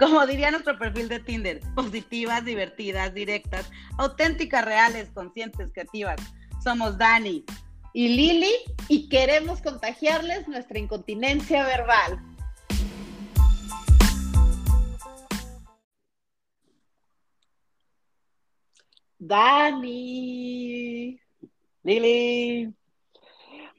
Como 0.00 0.26
diría 0.26 0.50
nuestro 0.50 0.78
perfil 0.78 1.10
de 1.10 1.20
Tinder, 1.20 1.60
positivas, 1.74 2.42
divertidas, 2.42 3.12
directas, 3.12 3.70
auténticas, 3.98 4.64
reales, 4.64 5.10
conscientes, 5.10 5.70
creativas. 5.74 6.16
Somos 6.64 6.96
Dani 6.96 7.44
y 7.92 8.08
Lili 8.08 8.50
y 8.88 9.10
queremos 9.10 9.60
contagiarles 9.60 10.48
nuestra 10.48 10.78
incontinencia 10.78 11.66
verbal. 11.66 12.18
Dani. 19.18 19.60
Lili. 21.82 22.74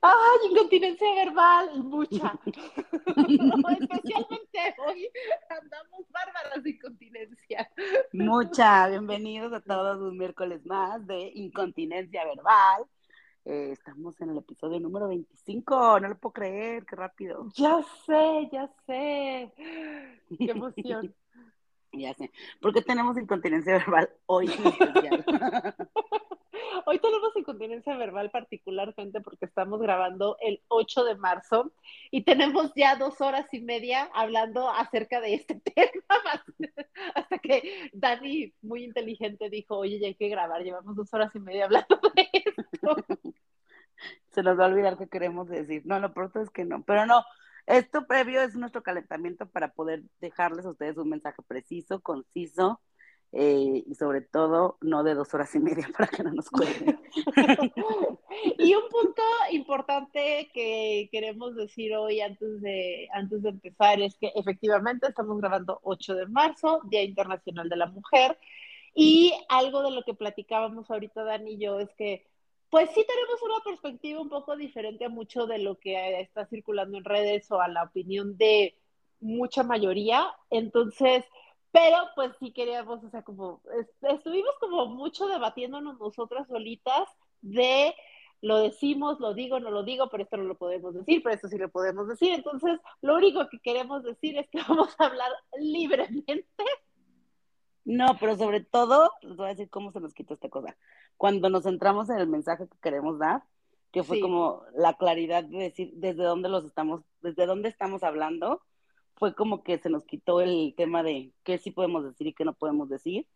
¡Ay, 0.03 0.49
incontinencia 0.49 1.13
verbal! 1.13 1.83
Mucha. 1.83 2.33
no, 2.45 3.69
especialmente 3.69 4.75
hoy 4.87 5.07
andamos 5.47 6.09
bárbaras 6.09 6.63
de 6.63 6.71
incontinencia. 6.71 7.69
Mucha. 8.11 8.87
Bienvenidos 8.89 9.53
a 9.53 9.61
todos 9.61 10.01
un 10.01 10.17
miércoles 10.17 10.65
más 10.65 11.05
de 11.05 11.31
incontinencia 11.35 12.25
verbal. 12.25 12.85
Eh, 13.45 13.69
estamos 13.73 14.19
en 14.21 14.31
el 14.31 14.39
episodio 14.39 14.79
número 14.79 15.07
25. 15.07 15.99
No 15.99 16.07
lo 16.07 16.17
puedo 16.17 16.33
creer, 16.33 16.83
qué 16.85 16.95
rápido. 16.95 17.47
Ya 17.53 17.83
sé, 18.07 18.49
ya 18.51 18.67
sé. 18.87 19.53
Qué 20.35 20.51
emoción. 20.51 21.13
ya 21.93 22.15
sé. 22.15 22.31
¿Por 22.59 22.73
qué 22.73 22.81
tenemos 22.81 23.19
incontinencia 23.19 23.73
verbal 23.73 24.09
hoy 24.25 24.51
en 24.51 24.65
especial? 24.65 25.25
Hoy 26.85 26.99
tenemos 26.99 27.35
incontinencia 27.35 27.95
verbal 27.97 28.29
particularmente 28.31 29.21
porque 29.21 29.45
estamos 29.45 29.81
grabando 29.81 30.37
el 30.41 30.61
8 30.67 31.03
de 31.03 31.15
marzo 31.15 31.71
y 32.09 32.23
tenemos 32.23 32.71
ya 32.75 32.95
dos 32.95 33.21
horas 33.21 33.47
y 33.53 33.61
media 33.61 34.09
hablando 34.13 34.69
acerca 34.69 35.21
de 35.21 35.35
este 35.35 35.55
tema, 35.75 36.43
hasta 37.15 37.37
que 37.39 37.89
Dani, 37.93 38.53
muy 38.61 38.83
inteligente, 38.83 39.49
dijo, 39.49 39.77
oye, 39.77 39.99
ya 39.99 40.07
hay 40.07 40.15
que 40.15 40.29
grabar, 40.29 40.63
llevamos 40.63 40.95
dos 40.95 41.13
horas 41.13 41.35
y 41.35 41.39
media 41.39 41.65
hablando 41.65 41.99
de 42.15 42.29
esto. 42.33 42.95
Se 44.29 44.41
nos 44.41 44.59
va 44.59 44.65
a 44.65 44.69
olvidar 44.69 44.97
qué 44.97 45.07
queremos 45.07 45.47
decir. 45.47 45.83
No, 45.85 45.99
lo 45.99 46.13
pronto 46.13 46.41
es 46.41 46.49
que 46.49 46.65
no, 46.65 46.83
pero 46.83 47.05
no, 47.05 47.23
esto 47.67 48.07
previo 48.07 48.41
es 48.41 48.55
nuestro 48.55 48.81
calentamiento 48.81 49.47
para 49.47 49.73
poder 49.73 50.03
dejarles 50.19 50.65
a 50.65 50.71
ustedes 50.71 50.97
un 50.97 51.09
mensaje 51.09 51.41
preciso, 51.47 52.01
conciso, 52.01 52.81
eh, 53.33 53.83
y 53.87 53.95
sobre 53.95 54.21
todo 54.21 54.77
no 54.81 55.03
de 55.03 55.15
dos 55.15 55.33
horas 55.33 55.55
y 55.55 55.59
media 55.59 55.87
para 55.97 56.07
que 56.07 56.23
no 56.23 56.33
nos 56.33 56.49
cuenten. 56.49 56.99
y 58.57 58.75
un 58.75 58.89
punto 58.89 59.21
importante 59.51 60.49
que 60.53 61.09
queremos 61.11 61.55
decir 61.55 61.95
hoy 61.95 62.21
antes 62.21 62.61
de, 62.61 63.07
antes 63.13 63.41
de 63.41 63.49
empezar 63.49 64.01
es 64.01 64.15
que 64.17 64.31
efectivamente 64.35 65.07
estamos 65.07 65.39
grabando 65.39 65.79
8 65.83 66.15
de 66.15 66.27
marzo, 66.27 66.81
Día 66.85 67.03
Internacional 67.03 67.69
de 67.69 67.77
la 67.77 67.87
Mujer, 67.87 68.37
y 68.93 69.33
algo 69.47 69.81
de 69.83 69.91
lo 69.91 70.03
que 70.03 70.13
platicábamos 70.13 70.91
ahorita 70.91 71.23
Dani 71.23 71.53
y 71.53 71.57
yo 71.57 71.79
es 71.79 71.89
que 71.95 72.25
pues 72.69 72.89
sí 72.91 73.05
tenemos 73.05 73.41
una 73.43 73.63
perspectiva 73.65 74.21
un 74.21 74.29
poco 74.29 74.55
diferente 74.55 75.03
a 75.03 75.09
mucho 75.09 75.45
de 75.45 75.59
lo 75.59 75.77
que 75.77 76.21
está 76.21 76.45
circulando 76.45 76.97
en 76.97 77.03
redes 77.03 77.51
o 77.51 77.61
a 77.61 77.67
la 77.67 77.83
opinión 77.83 78.37
de 78.37 78.77
mucha 79.19 79.63
mayoría. 79.63 80.25
Entonces, 80.49 81.25
pero 81.71 81.97
pues 82.15 82.31
sí 82.39 82.51
queríamos, 82.51 83.03
o 83.03 83.09
sea, 83.09 83.23
como 83.23 83.61
estuvimos 84.01 84.51
como 84.59 84.87
mucho 84.87 85.27
debatiéndonos 85.27 85.99
nosotras 85.99 86.47
solitas 86.47 87.07
de 87.41 87.93
lo 88.41 88.57
decimos, 88.57 89.19
lo 89.19 89.33
digo, 89.33 89.59
no 89.59 89.69
lo 89.69 89.83
digo, 89.83 90.09
pero 90.09 90.23
esto 90.23 90.35
no 90.35 90.43
lo 90.43 90.57
podemos 90.57 90.95
decir, 90.95 91.21
pero 91.23 91.35
esto 91.35 91.47
sí 91.47 91.57
lo 91.57 91.69
podemos 91.69 92.07
decir. 92.07 92.33
Entonces, 92.33 92.79
lo 93.01 93.15
único 93.15 93.47
que 93.49 93.59
queremos 93.59 94.03
decir 94.03 94.37
es 94.37 94.49
que 94.49 94.59
vamos 94.67 94.95
a 94.97 95.05
hablar 95.05 95.31
libremente. 95.59 96.65
No, 97.85 98.17
pero 98.19 98.35
sobre 98.35 98.61
todo, 98.61 99.11
les 99.21 99.35
voy 99.37 99.45
a 99.45 99.49
decir 99.49 99.69
cómo 99.69 99.91
se 99.91 99.99
nos 99.99 100.13
quitó 100.13 100.33
esta 100.33 100.49
cosa. 100.49 100.75
Cuando 101.17 101.49
nos 101.49 101.63
centramos 101.63 102.09
en 102.09 102.17
el 102.17 102.27
mensaje 102.27 102.67
que 102.67 102.77
queremos 102.81 103.19
dar, 103.19 103.43
que 103.91 104.03
fue 104.03 104.19
como 104.21 104.63
la 104.73 104.93
claridad 104.93 105.43
de 105.43 105.57
decir 105.57 105.91
desde 105.95 106.23
dónde 106.23 106.49
los 106.49 106.65
estamos, 106.65 107.01
desde 107.21 107.45
dónde 107.45 107.69
estamos 107.69 108.03
hablando, 108.03 108.61
fue 109.21 109.35
como 109.35 109.61
que 109.61 109.77
se 109.77 109.91
nos 109.91 110.03
quitó 110.03 110.41
el 110.41 110.73
tema 110.75 111.03
de 111.03 111.31
qué 111.43 111.59
sí 111.59 111.69
podemos 111.69 112.03
decir 112.03 112.25
y 112.25 112.33
qué 112.33 112.43
no 112.43 112.55
podemos 112.55 112.89
decir. 112.89 113.27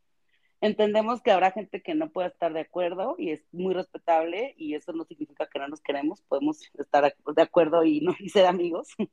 Entendemos 0.60 1.22
que 1.22 1.30
habrá 1.30 1.52
gente 1.52 1.84
que 1.84 1.94
no 1.94 2.10
pueda 2.10 2.28
estar 2.28 2.54
de 2.54 2.62
acuerdo 2.62 3.14
y 3.20 3.30
es 3.30 3.44
muy 3.52 3.76
respetable 3.76 4.56
y 4.58 4.74
eso 4.74 4.94
no 4.94 5.04
significa 5.04 5.48
que 5.48 5.60
no 5.60 5.68
nos 5.68 5.82
queremos, 5.82 6.24
podemos 6.24 6.60
estar 6.80 7.16
de 7.36 7.42
acuerdo 7.44 7.84
y 7.84 8.02
no 8.02 8.16
y 8.20 8.30
ser 8.30 8.48
amigos. 8.48 8.90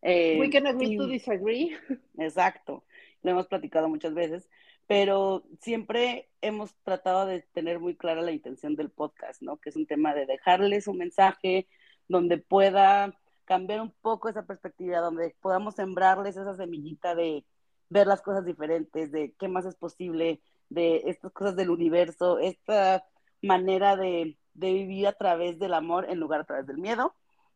Eh, 0.00 0.38
We 0.38 0.48
can 0.48 0.64
agree 0.68 0.96
to 0.96 1.08
disagree. 1.08 1.76
Exacto, 2.18 2.84
lo 3.22 3.32
hemos 3.32 3.48
platicado 3.48 3.88
muchas 3.88 4.14
veces, 4.14 4.48
pero 4.86 5.42
siempre 5.60 6.30
hemos 6.40 6.72
tratado 6.84 7.26
de 7.26 7.42
tener 7.52 7.80
muy 7.80 7.96
clara 7.96 8.22
la 8.22 8.30
intención 8.30 8.76
del 8.76 8.90
podcast, 8.90 9.42
¿no? 9.42 9.56
Que 9.56 9.70
es 9.70 9.76
un 9.76 9.86
tema 9.86 10.14
de 10.14 10.24
dejarles 10.24 10.86
un 10.86 10.98
mensaje 10.98 11.66
donde 12.06 12.38
pueda 12.38 13.18
cambiar 13.48 13.80
un 13.80 13.92
poco 14.02 14.28
esa 14.28 14.44
perspectiva, 14.44 14.98
donde 15.00 15.34
podamos 15.40 15.74
sembrarles 15.74 16.36
esa 16.36 16.54
semillita 16.54 17.14
de 17.14 17.46
ver 17.88 18.06
las 18.06 18.20
cosas 18.20 18.44
diferentes, 18.44 19.10
de 19.10 19.34
qué 19.38 19.48
más 19.48 19.64
es 19.64 19.74
posible, 19.74 20.42
de 20.68 21.04
estas 21.06 21.32
cosas 21.32 21.56
del 21.56 21.70
universo, 21.70 22.38
esta 22.40 23.06
manera 23.40 23.96
de, 23.96 24.36
vivir 24.52 25.06
a 25.06 25.14
través 25.14 25.58
del 25.58 25.72
amor 25.72 26.10
en 26.10 26.20
lugar 26.20 26.42
a 26.42 26.44
través 26.44 26.66
del 26.66 26.76
miedo. 26.76 27.14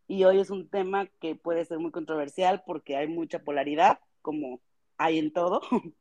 Y 0.08 0.25
hoy 0.25 0.41
es 0.41 0.48
un 0.48 0.70
tema 0.70 1.08
que 1.20 1.34
puede 1.34 1.66
ser 1.66 1.78
muy 1.78 1.91
controversial 1.91 2.62
porque 2.66 2.97
hay 2.97 3.08
mucha 3.08 3.41
polaridad, 3.41 4.00
como 4.22 4.62
hay 4.97 5.19
en 5.19 5.31
todo, 5.31 5.60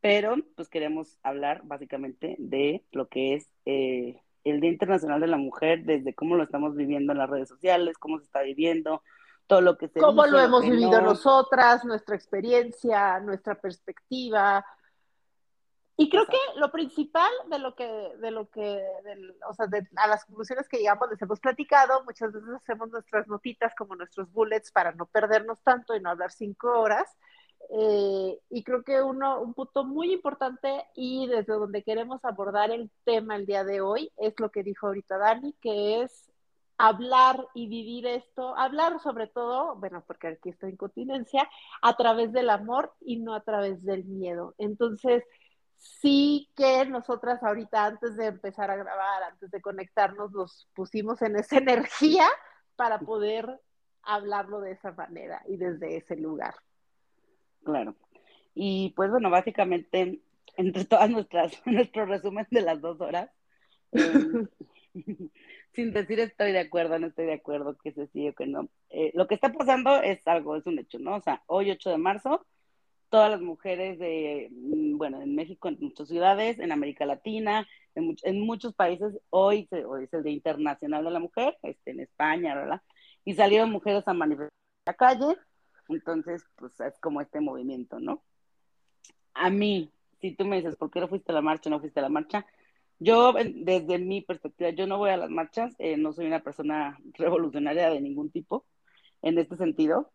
pero 0.00 0.36
pues 0.54 0.68
queremos 0.68 1.18
hablar 1.24 1.62
básicamente 1.64 2.36
de 2.38 2.84
lo 2.92 3.08
que 3.08 3.34
es 3.34 3.50
eh, 3.64 4.20
el 4.44 4.60
Día 4.60 4.70
Internacional 4.70 5.20
de 5.20 5.26
la 5.26 5.38
Mujer, 5.38 5.84
desde 5.84 6.14
cómo 6.14 6.36
lo 6.36 6.44
estamos 6.44 6.76
viviendo 6.76 7.12
en 7.12 7.18
las 7.18 7.30
redes 7.30 7.48
sociales, 7.48 7.98
cómo 7.98 8.18
se 8.18 8.26
está 8.26 8.42
viviendo, 8.42 9.02
todo 9.46 9.60
lo 9.60 9.76
que 9.76 9.88
se 9.88 10.00
Cómo 10.00 10.26
lo 10.26 10.38
hemos 10.38 10.62
vivido 10.62 11.00
nosotras, 11.00 11.84
nuestra 11.84 12.16
experiencia, 12.16 13.20
nuestra 13.20 13.54
perspectiva. 13.60 14.64
Y 15.96 16.10
creo 16.10 16.26
que 16.26 16.38
lo 16.56 16.72
principal 16.72 17.30
de 17.48 17.58
lo 17.58 17.74
que, 17.76 17.86
de 17.86 18.30
lo 18.32 18.48
que, 18.48 18.84
o 19.48 19.54
sea, 19.54 19.68
a 19.96 20.08
las 20.08 20.24
conclusiones 20.24 20.68
que 20.68 20.78
llegamos 20.78 21.08
les 21.08 21.22
hemos 21.22 21.38
platicado, 21.38 22.02
muchas 22.04 22.32
veces 22.32 22.50
hacemos 22.56 22.90
nuestras 22.90 23.28
notitas 23.28 23.72
como 23.76 23.94
nuestros 23.94 24.32
bullets 24.32 24.72
para 24.72 24.90
no 24.92 25.06
perdernos 25.06 25.62
tanto 25.62 25.94
y 25.94 26.00
no 26.00 26.10
hablar 26.10 26.32
cinco 26.32 26.80
horas. 26.80 27.16
Eh, 27.70 28.40
y 28.50 28.64
creo 28.64 28.82
que 28.82 29.02
uno, 29.02 29.40
un 29.40 29.54
punto 29.54 29.84
muy 29.84 30.12
importante 30.12 30.84
y 30.94 31.28
desde 31.28 31.54
donde 31.54 31.82
queremos 31.82 32.24
abordar 32.24 32.70
el 32.70 32.90
tema 33.04 33.36
el 33.36 33.46
día 33.46 33.64
de 33.64 33.80
hoy 33.80 34.12
es 34.16 34.34
lo 34.38 34.50
que 34.50 34.62
dijo 34.62 34.88
ahorita 34.88 35.16
Dani, 35.16 35.54
que 35.60 36.02
es 36.02 36.33
hablar 36.78 37.46
y 37.54 37.68
vivir 37.68 38.06
esto, 38.06 38.56
hablar 38.56 39.00
sobre 39.00 39.26
todo, 39.26 39.76
bueno, 39.76 40.02
porque 40.06 40.28
aquí 40.28 40.50
estoy 40.50 40.70
en 40.70 40.76
continencia, 40.76 41.48
a 41.82 41.96
través 41.96 42.32
del 42.32 42.50
amor 42.50 42.92
y 43.00 43.18
no 43.18 43.34
a 43.34 43.42
través 43.42 43.82
del 43.84 44.04
miedo. 44.04 44.54
Entonces, 44.58 45.24
sí 45.76 46.48
que 46.56 46.86
nosotras 46.86 47.42
ahorita 47.42 47.84
antes 47.84 48.16
de 48.16 48.26
empezar 48.26 48.70
a 48.70 48.76
grabar, 48.76 49.22
antes 49.24 49.50
de 49.50 49.60
conectarnos, 49.60 50.32
nos 50.32 50.68
pusimos 50.74 51.22
en 51.22 51.36
esa 51.36 51.58
energía 51.58 52.26
para 52.76 52.98
poder 52.98 53.60
hablarlo 54.02 54.60
de 54.60 54.72
esa 54.72 54.92
manera 54.92 55.42
y 55.46 55.56
desde 55.56 55.96
ese 55.96 56.16
lugar. 56.16 56.54
Claro. 57.64 57.94
Y 58.54 58.92
pues 58.94 59.10
bueno, 59.10 59.30
básicamente, 59.30 60.20
entre 60.56 60.84
todas 60.84 61.10
nuestras, 61.10 61.52
nuestro 61.66 62.06
resumen 62.06 62.46
de 62.50 62.60
las 62.60 62.80
dos 62.80 63.00
horas, 63.00 63.30
eh, 63.92 64.46
sin 65.74 65.92
decir 65.92 66.20
estoy 66.20 66.52
de 66.52 66.60
acuerdo, 66.60 66.98
no 66.98 67.08
estoy 67.08 67.26
de 67.26 67.34
acuerdo, 67.34 67.76
que 67.76 67.92
se 67.92 68.06
sigue, 68.08 68.34
que 68.34 68.46
no. 68.46 68.68
Eh, 68.90 69.10
lo 69.14 69.26
que 69.26 69.34
está 69.34 69.52
pasando 69.52 70.00
es 70.02 70.26
algo, 70.26 70.56
es 70.56 70.66
un 70.66 70.78
hecho, 70.78 70.98
¿no? 70.98 71.16
O 71.16 71.20
sea, 71.20 71.42
hoy 71.46 71.70
8 71.70 71.90
de 71.90 71.98
marzo, 71.98 72.46
todas 73.08 73.30
las 73.30 73.40
mujeres 73.40 73.98
de, 73.98 74.48
mm, 74.52 74.96
bueno, 74.96 75.20
en 75.20 75.34
México, 75.34 75.68
en 75.68 75.78
muchas 75.80 76.08
ciudades, 76.08 76.58
en 76.58 76.72
América 76.72 77.06
Latina, 77.06 77.66
en, 77.94 78.40
muchos 78.40 78.74
países, 78.74 79.18
hoy, 79.30 79.68
hoy, 79.86 80.04
es 80.04 80.12
el 80.14 80.24
Día 80.24 80.32
Internacional 80.32 81.04
de 81.04 81.10
la 81.10 81.20
Mujer, 81.20 81.56
este, 81.62 81.92
en 81.92 82.00
España, 82.00 82.54
¿verdad? 82.54 82.82
Y 83.24 83.34
salieron 83.34 83.70
mujeres 83.70 84.06
a 84.06 84.14
manifestar 84.14 84.50
en 84.50 84.92
la 84.92 84.94
calle, 84.94 85.36
entonces, 85.88 86.44
pues 86.56 86.78
es 86.80 86.98
como 86.98 87.20
este 87.20 87.40
movimiento, 87.40 88.00
¿no? 88.00 88.22
A 89.34 89.50
mí, 89.50 89.92
si 90.20 90.32
tú 90.32 90.44
me 90.44 90.56
dices, 90.56 90.76
¿por 90.76 90.90
qué 90.90 91.00
no 91.00 91.08
fuiste 91.08 91.32
a 91.32 91.34
la 91.34 91.42
marcha, 91.42 91.70
no 91.70 91.80
fuiste 91.80 92.00
a 92.00 92.02
la 92.04 92.08
marcha? 92.08 92.46
Yo, 92.98 93.32
desde 93.32 93.98
mi 93.98 94.22
perspectiva, 94.22 94.70
yo 94.70 94.86
no 94.86 94.98
voy 94.98 95.10
a 95.10 95.16
las 95.16 95.30
marchas, 95.30 95.74
eh, 95.78 95.96
no 95.96 96.12
soy 96.12 96.26
una 96.26 96.42
persona 96.42 96.98
revolucionaria 97.14 97.90
de 97.90 98.00
ningún 98.00 98.30
tipo 98.30 98.66
en 99.22 99.38
este 99.38 99.56
sentido, 99.56 100.12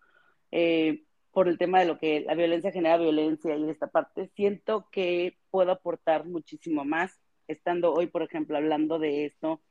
eh, 0.52 1.04
por 1.32 1.48
el 1.48 1.58
tema 1.58 1.80
de 1.80 1.86
lo 1.86 2.00
que 2.00 2.22
la 2.22 2.36
violencia 2.36 2.72
genera 2.72 2.98
violencia 2.98 3.56
y 3.56 3.70
esta 3.70 3.88
parte, 3.88 4.30
siento 4.36 4.88
que 4.92 5.38
puedo 5.52 5.72
aportar 5.72 6.26
muchísimo 6.26 6.86
más, 6.86 7.20
estando 7.48 7.94
hoy, 7.94 8.08
por 8.08 8.24
ejemplo, 8.24 8.58
hablando 8.58 9.00
de 9.00 9.26
esto 9.26 9.62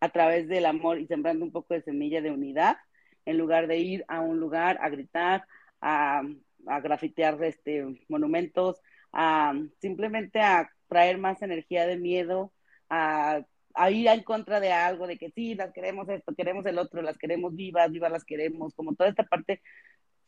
a 0.00 0.10
través 0.10 0.48
del 0.48 0.66
amor 0.66 0.98
y 1.00 1.06
sembrando 1.06 1.44
un 1.44 1.52
poco 1.52 1.74
de 1.74 1.82
semilla 1.82 2.20
de 2.20 2.30
unidad, 2.30 2.76
en 3.24 3.38
lugar 3.38 3.66
de 3.66 3.78
ir 3.78 4.04
a 4.08 4.20
un 4.20 4.40
lugar 4.40 4.78
a 4.80 4.88
gritar, 4.90 5.46
a, 5.80 6.22
a 6.66 6.80
grafitear 6.80 7.42
este, 7.44 7.84
monumentos, 8.08 8.80
a 9.12 9.54
simplemente 9.80 10.40
a 10.40 10.70
traer 10.88 11.18
más 11.18 11.42
energía 11.42 11.86
de 11.86 11.96
miedo, 11.98 12.52
a, 12.88 13.44
ir 13.90 14.08
en 14.08 14.22
contra 14.22 14.60
de 14.60 14.72
algo, 14.72 15.06
de 15.06 15.18
que 15.18 15.30
sí, 15.30 15.54
las 15.54 15.72
queremos 15.72 16.08
esto, 16.08 16.34
queremos 16.34 16.64
el 16.66 16.78
otro, 16.78 17.02
las 17.02 17.18
queremos 17.18 17.54
vivas, 17.54 17.90
vivas 17.90 18.10
las 18.10 18.24
queremos, 18.24 18.74
como 18.74 18.94
toda 18.94 19.10
esta 19.10 19.24
parte, 19.24 19.62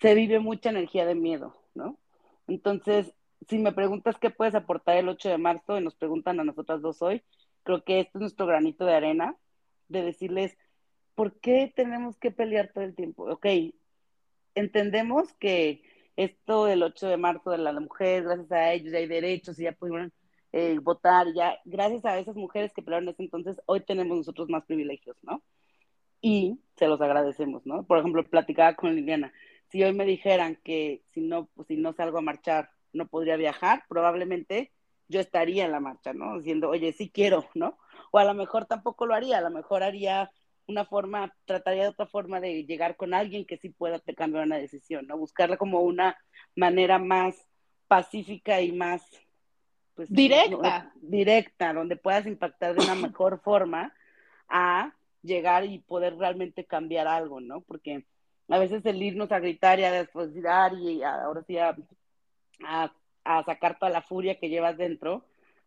se 0.00 0.14
vive 0.14 0.38
mucha 0.38 0.70
energía 0.70 1.06
de 1.06 1.14
miedo, 1.14 1.56
¿no? 1.75 1.99
Entonces, 2.46 3.14
si 3.49 3.58
me 3.58 3.72
preguntas 3.72 4.16
qué 4.20 4.31
puedes 4.31 4.55
aportar 4.55 4.96
el 4.96 5.08
8 5.08 5.28
de 5.31 5.38
marzo 5.38 5.78
y 5.78 5.84
nos 5.84 5.94
preguntan 5.94 6.40
a 6.40 6.44
nosotras 6.44 6.82
dos 6.82 7.02
hoy, 7.02 7.22
creo 7.62 7.84
que 7.84 8.00
este 8.00 8.19
es 8.19 8.20
nuestro 8.20 8.46
granito 8.46 8.84
de 8.84 8.94
arena 8.94 9.37
de 9.88 10.02
decirles, 10.02 10.56
¿por 11.14 11.38
qué 11.40 11.72
tenemos 11.75 12.16
que 12.19 12.31
pelear 12.31 12.70
todo 12.72 12.84
el 12.84 12.94
tiempo? 12.94 13.31
Ok, 13.31 13.46
entendemos 14.55 15.32
que 15.34 15.82
esto 16.16 16.64
del 16.66 16.82
8 16.82 17.08
de 17.08 17.16
marzo 17.16 17.50
de 17.50 17.58
la 17.58 17.72
mujer, 17.72 18.25
gracias 18.25 18.50
a 18.52 18.72
ellos 18.72 18.93
ya 18.93 18.99
hay 18.99 19.06
derechos 19.06 19.58
y 19.58 19.64
ya 19.64 19.72
pudieron 19.72 20.12
votar, 20.81 21.33
ya 21.35 21.59
gracias 21.65 22.05
a 22.05 22.19
esas 22.19 22.37
mujeres 22.37 22.73
que 22.73 22.83
pelearon 22.83 23.09
en 23.09 23.15
ese 23.15 23.23
entonces, 23.23 23.61
hoy 23.67 23.81
tenemos 23.81 24.17
nosotros 24.17 24.49
más 24.49 24.65
privilegios, 24.65 25.17
¿no? 25.23 25.43
Y 26.21 26.59
se 26.77 26.89
los 26.89 27.00
agradecemos, 27.00 27.65
¿no? 27.67 27.85
Por 27.85 27.99
ejemplo, 27.99 28.25
platicaba 28.25 28.75
con 28.75 28.95
Liliana, 28.95 29.33
si 29.69 29.83
hoy 29.83 29.93
me 29.93 30.05
dijeran 30.05 30.56
que 30.65 31.03
si 31.12 31.21
no, 31.21 31.47
pues, 31.55 31.69
si 31.69 31.77
no 31.77 31.93
salgo 31.93 32.19
a 32.19 32.23
marchar 32.23 32.71
no 32.93 33.06
podría 33.06 33.37
viajar, 33.37 33.85
probablemente 33.89 34.73
yo 35.09 35.21
estaría 35.21 35.65
en 35.65 35.73
la 35.73 35.81
marcha, 35.81 36.12
¿no? 36.12 36.39
Diciendo, 36.39 36.71
oye, 36.71 36.93
sí 36.93 37.11
quiero, 37.11 37.47
¿no? 37.55 37.79
O 38.11 38.19
a 38.19 38.25
lo 38.25 38.35
mejor 38.35 38.67
tampoco 38.67 39.06
lo 39.06 39.15
haría, 39.15 39.39
a 39.39 39.43
lo 39.43 39.51
mejor 39.51 39.83
haría 39.83 40.31
una 40.67 40.85
forma, 40.85 41.35
trataría 41.47 41.85
de 41.85 41.89
otra 41.91 42.06
forma 42.06 42.41
de 42.41 42.65
llegar 42.65 42.97
con 42.97 43.15
alguien 43.15 43.47
que 43.47 43.56
sí 43.56 43.71
pueda 43.71 44.01
cambiar 44.01 44.44
una 44.44 44.59
decisión, 44.59 45.06
¿no? 45.06 45.17
Buscarla 45.17 45.56
como 45.56 45.81
una 45.81 46.17
manera 46.55 46.99
más 46.99 47.37
pacífica 47.89 48.61
y 48.61 48.73
más 48.73 49.03
pues, 49.99 50.12
directa. 50.12 50.93
directa, 51.03 51.73
donde 51.73 51.97
puedas 51.97 52.25
impactar 52.25 52.77
de 52.77 52.85
una 52.85 52.95
mejor 53.11 53.41
forma 53.41 53.93
a 54.49 54.93
llegar 55.23 55.65
y 55.65 55.81
poder 55.81 56.17
realmente 56.17 56.65
cambiar 56.65 57.09
algo, 57.09 57.41
¿no? 57.41 57.62
Porque 57.62 58.05
a 58.49 58.61
veces 58.61 58.87
el 58.87 59.03
irnos 59.03 59.33
a 59.33 59.41
gritar 59.41 59.81
y 59.81 59.85
a 59.85 59.91
desfocilar 59.91 60.75
y 60.75 61.03
ahora 61.03 61.43
sí 61.43 61.59
a, 61.59 61.77
a, 62.65 63.45
sacar 63.45 63.77
toda 63.81 63.91
la 63.91 64.03
furia 64.03 64.39
que 64.39 64.49
llevas 64.49 64.77
dentro, 64.77 65.25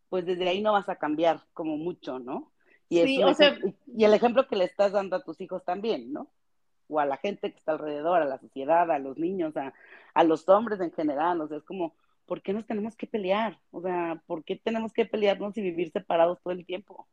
pues 0.08 0.26
desde 0.26 0.48
ahí 0.48 0.62
no 0.62 0.72
vas 0.72 0.88
a 0.88 0.96
cambiar 0.96 1.42
como 1.54 1.76
mucho, 1.76 2.18
¿no? 2.18 2.54
Y, 2.88 3.04
sí, 3.04 3.22
o 3.22 3.34
sea, 3.34 3.58
y 3.86 4.06
el 4.06 4.14
ejemplo 4.14 4.48
que 4.48 4.56
le 4.56 4.64
estás 4.64 4.94
dando 4.94 5.18
a 5.18 5.24
tus 5.26 5.42
hijos 5.42 5.66
también, 5.66 6.14
¿no? 6.14 6.30
O 6.88 7.02
a 7.02 7.06
la 7.06 7.18
gente 7.18 7.52
que 7.52 7.58
está 7.58 7.74
alrededor, 7.74 8.22
a 8.22 8.26
la 8.26 8.40
sociedad, 8.40 8.90
a 8.90 8.98
los 8.98 9.18
niños, 9.18 9.58
a, 9.58 9.74
a 10.14 10.24
los 10.24 10.48
hombres 10.48 10.80
en 10.80 10.94
general, 10.94 11.42
o 11.42 11.50
sea, 11.50 11.58
es 11.58 11.64
como, 11.64 11.96
¿por 12.32 12.42
qué 12.42 12.54
nos 12.54 12.66
tenemos 12.66 12.96
que 12.96 13.08
pelear? 13.08 13.60
O 13.72 13.82
sea, 13.82 14.24
¿por 14.26 14.46
qué 14.46 14.56
tenemos 14.56 14.94
que 14.94 15.06
pelearnos 15.06 15.58
y 15.58 15.62
vivir 15.62 15.92
separados 15.92 16.42
todo 16.42 16.54
el 16.54 16.66
tiempo? 16.66 17.10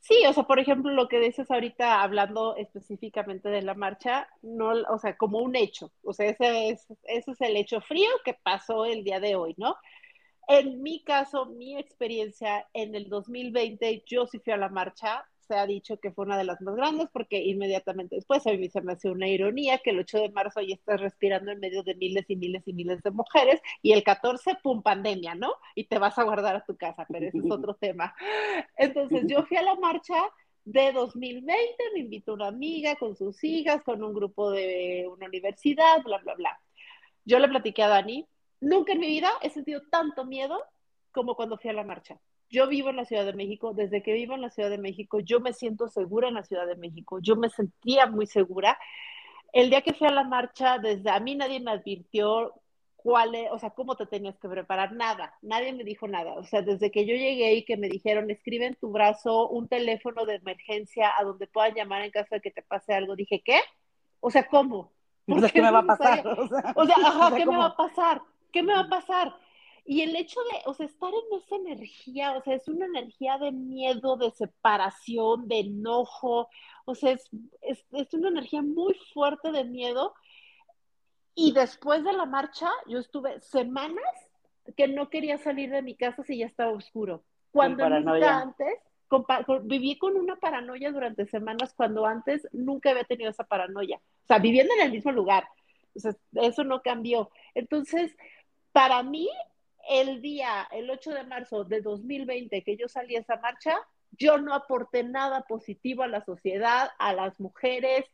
Sí, 0.00 0.24
o 0.26 0.32
sea, 0.32 0.44
por 0.44 0.58
ejemplo, 0.58 0.90
lo 0.90 1.06
que 1.06 1.20
dices 1.20 1.50
ahorita, 1.50 2.00
hablando 2.00 2.56
específicamente 2.56 3.50
de 3.50 3.60
la 3.60 3.74
marcha, 3.74 4.26
no, 4.40 4.70
o 4.88 4.98
sea, 4.98 5.18
como 5.18 5.40
un 5.40 5.54
hecho, 5.54 5.92
o 6.02 6.14
sea, 6.14 6.30
ese 6.30 6.70
es, 6.70 6.86
ese 7.02 7.32
es 7.32 7.40
el 7.42 7.58
hecho 7.58 7.82
frío 7.82 8.08
que 8.24 8.32
pasó 8.32 8.86
el 8.86 9.04
día 9.04 9.20
de 9.20 9.36
hoy, 9.36 9.54
¿no? 9.58 9.76
En 10.48 10.80
mi 10.80 11.04
caso, 11.04 11.44
mi 11.44 11.76
experiencia 11.76 12.66
en 12.72 12.94
el 12.94 13.10
2020, 13.10 14.02
yo 14.06 14.26
sí 14.26 14.38
fui 14.38 14.54
a 14.54 14.56
la 14.56 14.70
marcha, 14.70 15.26
se 15.46 15.54
ha 15.56 15.66
dicho 15.66 15.98
que 15.98 16.12
fue 16.12 16.24
una 16.24 16.38
de 16.38 16.44
las 16.44 16.60
más 16.60 16.74
grandes 16.74 17.08
porque 17.12 17.42
inmediatamente 17.42 18.16
después 18.16 18.46
a 18.46 18.52
mí 18.52 18.68
se 18.68 18.80
me 18.80 18.92
hace 18.92 19.10
una 19.10 19.28
ironía 19.28 19.78
que 19.78 19.90
el 19.90 19.98
8 20.00 20.18
de 20.18 20.30
marzo 20.30 20.60
ya 20.60 20.74
estás 20.74 21.00
respirando 21.00 21.50
en 21.50 21.60
medio 21.60 21.82
de 21.82 21.94
miles 21.94 22.24
y 22.28 22.36
miles 22.36 22.62
y 22.66 22.72
miles 22.72 23.02
de 23.02 23.10
mujeres 23.10 23.60
y 23.82 23.92
el 23.92 24.02
14, 24.02 24.56
pum, 24.62 24.82
pandemia, 24.82 25.34
¿no? 25.34 25.54
Y 25.74 25.84
te 25.84 25.98
vas 25.98 26.18
a 26.18 26.24
guardar 26.24 26.56
a 26.56 26.64
tu 26.64 26.76
casa, 26.76 27.06
pero 27.10 27.26
ese 27.26 27.38
es 27.38 27.50
otro 27.50 27.74
tema. 27.80 28.14
Entonces 28.76 29.24
yo 29.26 29.44
fui 29.44 29.56
a 29.56 29.62
la 29.62 29.74
marcha 29.76 30.16
de 30.64 30.92
2020, 30.92 31.76
me 31.94 32.00
invitó 32.00 32.34
una 32.34 32.48
amiga 32.48 32.96
con 32.96 33.16
sus 33.16 33.42
hijas, 33.44 33.82
con 33.82 34.02
un 34.02 34.14
grupo 34.14 34.50
de 34.50 35.08
una 35.10 35.26
universidad, 35.26 36.02
bla, 36.04 36.18
bla, 36.18 36.34
bla. 36.34 36.60
Yo 37.24 37.38
le 37.38 37.48
platiqué 37.48 37.82
a 37.82 37.88
Dani, 37.88 38.26
nunca 38.60 38.92
en 38.92 39.00
mi 39.00 39.06
vida 39.06 39.30
he 39.42 39.50
sentido 39.50 39.82
tanto 39.90 40.24
miedo 40.24 40.62
como 41.10 41.34
cuando 41.34 41.58
fui 41.58 41.70
a 41.70 41.74
la 41.74 41.84
marcha 41.84 42.18
yo 42.52 42.68
vivo 42.68 42.90
en 42.90 42.96
la 42.96 43.06
Ciudad 43.06 43.24
de 43.24 43.32
México, 43.32 43.72
desde 43.72 44.02
que 44.02 44.12
vivo 44.12 44.34
en 44.34 44.42
la 44.42 44.50
Ciudad 44.50 44.68
de 44.68 44.78
México, 44.78 45.20
yo 45.20 45.40
me 45.40 45.54
siento 45.54 45.88
segura 45.88 46.28
en 46.28 46.34
la 46.34 46.44
Ciudad 46.44 46.66
de 46.66 46.76
México, 46.76 47.18
yo 47.20 47.34
me 47.34 47.48
sentía 47.48 48.06
muy 48.06 48.26
segura. 48.26 48.78
El 49.54 49.70
día 49.70 49.80
que 49.80 49.94
fui 49.94 50.06
a 50.06 50.12
la 50.12 50.24
marcha, 50.24 50.78
desde 50.78 51.10
a 51.10 51.18
mí 51.18 51.34
nadie 51.34 51.60
me 51.60 51.70
advirtió 51.70 52.52
cuál, 52.94 53.34
o 53.50 53.58
sea, 53.58 53.70
cómo 53.70 53.96
te 53.96 54.04
tenías 54.06 54.38
que 54.38 54.50
preparar, 54.50 54.92
nada, 54.92 55.34
nadie 55.40 55.72
me 55.72 55.82
dijo 55.82 56.06
nada. 56.06 56.34
O 56.34 56.44
sea, 56.44 56.60
desde 56.60 56.90
que 56.90 57.06
yo 57.06 57.14
llegué 57.14 57.54
y 57.54 57.64
que 57.64 57.78
me 57.78 57.88
dijeron, 57.88 58.30
escribe 58.30 58.66
en 58.66 58.74
tu 58.74 58.90
brazo 58.90 59.48
un 59.48 59.66
teléfono 59.66 60.26
de 60.26 60.34
emergencia 60.34 61.10
a 61.18 61.24
donde 61.24 61.46
puedan 61.46 61.74
llamar 61.74 62.02
en 62.02 62.10
caso 62.10 62.34
de 62.34 62.42
que 62.42 62.50
te 62.50 62.62
pase 62.62 62.92
algo, 62.92 63.16
dije, 63.16 63.42
¿qué? 63.42 63.60
O 64.20 64.30
sea, 64.30 64.46
¿cómo? 64.46 64.92
¿Qué 65.26 65.62
me 65.62 65.70
va 65.70 65.78
a 65.78 65.86
pasar? 65.86 66.22
O 66.38 66.48
sea, 66.48 66.72
o 66.76 66.86
sea 66.86 66.96
ajá, 67.06 67.34
¿qué 67.34 67.46
me 67.46 67.56
va 67.56 67.66
a 67.66 67.76
pasar? 67.76 68.22
¿Qué 68.52 68.62
me 68.62 68.74
va 68.74 68.80
a 68.80 68.88
pasar? 68.88 69.34
Y 69.92 70.00
el 70.00 70.16
hecho 70.16 70.40
de, 70.44 70.62
o 70.64 70.72
sea, 70.72 70.86
estar 70.86 71.10
en 71.12 71.38
esa 71.38 71.54
energía, 71.56 72.32
o 72.32 72.42
sea, 72.42 72.54
es 72.54 72.66
una 72.66 72.86
energía 72.86 73.36
de 73.36 73.52
miedo, 73.52 74.16
de 74.16 74.30
separación, 74.30 75.48
de 75.48 75.58
enojo, 75.60 76.48
o 76.86 76.94
sea, 76.94 77.12
es, 77.12 77.28
es, 77.60 77.84
es 77.92 78.14
una 78.14 78.28
energía 78.28 78.62
muy 78.62 78.94
fuerte 79.12 79.52
de 79.52 79.64
miedo. 79.64 80.14
Y 81.34 81.52
después 81.52 82.04
de 82.04 82.14
la 82.14 82.24
marcha, 82.24 82.70
yo 82.88 83.00
estuve 83.00 83.38
semanas 83.40 84.02
que 84.78 84.88
no 84.88 85.10
quería 85.10 85.36
salir 85.36 85.70
de 85.70 85.82
mi 85.82 85.94
casa 85.94 86.22
si 86.22 86.38
ya 86.38 86.46
estaba 86.46 86.72
oscuro. 86.72 87.22
Cuando 87.50 87.84
antes, 87.84 88.78
viví 89.64 89.98
con 89.98 90.16
una 90.16 90.36
paranoia 90.36 90.90
durante 90.90 91.26
semanas 91.26 91.74
cuando 91.76 92.06
antes 92.06 92.48
nunca 92.52 92.92
había 92.92 93.04
tenido 93.04 93.30
esa 93.30 93.44
paranoia. 93.44 93.98
O 94.24 94.26
sea, 94.26 94.38
viviendo 94.38 94.72
en 94.72 94.86
el 94.86 94.92
mismo 94.92 95.12
lugar. 95.12 95.46
O 95.94 96.00
sea, 96.00 96.16
eso 96.32 96.64
no 96.64 96.80
cambió. 96.80 97.30
Entonces, 97.54 98.16
para 98.72 99.02
mí, 99.02 99.28
el 99.88 100.20
día, 100.20 100.68
el 100.70 100.90
8 100.90 101.10
de 101.10 101.24
marzo 101.24 101.64
de 101.64 101.80
2020 101.80 102.62
que 102.62 102.76
yo 102.76 102.88
salí 102.88 103.16
a 103.16 103.20
esa 103.20 103.36
marcha, 103.36 103.76
yo 104.12 104.38
no 104.38 104.54
aporté 104.54 105.04
nada 105.04 105.42
positivo 105.42 106.02
a 106.02 106.08
la 106.08 106.24
sociedad, 106.24 106.90
a 106.98 107.12
las 107.12 107.38
mujeres, 107.40 108.04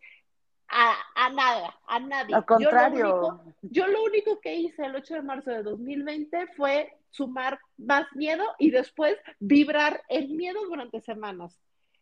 a, 0.68 1.30
nada, 1.30 1.74
a 1.86 1.98
nadie. 1.98 2.34
Al 2.34 2.44
contrario. 2.44 3.40
Yo 3.62 3.86
lo, 3.86 4.04
único, 4.04 4.40
que 4.40 4.54
hice 4.54 4.84
el 4.84 4.96
8 4.96 5.14
de 5.14 5.22
marzo 5.22 5.50
de 5.50 5.62
2020 5.62 6.46
fue 6.56 6.92
sumar 7.10 7.58
más 7.78 8.06
miedo 8.14 8.44
y 8.58 8.70
después 8.70 9.16
vibrar 9.40 10.02
el 10.08 10.28
miedo 10.28 10.60
durante 10.66 11.00
semanas. 11.00 11.58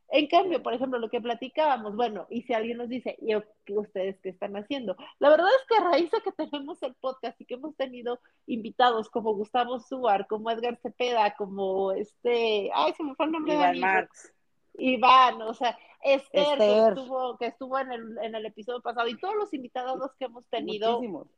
En 0.09 0.29
cambio, 0.29 0.63
por 0.63 0.73
ejemplo, 0.73 0.99
lo 0.99 1.11
que 1.11 1.21
platicábamos, 1.21 1.97
bueno, 1.97 2.27
y 2.31 2.43
si 2.43 2.53
alguien 2.53 2.79
nos 2.79 2.89
dice, 2.89 3.17
¿y 3.21 3.35
ustedes 3.75 4.19
qué 4.21 4.29
están 4.29 4.57
haciendo? 4.57 4.97
La 5.19 5.31
verdad 5.31 5.49
es 5.49 5.67
que 5.69 5.77
a 5.77 5.91
raíz 5.91 6.11
de 6.11 6.21
que 6.21 6.33
tenemos 6.33 6.81
el 6.83 6.95
podcast 6.95 7.41
y 7.41 7.45
que 7.45 7.55
hemos 7.55 7.75
tenido 7.77 8.21
invitados 8.47 9.11
como 9.11 9.35
Gustavo 9.35 9.81
Suar, 9.81 10.29
como 10.29 10.51
Edgar 10.51 10.77
Cepeda, 10.77 11.35
como 11.35 11.91
este, 11.93 12.71
ay, 12.73 12.93
se 12.95 13.03
me 13.03 13.15
fue 13.17 13.27
el 13.27 13.33
nombre 13.33 13.55
Iván 13.55 13.75
de 13.75 13.81
Marx. 13.81 14.33
Iván, 14.79 15.43
o 15.43 15.55
sea, 15.55 15.77
Esther, 16.03 16.59
Que, 16.59 16.89
estuvo, 16.89 17.37
que 17.37 17.47
estuvo 17.47 17.79
en 17.79 17.93
el, 17.93 18.19
en 18.23 18.35
el 18.35 18.47
episodio 18.47 18.81
pasado, 18.81 19.09
y 19.09 19.19
todos 19.19 19.35
los 19.35 19.53
invitados 19.55 20.13
que 20.19 20.27
hemos 20.27 20.47
tenido. 20.47 20.93
Muchísimos. 20.93 21.29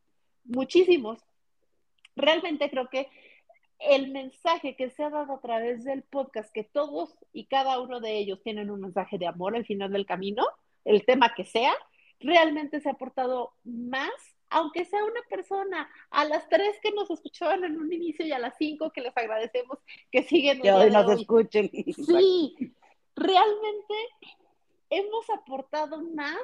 Muchísimos. 0.45 1.19
Realmente 2.17 2.69
creo 2.69 2.89
que 2.89 3.09
el 3.79 4.11
mensaje 4.11 4.77
que 4.77 4.91
se 4.91 5.05
ha 5.05 5.11
dado 5.11 5.35
a 5.35 5.41
través 5.41 5.85
del 5.85 6.03
podcast, 6.03 6.53
que 6.53 6.65
todos 6.65 7.17
y 7.33 7.47
cada 7.47 7.81
uno 7.81 8.01
de 8.01 8.19
ellos 8.19 8.43
tienen 8.43 8.71
un 8.71 8.81
mensaje 8.81 9.19
de 9.19 9.27
amor 9.27 9.55
al 9.55 9.67
final 9.67 9.93
del 9.93 10.07
camino, 10.07 10.45
el 10.85 11.05
tema 11.05 11.35
que 11.35 11.45
sea, 11.45 11.73
realmente 12.21 12.81
se 12.81 12.89
ha 12.89 12.93
aportado 12.93 13.53
más, 13.65 14.11
aunque 14.51 14.85
sea 14.85 15.05
una 15.05 15.21
persona, 15.29 15.89
a 16.11 16.25
las 16.25 16.49
tres 16.49 16.77
que 16.83 16.91
nos 16.93 17.11
escuchaban 17.11 17.65
en 17.65 17.79
un 17.79 17.93
inicio 17.93 18.27
y 18.27 18.33
a 18.33 18.39
las 18.39 18.57
cinco 18.59 18.91
que 18.91 19.03
les 19.03 19.17
agradecemos 19.17 19.79
que 20.11 20.23
siguen. 20.23 20.61
Que 20.61 20.73
hoy 20.73 20.91
nos 20.91 21.11
escuchen. 21.13 21.71
Sí, 21.71 22.73
realmente 23.15 23.95
hemos 24.91 25.29
aportado 25.31 26.03
más 26.03 26.39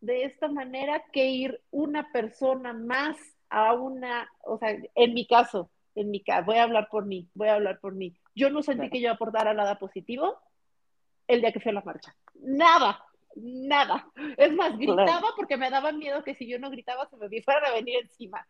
de 0.00 0.24
esta 0.24 0.48
manera 0.48 1.04
que 1.12 1.26
ir 1.26 1.60
una 1.70 2.10
persona 2.12 2.72
más 2.72 3.16
a 3.50 3.74
una, 3.74 4.30
o 4.44 4.58
sea, 4.58 4.76
en 4.94 5.14
mi 5.14 5.26
caso, 5.26 5.70
en 5.94 6.10
mi 6.10 6.22
casa, 6.22 6.42
voy 6.42 6.56
a 6.56 6.64
hablar 6.64 6.88
por 6.90 7.06
mí, 7.06 7.28
voy 7.34 7.48
a 7.48 7.54
hablar 7.54 7.78
por 7.80 7.94
mí. 7.94 8.14
yo 8.34 8.50
no 8.50 8.62
sentí 8.62 8.88
que 8.90 9.00
yo 9.00 9.10
aportara 9.10 9.54
nada 9.54 9.78
positivo 9.78 10.38
el 11.26 11.40
día 11.40 11.52
que 11.52 11.60
fui 11.60 11.70
a 11.70 11.74
la 11.74 11.82
marcha. 11.82 12.14
Nada, 12.34 13.04
nada. 13.36 14.08
Es 14.36 14.52
más, 14.52 14.76
gritaba 14.76 15.28
porque 15.36 15.56
me 15.56 15.70
daba 15.70 15.92
miedo 15.92 16.22
que 16.24 16.34
si 16.34 16.48
yo 16.48 16.58
no 16.58 16.70
gritaba 16.70 17.08
se 17.08 17.16
me 17.16 17.28
fuera 17.42 17.68
a 17.68 17.74
venir 17.74 18.00
encima. 18.02 18.46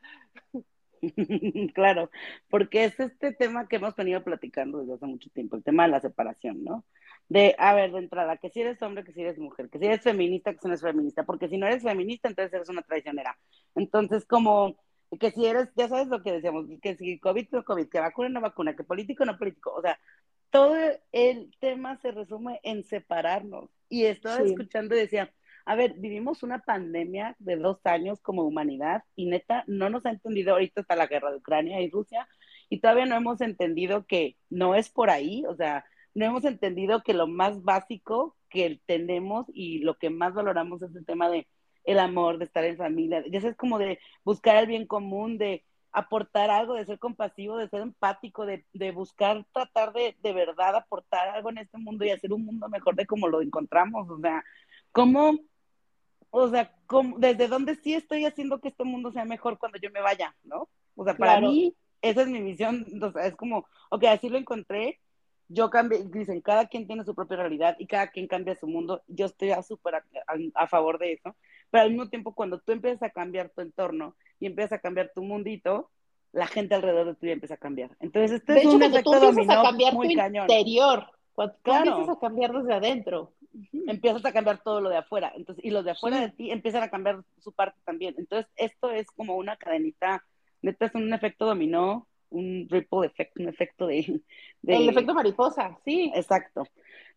claro, 1.75 2.11
porque 2.49 2.84
es 2.84 2.99
este 3.00 3.32
tema 3.32 3.66
que 3.66 3.76
hemos 3.76 3.94
venido 3.96 4.22
platicando 4.22 4.78
desde 4.78 4.94
hace 4.94 5.06
mucho 5.06 5.30
tiempo, 5.30 5.56
el 5.56 5.64
tema 5.64 5.84
de 5.84 5.90
la 5.90 6.00
separación, 6.00 6.62
¿no? 6.62 6.84
De, 7.28 7.54
a 7.58 7.75
ver, 7.75 7.92
de 7.92 7.99
entrada, 7.99 8.37
que 8.37 8.50
si 8.50 8.61
eres 8.61 8.80
hombre, 8.82 9.04
que 9.04 9.12
si 9.12 9.22
eres 9.22 9.38
mujer, 9.38 9.68
que 9.68 9.78
si 9.78 9.87
eres 9.87 10.02
feminista, 10.02 10.52
que 10.52 10.58
si 10.61 10.68
no 10.68 10.75
eres 10.75 10.82
feminista, 10.82 11.25
porque 11.25 11.49
si 11.49 11.56
no 11.56 11.66
eres 11.66 11.82
feminista, 11.82 12.28
entonces 12.28 12.52
eres 12.52 12.68
una 12.68 12.82
traicionera. 12.82 13.37
Entonces, 13.75 14.25
como 14.26 14.76
que 15.19 15.31
si 15.31 15.47
eres, 15.47 15.69
ya 15.76 15.88
sabes 15.88 16.09
lo 16.09 16.23
que 16.23 16.33
decíamos, 16.33 16.66
que 16.81 16.97
si 16.97 17.19
COVID 17.19 17.49
no 17.52 17.64
COVID, 17.64 17.88
que 17.88 18.00
vacuna 18.00 18.28
no 18.28 18.40
vacuna, 18.40 18.75
que 18.75 18.85
político 18.85 19.25
no 19.25 19.38
político, 19.38 19.73
o 19.75 19.83
sea, 19.83 19.99
todo 20.50 20.76
el 21.12 21.54
tema 21.61 21.97
se 21.99 22.12
resume 22.12 22.61
en 22.62 22.85
separarnos. 22.85 23.71
Y 23.88 24.04
estaba 24.04 24.42
escuchando 24.42 24.95
y 24.95 24.99
decía, 25.00 25.33
a 25.64 25.76
ver, 25.76 25.95
vivimos 25.95 26.42
una 26.42 26.61
pandemia 26.61 27.37
de 27.38 27.57
dos 27.57 27.78
años 27.85 28.21
como 28.21 28.42
humanidad 28.42 29.04
y 29.16 29.26
neta, 29.26 29.64
no 29.66 29.90
nos 29.90 30.07
ha 30.07 30.11
entendido 30.11 30.52
ahorita 30.52 30.81
hasta 30.83 30.97
la 30.97 31.07
guerra 31.07 31.31
de 31.31 31.38
Ucrania 31.38 31.81
y 31.81 31.90
Rusia 31.90 32.28
y 32.69 32.81
todavía 32.81 33.07
no 33.07 33.16
hemos 33.16 33.40
entendido 33.40 34.07
que 34.07 34.37
no 34.50 34.75
es 34.75 34.88
por 34.88 35.11
ahí, 35.11 35.45
o 35.47 35.54
sea, 35.54 35.85
no 36.14 36.25
hemos 36.25 36.45
entendido 36.45 37.02
que 37.02 37.14
lo 37.14 37.26
más 37.26 37.62
básico 37.62 38.37
que 38.49 38.81
tenemos 38.87 39.47
y 39.54 39.78
lo 39.78 39.97
que 39.99 40.11
más 40.11 40.35
valoramos 40.35 40.83
es 40.83 40.95
el 40.95 41.07
tema 41.07 41.31
de 41.31 41.47
el 41.84 41.98
amor, 41.98 42.38
de 42.38 42.44
estar 42.44 42.64
en 42.64 42.76
familia, 42.76 43.24
ya 43.28 43.38
es 43.38 43.56
como 43.56 43.78
de 43.78 43.98
buscar 44.24 44.56
el 44.56 44.66
bien 44.66 44.86
común, 44.86 45.38
de 45.38 45.64
aportar 45.92 46.50
algo, 46.50 46.74
de 46.74 46.86
ser 46.86 46.98
compasivo, 46.98 47.58
de 47.58 47.68
ser 47.68 47.82
empático, 47.82 48.46
de, 48.46 48.64
de 48.72 48.92
buscar 48.92 49.44
tratar 49.52 49.92
de, 49.92 50.16
de 50.22 50.32
verdad 50.32 50.74
aportar 50.74 51.28
algo 51.28 51.50
en 51.50 51.58
este 51.58 51.76
mundo 51.78 52.04
y 52.04 52.10
hacer 52.10 52.32
un 52.32 52.46
mundo 52.46 52.68
mejor 52.68 52.94
de 52.94 53.06
como 53.06 53.28
lo 53.28 53.42
encontramos, 53.42 54.08
o 54.08 54.18
sea, 54.18 54.42
cómo 54.92 55.38
o 56.34 56.48
sea, 56.48 56.74
¿desde 57.18 57.46
dónde 57.46 57.76
sí 57.76 57.92
estoy 57.92 58.24
haciendo 58.24 58.58
que 58.58 58.68
este 58.68 58.84
mundo 58.84 59.12
sea 59.12 59.26
mejor 59.26 59.58
cuando 59.58 59.78
yo 59.78 59.90
me 59.90 60.00
vaya, 60.00 60.34
¿no? 60.44 60.70
O 60.96 61.04
sea, 61.04 61.14
para 61.14 61.38
mí, 61.42 61.76
esa 62.00 62.22
es 62.22 62.28
mi 62.28 62.40
misión, 62.40 62.86
o 63.02 63.12
sea, 63.12 63.26
es 63.26 63.36
como, 63.36 63.66
ok, 63.90 64.04
así 64.04 64.30
lo 64.30 64.38
encontré, 64.38 64.98
yo 65.48 65.68
cambié, 65.68 66.04
dicen, 66.04 66.40
cada 66.40 66.68
quien 66.68 66.86
tiene 66.86 67.04
su 67.04 67.14
propia 67.14 67.36
realidad 67.36 67.76
y 67.78 67.86
cada 67.86 68.08
quien 68.08 68.28
cambia 68.28 68.56
su 68.56 68.66
mundo, 68.66 69.02
yo 69.08 69.26
estoy 69.26 69.52
súper 69.62 69.96
a, 69.96 70.04
a, 70.54 70.66
favor 70.66 70.98
de 70.98 71.12
eso, 71.12 71.36
pero 71.72 71.84
al 71.84 71.90
mismo 71.90 72.08
tiempo 72.08 72.34
cuando 72.34 72.60
tú 72.60 72.70
empiezas 72.70 73.02
a 73.02 73.10
cambiar 73.10 73.48
tu 73.48 73.62
entorno 73.62 74.14
y 74.38 74.46
empiezas 74.46 74.74
a 74.74 74.78
cambiar 74.78 75.10
tu 75.14 75.22
mundito, 75.22 75.90
la 76.32 76.46
gente 76.46 76.74
alrededor 76.74 77.06
de 77.06 77.14
ti 77.14 77.30
empieza 77.30 77.54
a 77.54 77.56
cambiar. 77.56 77.96
Entonces, 77.98 78.32
este 78.32 78.60
es 78.60 78.66
un 78.66 78.82
efecto 78.82 79.18
dominó 79.18 79.52
a 79.52 79.62
cambiar 79.62 79.94
muy 79.94 80.10
tu 80.10 80.14
cañón. 80.14 80.44
interior, 80.48 81.06
cuando 81.32 81.56
claro. 81.62 81.90
empiezas 81.90 82.16
a 82.16 82.20
cambiar 82.20 82.52
desde 82.52 82.74
adentro 82.74 83.32
empiezas 83.86 84.24
a 84.24 84.32
cambiar 84.32 84.62
todo 84.62 84.80
lo 84.80 84.88
de 84.88 84.98
afuera. 84.98 85.32
Entonces, 85.34 85.64
y 85.64 85.70
los 85.70 85.84
de 85.84 85.92
afuera 85.92 86.20
de 86.20 86.30
ti 86.30 86.50
empiezan 86.50 86.82
a 86.82 86.90
cambiar 86.90 87.22
su 87.38 87.52
parte 87.52 87.80
también. 87.84 88.14
Entonces, 88.18 88.50
esto 88.56 88.90
es 88.90 89.10
como 89.10 89.36
una 89.36 89.56
cadenita, 89.56 90.24
neta 90.60 90.86
es 90.86 90.94
un 90.94 91.12
efecto 91.12 91.46
dominó, 91.46 92.06
un 92.30 92.66
ripple 92.70 93.06
effect, 93.06 93.38
un 93.38 93.48
efecto 93.48 93.86
de, 93.86 94.20
El 94.66 94.88
efecto 94.88 95.14
mariposa, 95.14 95.78
sí. 95.84 96.10
Exacto. 96.14 96.66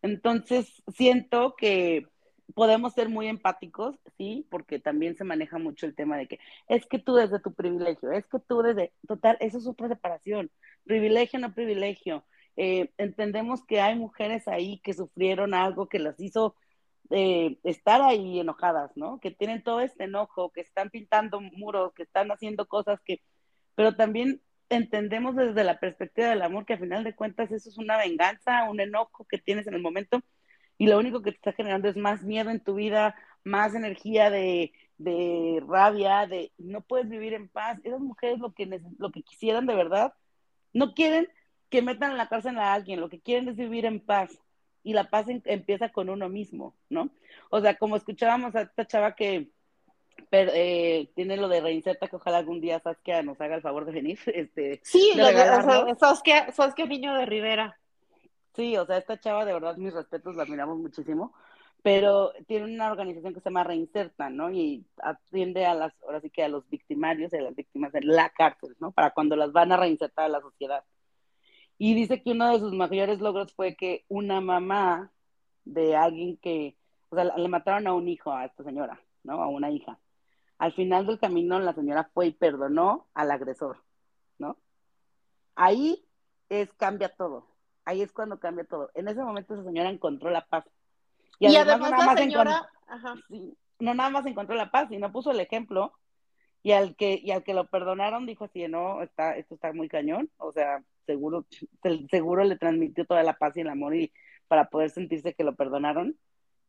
Entonces, 0.02 0.84
siento 0.94 1.56
que 1.56 2.08
podemos 2.54 2.94
ser 2.94 3.10
muy 3.10 3.28
empáticos, 3.28 3.96
sí, 4.18 4.48
porque 4.50 4.80
también 4.80 5.16
se 5.16 5.24
maneja 5.24 5.58
mucho 5.58 5.86
el 5.86 5.96
tema 5.96 6.18
de 6.18 6.28
que 6.28 6.40
es 6.68 6.86
que 6.86 7.00
tú 7.00 7.16
desde 7.16 7.40
tu 7.40 7.54
privilegio, 7.54 8.12
es 8.12 8.26
que 8.28 8.40
tú 8.40 8.62
desde, 8.62 8.94
total, 9.08 9.38
eso 9.40 9.58
es 9.58 9.68
otra 9.68 9.88
separación, 9.88 10.52
privilegio 10.84 11.40
no 11.40 11.54
privilegio, 11.54 12.26
eh, 12.58 12.92
entendemos 12.98 13.64
que 13.66 13.82
hay 13.82 13.96
mujeres 13.96 14.48
ahí 14.48 14.80
que 14.80 14.94
sufrieron 14.94 15.54
algo 15.54 15.90
que 15.90 16.00
las 16.00 16.20
hizo 16.20 16.56
eh, 17.12 17.58
estar 17.64 18.02
ahí 18.02 18.40
enojadas, 18.40 18.92
¿no? 18.96 19.20
Que 19.20 19.32
tienen 19.32 19.64
todo 19.64 19.82
este 19.82 20.06
enojo, 20.06 20.52
que 20.52 20.62
están 20.62 20.90
pintando 20.90 21.42
muros, 21.42 21.94
que 21.94 22.04
están 22.04 22.32
haciendo 22.32 22.68
cosas 22.68 23.00
que, 23.02 23.22
pero 23.76 23.96
también 23.96 24.42
entendemos 24.70 25.36
desde 25.36 25.64
la 25.64 25.80
perspectiva 25.80 26.30
del 26.30 26.42
amor 26.42 26.66
que 26.66 26.74
a 26.74 26.80
final 26.80 27.04
de 27.04 27.16
cuentas 27.16 27.52
eso 27.52 27.70
es 27.70 27.78
una 27.78 27.98
venganza, 27.98 28.70
un 28.70 28.80
enojo 28.80 29.26
que 29.26 29.38
tienes 29.38 29.68
en 29.68 29.76
el 29.76 29.82
momento 29.82 30.22
y 30.78 30.88
lo 30.88 30.98
único 30.98 31.22
que 31.22 31.32
te 31.32 31.38
está 31.38 31.54
generando 31.54 31.88
es 31.88 31.98
más 31.98 32.24
miedo 32.24 32.50
en 32.50 32.60
tu 32.60 32.76
vida, 32.76 33.16
más 33.44 33.74
energía 33.76 34.30
de, 34.30 34.74
de 34.98 35.64
rabia, 35.68 36.28
de 36.28 36.52
no 36.58 36.82
puedes 36.82 37.10
vivir 37.10 37.34
en 37.34 37.48
paz. 37.48 37.80
Esas 37.84 38.02
mujeres 38.02 38.40
lo 38.40 38.54
que, 38.54 38.82
lo 38.98 39.12
que 39.12 39.24
quisieran 39.24 39.66
de 39.66 39.76
verdad, 39.76 40.14
no 40.74 40.94
quieren 40.94 41.28
que 41.70 41.82
metan 41.82 42.12
en 42.12 42.18
la 42.18 42.30
cárcel 42.30 42.58
a 42.58 42.74
alguien, 42.74 43.00
lo 43.00 43.10
que 43.10 43.20
quieren 43.20 43.48
es 43.50 43.56
vivir 43.56 43.86
en 43.86 44.00
paz. 44.00 44.38
Y 44.84 44.94
la 44.94 45.10
paz 45.10 45.26
empieza 45.28 45.90
con 45.90 46.10
uno 46.10 46.30
mismo, 46.30 46.76
¿no? 46.90 47.10
O 47.50 47.60
sea, 47.60 47.76
como 47.76 47.96
escuchábamos 47.96 48.56
a 48.56 48.62
esta 48.62 48.86
chava 48.86 49.16
que 49.16 49.50
eh, 50.32 51.10
tiene 51.16 51.38
lo 51.38 51.48
de 51.48 51.62
reinserta, 51.62 52.08
que 52.08 52.16
ojalá 52.16 52.38
algún 52.38 52.62
día 52.62 52.80
Saskia 52.80 53.24
nos 53.24 53.40
haga 53.42 53.56
el 53.56 53.62
favor 53.62 53.86
de 53.86 53.94
venir. 53.94 54.20
Este, 54.28 54.82
sí, 54.84 55.14
lo 55.16 55.26
de, 55.26 55.96
Saskia, 56.00 56.52
Saskia 56.52 56.86
Niño 56.86 57.16
de 57.16 57.26
Rivera. 57.26 57.80
Sí, 58.56 58.78
o 58.78 58.86
sea, 58.86 58.98
esta 58.98 59.20
chava, 59.20 59.46
de 59.46 59.54
verdad, 59.54 59.76
mis 59.78 59.94
respetos, 59.94 60.36
la 60.36 60.44
admiramos 60.44 60.78
muchísimo, 60.78 61.34
pero 61.84 62.32
tiene 62.48 62.74
una 62.74 62.92
organización 62.92 63.34
que 63.34 63.42
se 63.42 63.50
llama 63.50 63.64
Reinserta, 63.64 64.30
¿no? 64.30 64.50
Y 64.52 64.86
atiende 64.98 65.66
a 65.66 65.74
las, 65.76 65.94
ahora 66.04 66.22
sí 66.22 66.30
que 66.30 66.44
a 66.44 66.50
los 66.50 66.68
victimarios 66.70 67.34
y 67.34 67.38
a 67.38 67.42
las 67.42 67.56
víctimas 67.56 67.92
de 67.92 68.02
la 68.02 68.30
cárcel, 68.30 68.76
¿no? 68.80 68.92
Para 68.92 69.12
cuando 69.12 69.36
las 69.36 69.52
van 69.52 69.72
a 69.72 69.78
reinsertar 69.78 70.26
a 70.26 70.30
la 70.30 70.42
sociedad. 70.42 70.84
Y 71.78 71.94
dice 71.96 72.22
que 72.24 72.32
uno 72.32 72.52
de 72.52 72.60
sus 72.60 72.74
mayores 72.74 73.20
logros 73.20 73.54
fue 73.54 73.76
que 73.76 74.06
una 74.08 74.40
mamá 74.42 75.12
de 75.66 75.96
alguien 75.96 76.38
que, 76.38 76.78
o 77.10 77.16
sea, 77.16 77.26
le 77.26 77.48
mataron 77.50 77.88
a 77.88 77.94
un 77.94 78.08
hijo 78.08 78.32
a 78.32 78.46
esta 78.46 78.64
señora, 78.64 79.02
¿no? 79.24 79.42
A 79.44 79.48
una 79.48 79.70
hija. 79.72 80.00
Al 80.58 80.74
final 80.74 81.06
del 81.06 81.20
camino 81.20 81.60
la 81.60 81.74
señora 81.74 82.10
fue 82.14 82.28
y 82.28 82.32
perdonó 82.32 83.08
al 83.14 83.32
agresor, 83.32 83.84
¿no? 84.40 84.58
Ahí 85.56 86.06
es 86.50 86.72
cambia 86.74 87.10
todo. 87.10 87.55
Ahí 87.86 88.02
es 88.02 88.12
cuando 88.12 88.40
cambia 88.40 88.66
todo. 88.66 88.90
En 88.96 89.08
ese 89.08 89.24
momento 89.24 89.54
esa 89.54 89.64
señora 89.64 89.90
encontró 89.90 90.30
la 90.30 90.46
paz. 90.46 90.66
Y, 91.40 91.56
además, 91.56 91.92
no 91.92 91.98
la 91.98 92.18
señora, 92.18 92.70
no 93.80 93.94
nada 93.94 94.10
más 94.10 94.26
encontró 94.26 94.56
la 94.56 94.72
paz, 94.72 94.88
sino 94.90 95.12
puso 95.12 95.32
el 95.32 95.40
ejemplo 95.40 95.94
y 96.64 96.72
al 96.72 96.96
que 96.96 97.20
y 97.22 97.32
al 97.32 97.44
que 97.44 97.54
lo 97.54 97.68
perdonaron 97.68 98.26
dijo 98.26 98.46
así, 98.46 98.68
no, 98.68 99.02
está 99.04 99.36
esto 99.36 99.54
está 99.54 99.72
muy 99.74 99.88
cañón, 99.88 100.32
o 100.38 100.52
sea, 100.52 100.84
seguro, 101.06 101.46
seguro 102.10 102.44
le 102.44 102.58
transmitió 102.58 103.06
toda 103.06 103.22
la 103.22 103.38
paz 103.38 103.56
y 103.56 103.62
el 103.62 103.70
amor 103.70 103.96
y 103.96 104.12
para 104.48 104.70
poder 104.70 104.90
sentirse 104.90 105.34
que 105.34 105.44
lo 105.44 105.56
perdonaron. 105.56 106.18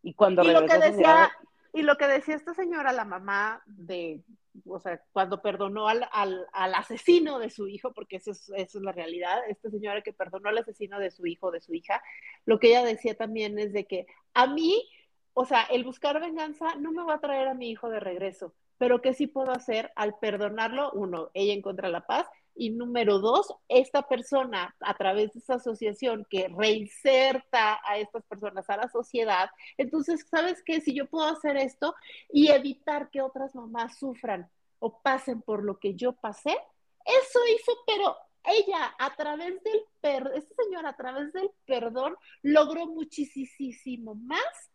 Y 0.02 0.14
cuando 0.14 0.42
y 0.42 0.52
lo 0.52 0.66
que 0.66 0.78
decía, 0.78 1.30
y 1.76 1.82
lo 1.82 1.98
que 1.98 2.06
decía 2.06 2.34
esta 2.36 2.54
señora, 2.54 2.90
la 2.90 3.04
mamá 3.04 3.62
de, 3.66 4.22
o 4.64 4.80
sea, 4.80 4.98
cuando 5.12 5.42
perdonó 5.42 5.88
al, 5.88 6.08
al, 6.10 6.46
al 6.54 6.74
asesino 6.74 7.38
de 7.38 7.50
su 7.50 7.68
hijo, 7.68 7.92
porque 7.92 8.16
eso 8.16 8.30
es, 8.30 8.50
eso 8.56 8.78
es 8.78 8.82
la 8.82 8.92
realidad, 8.92 9.40
esta 9.46 9.68
señora 9.68 10.00
que 10.00 10.14
perdonó 10.14 10.48
al 10.48 10.56
asesino 10.56 10.98
de 10.98 11.10
su 11.10 11.26
hijo, 11.26 11.50
de 11.50 11.60
su 11.60 11.74
hija, 11.74 12.02
lo 12.46 12.58
que 12.58 12.68
ella 12.68 12.82
decía 12.82 13.14
también 13.14 13.58
es 13.58 13.74
de 13.74 13.84
que 13.84 14.06
a 14.32 14.46
mí, 14.46 14.88
o 15.34 15.44
sea, 15.44 15.64
el 15.64 15.84
buscar 15.84 16.18
venganza 16.18 16.76
no 16.76 16.92
me 16.92 17.04
va 17.04 17.16
a 17.16 17.20
traer 17.20 17.46
a 17.46 17.54
mi 17.54 17.68
hijo 17.68 17.90
de 17.90 18.00
regreso, 18.00 18.54
pero 18.78 19.02
¿qué 19.02 19.12
sí 19.12 19.26
puedo 19.26 19.52
hacer 19.52 19.92
al 19.96 20.18
perdonarlo? 20.18 20.92
Uno, 20.92 21.30
ella 21.34 21.52
encuentra 21.52 21.90
la 21.90 22.06
paz 22.06 22.26
y 22.56 22.70
número 22.70 23.18
dos, 23.18 23.54
esta 23.68 24.02
persona, 24.02 24.74
a 24.80 24.94
través 24.94 25.32
de 25.32 25.40
esa 25.40 25.54
asociación 25.54 26.26
que 26.28 26.48
reinserta 26.48 27.80
a 27.84 27.98
estas 27.98 28.24
personas 28.24 28.68
a 28.70 28.76
la 28.78 28.88
sociedad, 28.88 29.50
entonces, 29.76 30.26
¿sabes 30.30 30.62
qué? 30.64 30.80
Si 30.80 30.94
yo 30.94 31.06
puedo 31.06 31.26
hacer 31.28 31.56
esto 31.56 31.94
y 32.32 32.48
evitar 32.48 33.10
que 33.10 33.22
otras 33.22 33.54
mamás 33.54 33.98
sufran 33.98 34.50
o 34.78 35.00
pasen 35.00 35.42
por 35.42 35.62
lo 35.62 35.78
que 35.78 35.94
yo 35.94 36.12
pasé, 36.12 36.56
eso 37.04 37.38
hizo, 37.54 37.72
pero 37.86 38.16
ella 38.44 38.94
a 38.98 39.14
través 39.14 39.62
del 39.62 39.82
perdón, 40.00 40.32
esta 40.36 40.54
señora 40.62 40.90
a 40.90 40.96
través 40.96 41.32
del 41.32 41.50
perdón 41.66 42.16
logró 42.42 42.86
muchísimo 42.86 44.14
más 44.14 44.70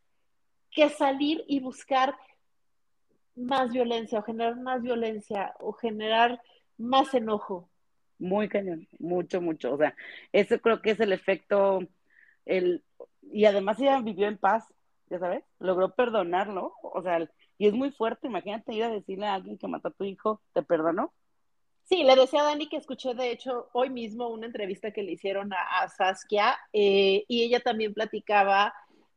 que 0.71 0.89
salir 0.89 1.43
y 1.47 1.59
buscar 1.59 2.15
más 3.35 3.71
violencia 3.71 4.19
o 4.19 4.23
generar 4.23 4.57
más 4.57 4.81
violencia 4.81 5.55
o 5.59 5.73
generar 5.73 6.41
más 6.77 7.13
enojo 7.13 7.70
muy 8.21 8.47
cañón, 8.47 8.87
mucho, 8.99 9.41
mucho. 9.41 9.73
O 9.73 9.77
sea, 9.77 9.95
eso 10.31 10.59
creo 10.59 10.81
que 10.81 10.91
es 10.91 10.99
el 10.99 11.11
efecto, 11.11 11.81
el, 12.45 12.83
y 13.21 13.45
además 13.45 13.79
ella 13.79 13.99
vivió 13.99 14.27
en 14.27 14.37
paz, 14.37 14.63
ya 15.09 15.19
sabes, 15.19 15.43
logró 15.59 15.93
perdonarlo, 15.93 16.73
o 16.81 17.01
sea, 17.01 17.27
y 17.57 17.67
es 17.67 17.73
muy 17.73 17.91
fuerte, 17.91 18.27
imagínate 18.27 18.73
ir 18.73 18.83
a 18.83 18.89
decirle 18.89 19.27
a 19.27 19.33
alguien 19.33 19.57
que 19.57 19.67
mató 19.67 19.89
a 19.89 19.91
tu 19.91 20.03
hijo, 20.05 20.41
¿te 20.53 20.63
perdonó? 20.63 21.13
Sí, 21.83 22.03
le 22.03 22.15
decía 22.15 22.41
a 22.41 22.45
Dani 22.45 22.69
que 22.69 22.77
escuché, 22.77 23.13
de 23.13 23.31
hecho, 23.31 23.69
hoy 23.73 23.89
mismo 23.89 24.29
una 24.29 24.45
entrevista 24.45 24.91
que 24.91 25.03
le 25.03 25.11
hicieron 25.11 25.51
a, 25.53 25.87
Saskia, 25.89 26.57
eh, 26.71 27.25
y 27.27 27.43
ella 27.43 27.59
también 27.59 27.93
platicaba 27.93 28.73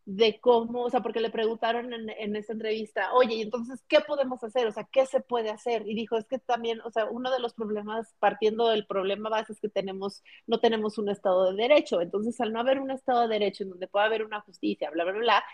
de 0.06 0.38
cómo, 0.40 0.82
o 0.82 0.90
sea, 0.90 1.00
porque 1.00 1.20
le 1.20 1.30
preguntaron 1.30 1.92
en, 1.92 2.11
en 2.11 2.37
esta 2.37 2.52
entrevista, 2.52 3.14
oye, 3.14 3.37
y 3.37 3.42
entonces, 3.42 3.82
¿qué 3.88 4.00
podemos 4.00 4.42
hacer? 4.44 4.66
O 4.66 4.73
sea, 4.73 4.84
¿qué 4.84 5.06
se 5.06 5.20
puede 5.20 5.50
hacer? 5.50 5.88
Y 5.88 5.94
dijo, 5.94 6.18
es 6.18 6.26
que 6.26 6.38
también, 6.38 6.80
o 6.82 6.90
sea, 6.90 7.06
uno 7.06 7.30
de 7.30 7.40
los 7.40 7.54
problemas, 7.54 8.14
partiendo 8.18 8.68
del 8.68 8.87
problema 8.87 9.30
base, 9.30 9.54
es 9.54 9.61
que 9.61 9.68
tenemos, 9.70 10.23
no 10.46 10.61
tenemos 10.61 10.99
un 10.99 11.08
Estado 11.08 11.50
de 11.52 11.62
Derecho. 11.62 12.00
Entonces, 12.02 12.38
al 12.40 12.52
no 12.52 12.61
haber 12.61 12.80
un 12.80 12.90
Estado 12.90 13.23
de 13.23 13.28
Derecho 13.28 13.64
en 13.64 13.70
donde 13.70 13.88
pueda 13.88 14.04
haber 14.04 14.25
una 14.25 14.40
justicia, 14.42 14.90
bla, 14.90 15.04
bla, 15.04 15.14
bla, 15.14 15.44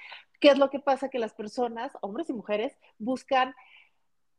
¿qué 0.40 0.48
es 0.48 0.58
lo 0.58 0.70
que 0.70 0.80
pasa? 0.80 1.10
Que 1.10 1.18
las 1.20 1.34
personas, 1.34 1.92
hombres 2.00 2.28
y 2.30 2.32
mujeres, 2.32 2.76
buscan 2.98 3.54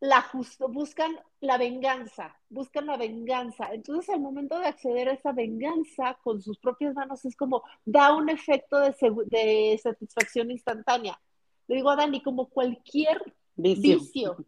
la 0.02 0.24
justo, 0.24 0.68
buscan 0.68 1.16
la 1.42 1.60
venganza, 1.60 2.36
buscan 2.50 2.88
la 2.88 2.98
venganza. 2.98 3.70
Entonces, 3.72 4.10
al 4.10 4.20
momento 4.20 4.60
de 4.60 4.66
acceder 4.66 5.08
a 5.08 5.14
esa 5.14 5.32
venganza 5.32 6.18
con 6.24 6.42
sus 6.42 6.58
propias 6.58 6.96
manos, 6.96 7.24
es 7.24 7.36
como 7.36 7.64
da 7.86 8.16
un 8.16 8.28
efecto 8.30 8.80
de, 8.80 8.96
de 9.28 9.80
satisfacción 9.82 10.50
instantánea. 10.50 11.22
Le 11.68 11.76
digo 11.76 11.92
a 11.92 11.96
Dani, 11.96 12.22
como 12.24 12.50
cualquier 12.50 13.22
vicio, 13.56 14.44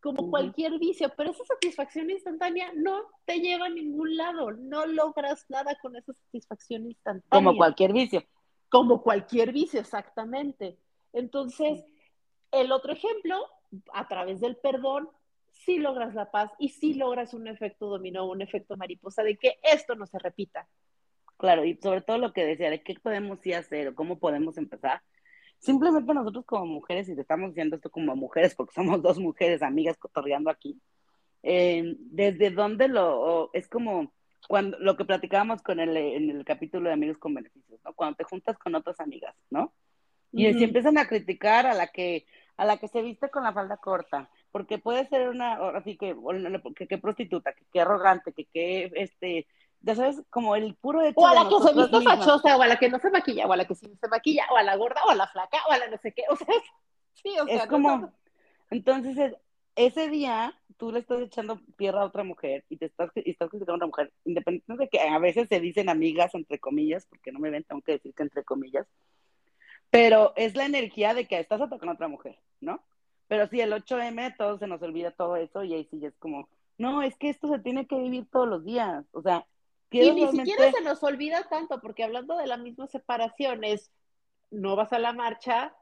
como 0.00 0.30
cualquier 0.30 0.80
vicio, 0.80 1.12
pero 1.16 1.30
esa 1.30 1.44
satisfacción 1.44 2.10
instantánea 2.10 2.72
no 2.74 3.02
te 3.24 3.38
lleva 3.38 3.66
a 3.66 3.70
ningún 3.70 4.16
lado, 4.16 4.50
no 4.50 4.84
logras 4.84 5.46
nada 5.48 5.78
con 5.80 5.94
esa 5.94 6.12
satisfacción 6.12 6.86
instantánea. 6.86 7.28
Como 7.30 7.56
cualquier 7.56 7.92
vicio. 7.92 8.24
Como 8.68 9.00
cualquier 9.00 9.52
vicio, 9.52 9.78
exactamente. 9.78 10.76
Entonces, 11.12 11.84
el 12.50 12.72
otro 12.72 12.92
ejemplo 12.92 13.46
a 13.92 14.08
través 14.08 14.40
del 14.40 14.56
perdón, 14.56 15.08
sí 15.52 15.78
logras 15.78 16.14
la 16.14 16.30
paz 16.30 16.50
y 16.58 16.70
sí 16.70 16.94
logras 16.94 17.34
un 17.34 17.48
efecto 17.48 17.86
dominó, 17.86 18.26
un 18.26 18.42
efecto 18.42 18.76
mariposa 18.76 19.22
de 19.22 19.36
que 19.36 19.58
esto 19.62 19.94
no 19.94 20.06
se 20.06 20.18
repita. 20.18 20.68
Claro, 21.36 21.64
y 21.64 21.76
sobre 21.76 22.00
todo 22.00 22.18
lo 22.18 22.32
que 22.32 22.44
decía, 22.44 22.70
de 22.70 22.82
qué 22.82 22.94
podemos 22.94 23.40
sí 23.40 23.52
hacer 23.52 23.88
o 23.88 23.94
cómo 23.94 24.18
podemos 24.18 24.58
empezar. 24.58 25.02
Simplemente 25.58 26.12
nosotros 26.14 26.44
como 26.44 26.66
mujeres, 26.66 27.08
y 27.08 27.14
te 27.14 27.20
estamos 27.20 27.50
diciendo 27.50 27.76
esto 27.76 27.90
como 27.90 28.14
mujeres, 28.16 28.54
porque 28.54 28.74
somos 28.74 29.02
dos 29.02 29.18
mujeres 29.18 29.62
amigas 29.62 29.96
cotorreando 29.98 30.50
aquí, 30.50 30.80
eh, 31.42 31.96
desde 31.98 32.50
dónde 32.50 32.88
lo, 32.88 33.50
es 33.52 33.68
como 33.68 34.12
cuando 34.48 34.78
lo 34.78 34.96
que 34.96 35.04
platicábamos 35.04 35.62
con 35.62 35.78
el, 35.78 35.96
en 35.96 36.30
el 36.30 36.44
capítulo 36.44 36.88
de 36.88 36.94
Amigos 36.94 37.18
con 37.18 37.34
Beneficios, 37.34 37.80
¿no? 37.84 37.92
Cuando 37.92 38.16
te 38.16 38.24
juntas 38.24 38.56
con 38.58 38.74
otras 38.74 38.98
amigas, 39.00 39.34
¿no? 39.50 39.72
Y 40.32 40.52
si 40.54 40.64
empiezan 40.64 40.98
a 40.98 41.06
criticar 41.06 41.66
a 41.66 41.74
la 41.74 41.86
que 41.88 42.26
a 42.58 42.64
la 42.64 42.76
que 42.76 42.88
se 42.88 43.02
viste 43.02 43.30
con 43.30 43.44
la 43.44 43.52
falda 43.52 43.76
corta, 43.76 44.28
porque 44.50 44.78
puede 44.78 45.06
ser 45.06 45.28
una, 45.28 45.54
así 45.76 45.96
que, 45.96 46.14
que, 46.88 46.98
prostituta, 46.98 47.52
que, 47.52 47.64
que 47.72 47.80
arrogante, 47.80 48.32
que, 48.32 48.46
que, 48.46 48.90
este, 48.96 49.46
ya 49.80 49.94
sabes, 49.94 50.20
como 50.28 50.56
el 50.56 50.74
puro 50.74 51.00
hecho 51.02 51.20
O 51.20 51.26
a 51.26 51.34
la 51.34 51.48
que 51.48 51.60
se 51.60 51.72
viste 51.72 52.00
fachosa, 52.02 52.56
o 52.56 52.62
a 52.62 52.66
la 52.66 52.76
que 52.76 52.88
no 52.88 52.98
se 52.98 53.10
maquilla, 53.10 53.46
o 53.46 53.52
a 53.52 53.56
la 53.56 53.64
que 53.64 53.76
sí 53.76 53.86
se 54.00 54.08
maquilla, 54.08 54.44
o 54.50 54.56
a 54.56 54.64
la 54.64 54.76
gorda, 54.76 55.00
o 55.06 55.10
a 55.10 55.14
la 55.14 55.28
flaca, 55.28 55.58
o 55.68 55.72
a 55.72 55.78
la 55.78 55.88
no 55.88 55.96
sé 55.98 56.12
qué, 56.12 56.24
o 56.28 56.34
sea, 56.34 56.46
sí, 57.14 57.38
o 57.38 57.46
sea. 57.46 57.56
Es 57.56 57.66
como, 57.68 58.12
entonces, 58.70 59.36
ese 59.76 60.08
día 60.08 60.52
tú 60.78 60.90
le 60.90 60.98
estás 60.98 61.20
echando 61.20 61.60
tierra 61.76 62.02
a 62.02 62.06
otra 62.06 62.24
mujer 62.24 62.64
y 62.68 62.76
te 62.76 62.86
estás, 62.86 63.10
y 63.14 63.30
estás 63.30 63.50
criticando 63.50 63.74
a 63.74 63.76
otra 63.76 63.86
mujer, 63.86 64.12
independientemente 64.24 64.84
de 64.84 64.88
que 64.88 65.08
a 65.08 65.18
veces 65.20 65.46
se 65.48 65.60
dicen 65.60 65.88
amigas, 65.88 66.34
entre 66.34 66.58
comillas, 66.58 67.06
porque 67.06 67.30
no 67.30 67.38
me 67.38 67.50
ven, 67.50 67.62
tengo 67.62 67.82
que 67.82 67.92
decir 67.92 68.12
que 68.14 68.24
entre 68.24 68.42
comillas, 68.42 68.88
pero 69.90 70.32
es 70.36 70.54
la 70.54 70.66
energía 70.66 71.14
de 71.14 71.26
que 71.26 71.38
estás 71.38 71.60
atacando 71.60 71.92
a 71.92 71.94
otra 71.94 72.08
mujer, 72.08 72.38
¿no? 72.60 72.82
Pero 73.26 73.46
sí, 73.48 73.60
el 73.60 73.72
8M, 73.72 74.36
todo 74.36 74.58
se 74.58 74.66
nos 74.66 74.82
olvida 74.82 75.10
todo 75.10 75.36
eso 75.36 75.64
y 75.64 75.74
ahí 75.74 75.84
sí 75.90 76.04
es 76.04 76.16
como, 76.18 76.48
no, 76.78 77.02
es 77.02 77.16
que 77.16 77.28
esto 77.28 77.48
se 77.48 77.58
tiene 77.58 77.86
que 77.86 77.98
vivir 77.98 78.26
todos 78.30 78.48
los 78.48 78.64
días, 78.64 79.04
o 79.12 79.22
sea. 79.22 79.46
Y 79.90 80.10
ni 80.12 80.28
siquiera 80.28 80.70
se 80.70 80.82
nos 80.82 81.02
olvida 81.02 81.48
tanto, 81.48 81.80
porque 81.80 82.04
hablando 82.04 82.36
de 82.36 82.46
la 82.46 82.58
misma 82.58 82.86
separación, 82.86 83.64
es, 83.64 83.90
no 84.50 84.76
vas 84.76 84.92
a 84.92 84.98
la 84.98 85.12
marcha, 85.12 85.74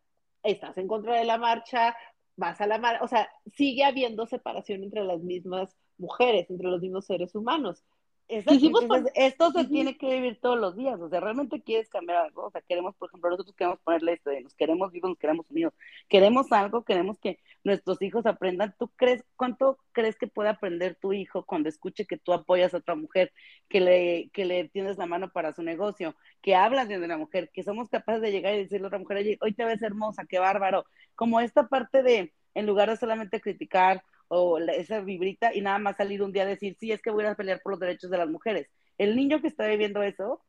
estás 0.43 0.79
en 0.79 0.87
contra 0.87 1.17
de 1.17 1.25
la 1.25 1.39
marcha, 1.39 1.97
vas 2.37 2.61
a 2.61 2.67
la 2.67 2.79
marcha, 2.79 3.03
o 3.03 3.09
sea, 3.09 3.29
sigue 3.53 3.85
habiendo 3.85 4.27
separación 4.27 4.85
entre 4.85 5.05
las 5.05 5.21
mismas 5.21 5.77
mujeres, 5.99 6.49
entre 6.51 6.69
los 6.69 6.81
mismos 6.81 7.07
seres 7.07 7.35
humanos. 7.35 7.85
Esto 8.29 9.53
se 9.53 9.65
tiene 9.67 9.97
que 9.97 10.15
vivir 10.15 10.39
todos 10.41 10.59
los 10.59 10.77
días, 10.77 11.01
o 11.01 11.09
sea, 11.09 11.21
realmente 11.21 11.63
quieres 11.63 11.89
cambiar 11.89 12.19
algo, 12.19 12.47
o 12.47 12.51
sea, 12.51 12.61
queremos, 12.61 12.97
por 12.97 13.09
ejemplo, 13.09 13.31
nosotros 13.31 13.55
queremos 13.55 13.79
ponerle 13.81 14.15
esto 14.15 14.31
de 14.31 14.41
nos 14.41 14.55
queremos 14.55 14.91
vivos, 14.91 15.11
nos 15.11 15.19
queremos 15.19 15.51
unidos, 15.51 15.75
queremos 16.09 16.51
algo, 16.51 16.85
queremos 16.85 17.19
que 17.21 17.39
nuestros 17.63 18.03
hijos 18.03 18.27
aprendan, 18.27 18.75
¿tú 18.79 18.89
crees, 18.97 19.25
cuánto 19.37 19.79
crees 19.93 20.17
que 20.17 20.27
puede 20.27 20.49
aprender 20.49 20.97
tu 20.97 21.13
hijo 21.13 21.45
cuando 21.45 21.69
escuche 21.69 22.07
que 22.07 22.17
tú 22.17 22.33
apoyas 22.33 22.75
a 22.75 22.79
otra 22.79 22.97
mujer, 22.97 23.33
que 23.69 23.81
le, 23.81 24.31
que 24.33 24.45
le 24.45 24.69
tienes 24.69 24.99
la 24.99 25.07
mano 25.07 25.31
para 25.31 25.53
su 25.53 25.63
negocio, 25.63 26.17
que 26.43 26.57
hablas 26.57 26.89
de 26.89 26.99
una 26.99 27.17
mujer, 27.17 27.51
que 27.53 27.63
somos 27.63 27.89
capaces 27.89 28.23
de 28.23 28.33
llegar 28.33 28.55
y 28.55 28.59
decirle 28.59 28.87
a 28.87 28.89
otra 28.89 28.99
mujer, 28.99 29.19
oye, 29.19 29.39
hoy 29.41 29.55
te 29.55 29.65
ves 29.65 29.83
hermosa, 29.83 30.27
qué 30.29 30.41
bárbaro, 30.41 30.85
como 31.15 31.41
esta 31.41 31.69
parte 31.69 32.03
de, 32.03 32.33
en 32.55 32.67
lugar 32.67 32.91
de 32.91 32.97
solamente 32.97 33.41
criticar, 33.41 34.03
o 34.29 34.59
esa 34.59 35.01
vibrita 35.01 35.55
y 35.55 35.61
nada 35.61 35.79
más 35.79 35.97
salir 35.97 36.23
un 36.23 36.33
día 36.33 36.43
a 36.43 36.47
decir, 36.47 36.77
sí, 36.79 36.93
es 36.93 37.03
que 37.03 37.11
voy 37.11 37.25
a 37.25 37.35
pelear 37.35 37.61
por 37.63 37.73
los 37.73 37.81
derechos 37.81 38.11
de 38.11 38.19
las 38.19 38.29
mujeres. 38.29 38.69
El 38.99 39.17
niño 39.17 39.41
que 39.41 39.49
está 39.49 39.67
viviendo 39.67 40.03
eso, 40.03 40.43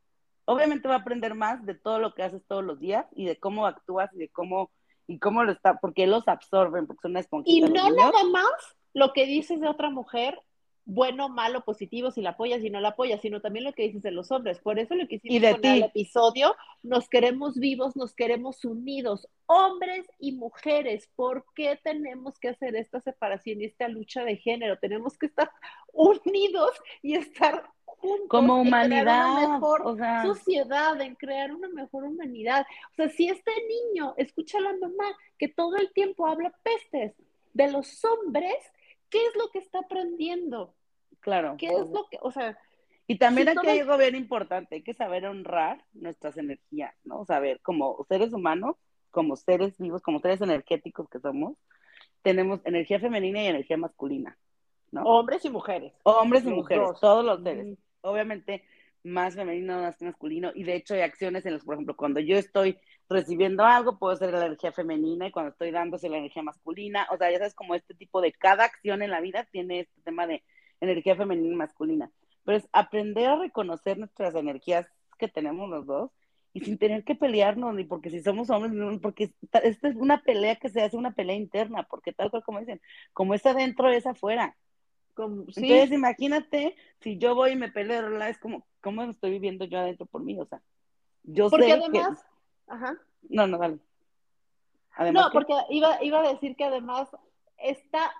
obviamente 0.46 0.88
va 0.88 0.96
a 0.96 1.00
aprender 1.00 1.36
más 1.36 1.66
de 1.66 1.76
todo 1.76 2.00
lo 2.00 2.14
que 2.14 2.24
haces 2.24 2.42
todos 2.48 2.64
los 2.64 2.80
días 2.80 3.06
y 3.16 3.26
de 3.26 3.38
cómo 3.38 3.66
actúas 3.66 4.14
y 4.14 4.18
de 4.18 4.30
cómo 4.30 4.72
y 5.08 5.20
cómo 5.20 5.44
lo 5.44 5.54
está, 5.54 5.78
porque 5.80 6.06
los 6.06 6.28
absorben, 6.28 6.86
porque 6.86 7.02
son 7.04 7.12
una 7.12 7.22
Y 7.46 7.62
no 7.62 7.70
nada 7.70 8.24
más 8.30 8.78
lo 8.94 9.14
que 9.14 9.26
dices 9.26 9.62
de 9.62 9.70
otra 9.70 9.90
mujer 9.90 10.38
bueno, 10.90 11.28
malo, 11.28 11.66
positivo, 11.66 12.12
si 12.12 12.22
la 12.22 12.30
apoyas, 12.30 12.62
si 12.62 12.70
no 12.70 12.80
la 12.80 12.90
apoyas, 12.90 13.20
sino 13.20 13.42
también 13.42 13.66
lo 13.66 13.74
que 13.74 13.84
dices 13.84 14.02
de 14.02 14.12
los 14.12 14.32
hombres. 14.32 14.60
Por 14.60 14.80
eso 14.80 14.96
lo 14.96 15.06
que 15.06 15.16
hicimos 15.16 15.52
con 15.52 15.66
el 15.66 15.84
episodio, 15.84 16.56
nos 16.82 17.10
queremos 17.10 17.56
vivos, 17.56 17.98
nos 17.98 18.14
queremos 18.14 18.64
unidos, 18.64 19.28
hombres 19.48 20.08
y 20.18 20.32
mujeres. 20.32 21.10
¿Por 21.18 21.44
qué 21.54 21.78
tenemos 21.84 22.40
que 22.40 22.48
hacer 22.48 22.78
esta 22.78 23.02
separación 23.02 23.62
y 23.62 23.66
esta 23.66 23.90
lucha 23.90 24.24
de 24.24 24.38
género? 24.38 24.80
Tenemos 24.80 25.18
que 25.18 25.26
estar 25.26 25.52
unidos 25.94 26.72
y 27.02 27.16
estar 27.16 27.70
juntos 27.84 28.30
como 28.30 28.62
humanidad, 28.62 29.00
en 29.00 29.04
crear 29.04 29.28
una 29.28 29.54
mejor 29.56 29.98
sociedad, 30.26 31.02
en 31.02 31.16
crear 31.16 31.54
una 31.54 31.68
mejor 31.68 32.06
humanidad. 32.06 32.66
O 32.94 32.96
sea, 32.96 33.10
si 33.10 33.28
este 33.28 33.52
niño 33.68 34.14
escucha 34.16 34.60
a 34.60 34.62
la 34.62 34.78
mamá 34.78 35.18
que 35.38 35.50
todo 35.50 35.76
el 35.76 35.92
tiempo 35.92 36.28
habla 36.28 36.54
pestes 36.64 37.14
de 37.54 37.72
los 37.74 38.06
hombres, 38.06 38.56
¿qué 39.10 39.18
es 39.26 39.36
lo 39.36 39.50
que 39.50 39.60
está 39.60 39.80
aprendiendo? 39.80 40.77
Claro. 41.28 41.56
¿Qué 41.58 41.68
es 41.68 41.90
lo 41.90 42.08
que, 42.10 42.18
o 42.22 42.32
sea... 42.32 42.58
Y 43.06 43.18
también 43.18 43.50
aquí 43.50 43.68
hay 43.68 43.80
algo 43.80 43.98
bien 43.98 44.16
importante, 44.16 44.76
hay 44.76 44.82
que 44.82 44.94
saber 44.94 45.26
honrar 45.26 45.84
nuestras 45.92 46.38
energías, 46.38 46.96
¿no? 47.04 47.26
Saber, 47.26 47.60
como 47.62 48.06
seres 48.08 48.32
humanos, 48.32 48.78
como 49.12 49.36
seres 49.36 49.78
vivos, 49.78 50.02
como 50.02 50.22
seres 50.22 50.40
energéticos 50.40 51.10
que 51.10 51.20
somos, 51.20 51.58
tenemos 52.22 52.62
energía 52.64 53.02
femenina 53.02 53.44
y 53.44 53.48
energía 53.48 53.76
masculina, 53.76 54.38
¿no? 54.92 55.04
Hombres 55.04 55.44
y 55.44 55.50
mujeres. 55.50 55.92
Hombres 56.04 56.46
y 56.46 56.50
mujeres, 56.50 56.88
todos 57.02 57.26
los 57.26 57.44
seres. 57.44 57.78
Obviamente, 58.00 58.64
más 59.04 59.36
femenino, 59.36 59.82
más 59.82 60.02
masculino, 60.02 60.52
y 60.56 60.64
de 60.64 60.76
hecho 60.76 60.94
hay 60.94 61.02
acciones 61.02 61.46
en 61.46 61.56
las, 61.56 61.66
por 61.66 61.76
ejemplo, 61.76 61.98
cuando 61.98 62.22
yo 62.22 62.38
estoy 62.38 62.78
recibiendo 63.10 63.66
algo, 63.66 64.00
puedo 64.00 64.16
ser 64.16 64.32
la 64.32 64.46
energía 64.46 64.72
femenina 64.72 65.28
y 65.28 65.32
cuando 65.32 65.52
estoy 65.52 65.72
dándose 65.72 66.08
la 66.08 66.20
energía 66.20 66.44
masculina, 66.44 67.06
o 67.12 67.18
sea, 67.18 67.30
ya 67.32 67.40
sabes, 67.40 67.54
como 67.54 67.76
este 67.76 67.96
tipo 67.96 68.22
de 68.22 68.32
cada 68.32 68.64
acción 68.64 69.02
en 69.02 69.12
la 69.12 69.20
vida 69.20 69.46
tiene 69.52 69.82
este 69.82 70.02
tema 70.06 70.26
de 70.26 70.42
energía 70.82 71.16
femenina 71.16 71.54
y 71.54 71.58
masculina, 71.58 72.12
pero 72.44 72.58
es 72.58 72.68
aprender 72.72 73.28
a 73.30 73.38
reconocer 73.38 73.98
nuestras 73.98 74.36
energías 74.36 74.88
que 75.18 75.28
tenemos 75.28 75.70
los 75.70 75.86
dos 75.86 76.12
y 76.54 76.62
sin 76.62 76.78
tener 76.78 77.04
que 77.04 77.16
pelearnos, 77.16 77.76
ni 77.76 77.84
porque 77.84 78.10
si 78.10 78.22
somos 78.22 78.50
hombres, 78.50 79.00
porque 79.02 79.34
esta 79.64 79.88
es 79.88 79.96
una 79.96 80.22
pelea 80.22 80.56
que 80.56 80.70
se 80.70 80.82
hace 80.82 80.98
una 80.98 81.12
pelea 81.12 81.36
interna, 81.36 81.84
porque 81.84 82.14
tal 82.14 82.32
cual 82.32 82.44
como 82.44 82.60
dicen, 82.60 82.82
como 83.14 83.34
es 83.34 83.46
adentro, 83.46 83.90
es 83.90 84.08
afuera. 84.08 84.56
Entonces, 85.10 85.92
imagínate 85.92 86.76
si 87.00 87.18
yo 87.18 87.34
voy 87.34 87.52
y 87.52 87.56
me 87.56 87.72
peleo, 87.72 88.22
es 88.24 88.38
como, 88.38 88.66
¿cómo 88.82 89.04
estoy 89.04 89.32
viviendo 89.32 89.66
yo 89.66 89.80
adentro 89.80 90.06
por 90.06 90.22
mí? 90.22 90.40
O 90.40 90.46
sea, 90.46 90.62
yo 91.24 91.50
porque 91.50 91.72
además, 91.72 92.24
Ajá. 92.68 92.98
No, 93.30 93.48
no, 93.48 93.58
dale. 93.58 93.80
no, 95.12 95.30
porque 95.32 95.54
iba, 95.70 96.04
iba 96.04 96.20
a 96.20 96.34
decir 96.34 96.56
que 96.56 96.66
además 96.66 97.10
esta, 97.58 98.12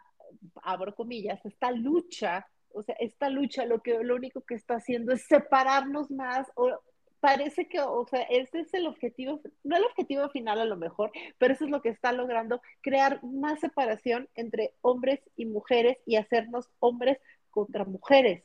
abro 0.64 0.96
comillas, 0.96 1.44
esta 1.46 1.72
lucha, 1.72 2.48
o 2.74 2.84
sea, 2.84 2.96
esta 3.00 3.30
lucha 3.30 3.66
lo 3.66 3.82
que 3.82 4.04
lo 4.04 4.16
único 4.16 4.42
que 4.42 4.56
está 4.56 4.76
haciendo 4.76 5.14
es 5.14 5.26
separarnos 5.28 6.12
más, 6.12 6.48
o 6.56 6.80
parece 7.20 7.68
que, 7.68 7.80
o 7.80 8.06
sea, 8.06 8.22
ese 8.24 8.60
es 8.60 8.74
el 8.74 8.88
objetivo, 8.88 9.42
no 9.64 9.78
el 9.78 9.84
objetivo 9.86 10.30
final 10.30 10.60
a 10.60 10.66
lo 10.66 10.78
mejor, 10.78 11.12
pero 11.38 11.54
eso 11.54 11.66
es 11.66 11.72
lo 11.72 11.82
que 11.82 11.90
está 11.90 12.12
logrando, 12.12 12.62
crear 12.82 13.24
más 13.24 13.60
separación 13.60 14.30
entre 14.36 14.74
hombres 14.82 15.20
y 15.36 15.46
mujeres 15.46 15.98
y 16.06 16.16
hacernos 16.16 16.70
hombres 16.80 17.18
contra 17.50 17.86
mujeres. 17.86 18.44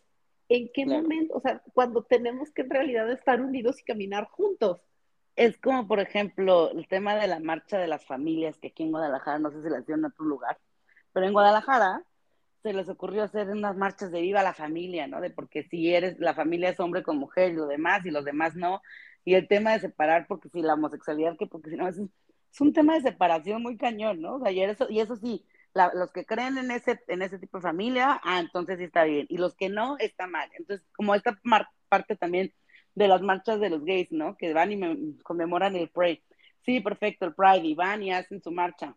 ¿En 0.49 0.71
qué 0.73 0.85
momento? 0.85 1.35
O 1.35 1.41
sea, 1.41 1.63
cuando 1.73 2.03
tenemos 2.03 2.51
que 2.53 2.63
en 2.63 2.71
realidad 2.71 3.11
estar 3.11 3.41
unidos 3.41 3.81
y 3.81 3.85
caminar 3.85 4.27
juntos 4.27 4.81
es 5.37 5.59
como, 5.59 5.87
por 5.89 6.01
ejemplo, 6.01 6.71
el 6.73 6.87
tema 6.89 7.17
de 7.17 7.27
la 7.27 7.41
marcha 7.41 7.79
de 7.79 7.87
las 7.87 8.05
familias, 8.05 8.59
que 8.59 8.69
aquí 8.69 8.83
en 8.83 8.91
Guadalajara, 8.91 9.39
no 9.39 9.51
sé 9.51 9.63
si 9.63 9.71
la 9.71 9.81
hicieron 9.81 10.01
en 10.01 10.11
otro 10.11 10.25
lugar, 10.27 10.59
pero 11.13 11.27
en 11.27 11.33
Guadalajara 11.33 12.03
se 12.63 12.73
les 12.73 12.89
ocurrió 12.89 13.25
hacer 13.25 13.49
unas 13.49 13.77
marchas 13.77 14.13
de 14.13 14.21
viva 14.21 14.43
la 14.43 14.55
familia, 14.55 15.07
¿no? 15.07 15.21
De 15.21 15.31
porque 15.31 15.65
si 15.65 15.93
eres, 15.95 16.19
la 16.21 16.35
familia 16.35 16.71
es 16.71 16.81
hombre 16.81 17.03
con 17.03 17.19
mujer 17.19 17.53
y 17.53 17.57
lo 17.57 17.67
demás, 17.67 18.07
y 18.07 18.11
los 18.11 18.25
demás 18.25 18.55
no, 18.55 18.81
y 19.25 19.35
el 19.35 19.49
tema 19.49 19.73
de 19.73 19.81
separar, 19.81 20.27
porque 20.29 20.49
si 20.49 20.63
la 20.63 20.75
homosexualidad, 20.75 21.37
que 21.37 21.47
porque 21.47 21.71
si 21.71 21.77
no, 21.77 21.89
es, 21.89 21.99
es 21.99 22.61
un 22.61 22.73
tema 22.73 22.95
de 22.95 23.03
separación 23.03 23.63
muy 23.63 23.77
cañón, 23.77 24.21
¿no? 24.21 24.37
O 24.37 24.51
y 24.51 24.63
eso, 24.63 24.87
y 24.89 25.01
eso 25.01 25.17
sí, 25.17 25.45
los 25.95 26.13
que 26.13 26.25
creen 26.27 26.59
en 26.59 26.71
ese, 26.71 27.01
en 27.09 27.23
ese 27.23 27.39
tipo 27.39 27.59
de 27.59 27.63
familia, 27.63 28.21
ah, 28.25 28.41
entonces 28.41 28.79
sí 28.79 28.85
está 28.85 29.05
bien, 29.05 29.27
y 29.29 29.39
los 29.39 29.55
que 29.55 29.69
no, 29.69 29.97
está 29.99 30.27
mal. 30.27 30.51
Entonces, 30.57 30.87
como 30.93 31.15
esta 31.15 31.39
parte 31.89 32.17
también 32.17 32.53
de 32.95 33.09
las 33.09 33.23
marchas 33.23 33.61
de 33.61 33.71
los 33.71 33.85
gays, 33.85 34.13
¿no? 34.13 34.37
Que 34.37 34.53
van 34.53 34.73
y 34.73 34.77
me, 34.77 35.17
conmemoran 35.23 35.77
el 35.77 35.89
Pride. 35.89 36.23
Sí, 36.65 36.81
perfecto, 36.81 37.25
el 37.27 37.35
Pride, 37.35 37.67
y 37.67 37.75
van 37.75 38.03
y 38.03 38.13
hacen 38.13 38.43
su 38.43 38.53
marcha. 38.53 38.97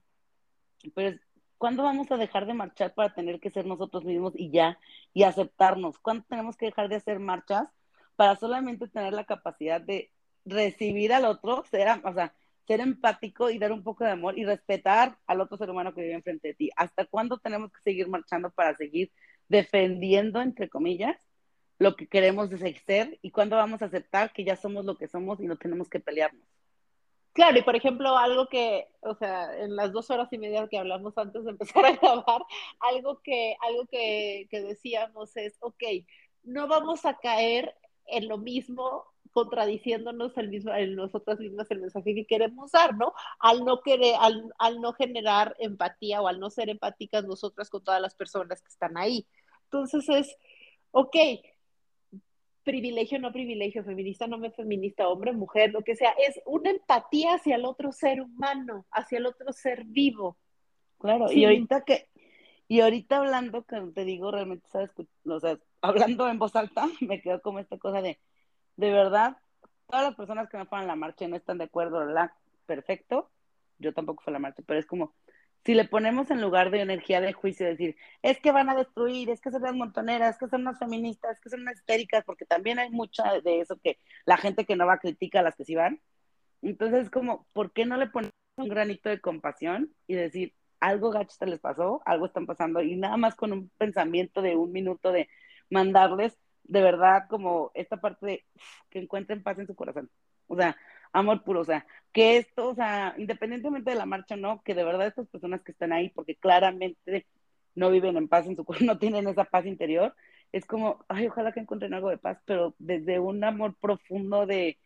Pero, 0.94 1.18
¿cuándo 1.66 1.82
vamos 1.82 2.12
a 2.12 2.18
dejar 2.18 2.46
de 2.46 2.54
marchar 2.54 2.94
para 2.94 3.16
tener 3.16 3.40
que 3.40 3.50
ser 3.50 3.66
nosotros 3.66 4.06
mismos 4.06 4.34
y 4.36 4.52
ya, 4.52 4.78
y 5.16 5.24
aceptarnos? 5.24 5.98
¿Cuándo 5.98 6.24
tenemos 6.30 6.58
que 6.58 6.68
dejar 6.68 6.90
de 6.90 6.98
hacer 6.98 7.18
marchas 7.18 7.68
para 8.16 8.36
solamente 8.36 8.88
tener 8.88 9.14
la 9.14 9.24
capacidad 9.24 9.82
de 9.82 10.12
recibir 10.46 11.12
al 11.12 11.26
otro, 11.26 11.64
ser, 11.72 11.88
o 12.04 12.14
sea, 12.14 12.36
ser 12.68 12.82
empático 12.82 13.50
y 13.50 13.58
dar 13.58 13.72
un 13.72 13.82
poco 13.82 14.04
de 14.04 14.12
amor 14.12 14.38
y 14.38 14.46
respetar 14.46 15.18
al 15.26 15.42
otro 15.42 15.58
ser 15.58 15.72
humano 15.72 15.96
que 15.96 16.02
vive 16.02 16.14
enfrente 16.14 16.50
de 16.50 16.54
ti. 16.54 16.70
¿Hasta 16.76 17.06
cuándo 17.06 17.40
tenemos 17.40 17.72
que 17.72 17.82
seguir 17.82 18.10
marchando 18.10 18.52
para 18.52 18.76
seguir 18.76 19.12
defendiendo, 19.48 20.44
entre 20.44 20.70
comillas, 20.70 21.18
lo 21.80 21.96
que 21.96 22.06
queremos 22.06 22.52
ser 22.86 23.18
y 23.24 23.32
cuándo 23.32 23.56
vamos 23.56 23.82
a 23.82 23.86
aceptar 23.86 24.32
que 24.34 24.44
ya 24.44 24.56
somos 24.56 24.86
lo 24.86 25.00
que 25.00 25.08
somos 25.08 25.40
y 25.40 25.48
no 25.48 25.56
tenemos 25.56 25.90
que 25.90 26.00
pelearnos? 26.00 26.48
Claro, 27.36 27.60
y 27.60 27.64
por 27.64 27.76
ejemplo, 27.76 28.18
algo 28.18 28.48
que, 28.48 28.88
o 29.02 29.14
sea, 29.16 29.54
en 29.62 29.76
las 29.76 29.92
dos 29.92 30.10
horas 30.10 30.30
y 30.32 30.38
media 30.38 30.70
que 30.70 30.78
hablamos 30.80 31.18
antes 31.18 31.44
de 31.44 31.52
empezar 31.52 31.86
a 31.86 31.92
grabar, 31.98 32.44
algo 32.80 33.22
que, 33.22 33.58
algo 33.62 33.86
que, 33.88 34.48
que 34.50 34.62
decíamos 34.62 35.36
es, 35.36 35.58
ok, 35.60 35.84
no 36.44 36.68
vamos 36.70 37.06
a 37.06 37.18
caer 37.18 37.76
en 38.08 38.30
lo 38.30 38.38
mismo 38.38 39.04
contradiciéndonos 39.32 40.38
el 40.38 40.48
mismo, 40.50 40.74
en 40.74 40.96
nosotras 40.96 41.40
mismas 41.40 41.70
el 41.72 41.82
mensaje 41.82 42.16
que 42.16 42.26
queremos 42.26 42.72
dar, 42.72 42.96
¿no? 42.96 43.14
Al 43.40 43.66
no 43.66 43.82
querer, 43.82 44.16
al, 44.20 44.54
al, 44.58 44.80
no 44.80 44.94
generar 44.94 45.58
empatía 45.60 46.22
o 46.22 46.30
al 46.30 46.40
no 46.40 46.50
ser 46.50 46.70
empáticas 46.70 47.26
nosotras 47.26 47.70
con 47.70 47.84
todas 47.84 48.02
las 48.02 48.16
personas 48.16 48.62
que 48.62 48.70
están 48.70 48.98
ahí. 48.98 49.28
Entonces 49.66 50.08
es, 50.08 50.38
ok, 50.92 51.16
privilegio, 52.66 53.20
no 53.20 53.32
privilegio, 53.32 53.86
feminista, 53.86 54.28
no 54.28 54.38
me 54.38 54.52
feminista, 54.52 55.08
hombre, 55.08 55.32
mujer, 55.32 55.72
lo 55.72 55.84
que 55.84 55.96
sea, 55.96 56.14
es 56.28 56.42
una 56.46 56.72
empatía 56.72 57.36
hacia 57.36 57.56
el 57.56 57.64
otro 57.64 57.94
ser 57.94 58.20
humano, 58.20 58.86
hacia 58.92 59.20
el 59.20 59.28
otro 59.28 59.54
ser 59.54 59.86
vivo. 59.86 60.38
Claro, 60.98 61.32
y 61.32 61.46
ahorita 61.46 61.86
que, 61.86 62.10
y 62.68 62.82
ahorita 62.82 63.18
hablando, 63.18 63.64
que 63.64 63.80
te 63.94 64.04
digo, 64.04 64.32
realmente, 64.32 64.68
sabes, 64.68 64.90
o 65.26 65.40
sea, 65.40 65.58
hablando 65.82 66.28
en 66.28 66.40
voz 66.40 66.56
alta, 66.56 66.88
me 67.02 67.22
quedo 67.22 67.42
como 67.42 67.60
esta 67.60 67.78
cosa 67.78 68.02
de, 68.02 68.20
de 68.76 68.92
verdad, 68.92 69.38
todas 69.88 70.04
las 70.04 70.16
personas 70.16 70.50
que 70.50 70.58
no 70.58 70.66
fueron 70.66 70.86
a 70.86 70.94
la 70.94 70.96
marcha 70.96 71.26
y 71.26 71.28
no 71.28 71.38
están 71.38 71.60
de 71.60 71.66
acuerdo, 71.66 72.00
¿verdad? 72.00 72.32
Perfecto. 72.66 73.30
Yo 73.78 73.94
tampoco 73.94 74.24
fui 74.24 74.32
a 74.32 74.34
la 74.34 74.40
marcha, 74.40 74.64
pero 74.66 74.80
es 74.80 74.86
como, 74.86 75.14
si 75.66 75.74
le 75.74 75.86
ponemos 75.86 76.30
en 76.32 76.42
lugar 76.42 76.70
de 76.70 76.82
energía 76.82 77.22
de 77.22 77.34
juicio, 77.34 77.66
decir, 77.66 77.98
es 78.22 78.40
que 78.40 78.52
van 78.52 78.70
a 78.70 78.76
destruir, 78.76 79.30
es 79.32 79.42
que 79.42 79.52
son 79.52 79.64
las 79.64 79.74
montoneras, 79.74 80.36
es 80.36 80.40
que 80.40 80.48
son 80.48 80.62
unas 80.62 80.78
feministas, 80.78 81.38
es 81.38 81.42
que 81.42 81.50
son 81.50 81.62
unas 81.62 81.78
histéricas, 81.78 82.24
porque 82.24 82.46
también 82.46 82.78
hay 82.80 82.92
mucha 82.92 83.42
de 83.42 83.62
eso 83.62 83.78
que 83.84 84.00
la 84.26 84.38
gente 84.38 84.66
que 84.66 84.76
no 84.76 84.86
va 84.86 85.00
critica 85.00 85.40
a 85.40 85.44
las 85.44 85.56
que 85.56 85.66
sí 85.66 85.76
van. 85.76 86.02
Entonces, 86.62 87.06
es 87.06 87.10
como, 87.10 87.48
¿por 87.54 87.74
qué 87.74 87.86
no 87.86 87.98
le 87.98 88.08
ponemos 88.08 88.34
un 88.58 88.70
granito 88.70 89.10
de 89.10 89.20
compasión 89.20 89.92
y 90.08 90.16
decir, 90.16 90.54
algo 90.80 91.10
gacho 91.12 91.46
les 91.46 91.60
pasó, 91.60 92.02
algo 92.06 92.28
están 92.28 92.46
pasando, 92.46 92.82
y 92.82 92.96
nada 92.96 93.18
más 93.18 93.36
con 93.36 93.52
un 93.52 93.70
pensamiento 93.78 94.42
de 94.44 94.56
un 94.56 94.72
minuto 94.72 95.12
de 95.12 95.30
mandarles 95.70 96.38
de 96.64 96.82
verdad 96.82 97.26
como 97.30 97.72
esta 97.74 97.98
parte 97.98 98.26
de 98.26 98.46
que 98.90 99.00
encuentren 99.00 99.44
paz 99.44 99.58
en 99.60 99.68
su 99.68 99.76
corazón. 99.76 100.12
O 100.48 100.56
sea, 100.56 100.78
amor 101.16 101.44
puro, 101.44 101.62
o 101.62 101.66
sea, 101.66 101.86
que 102.12 102.38
esto, 102.38 102.70
o 102.70 102.76
sea, 102.76 103.16
independientemente 103.18 103.92
de 103.92 103.96
la 103.96 104.06
marcha, 104.06 104.36
no, 104.36 104.62
que 104.64 104.76
de 104.76 104.84
verdad 104.84 105.08
estas 105.08 105.28
personas 105.28 105.62
que 105.62 105.72
están 105.72 105.94
ahí, 105.94 106.10
porque 106.10 106.36
claramente 106.36 107.26
no 107.74 107.90
viven 107.90 108.18
en 108.18 108.28
paz 108.28 108.46
en 108.48 108.56
su 108.56 108.66
no 108.82 109.00
tienen 109.00 109.28
esa 109.28 109.46
paz 109.46 109.66
interior, 109.66 110.14
es 110.52 110.66
como, 110.66 111.04
ay, 111.08 111.28
ojalá 111.28 111.52
que 111.52 111.62
encuentren 111.62 111.94
algo 111.94 112.10
de 112.10 112.18
paz, 112.18 112.40
pero 112.46 112.76
desde 112.80 113.20
un 113.20 113.44
amor 113.44 113.76
profundo 113.80 114.46
de, 114.46 114.78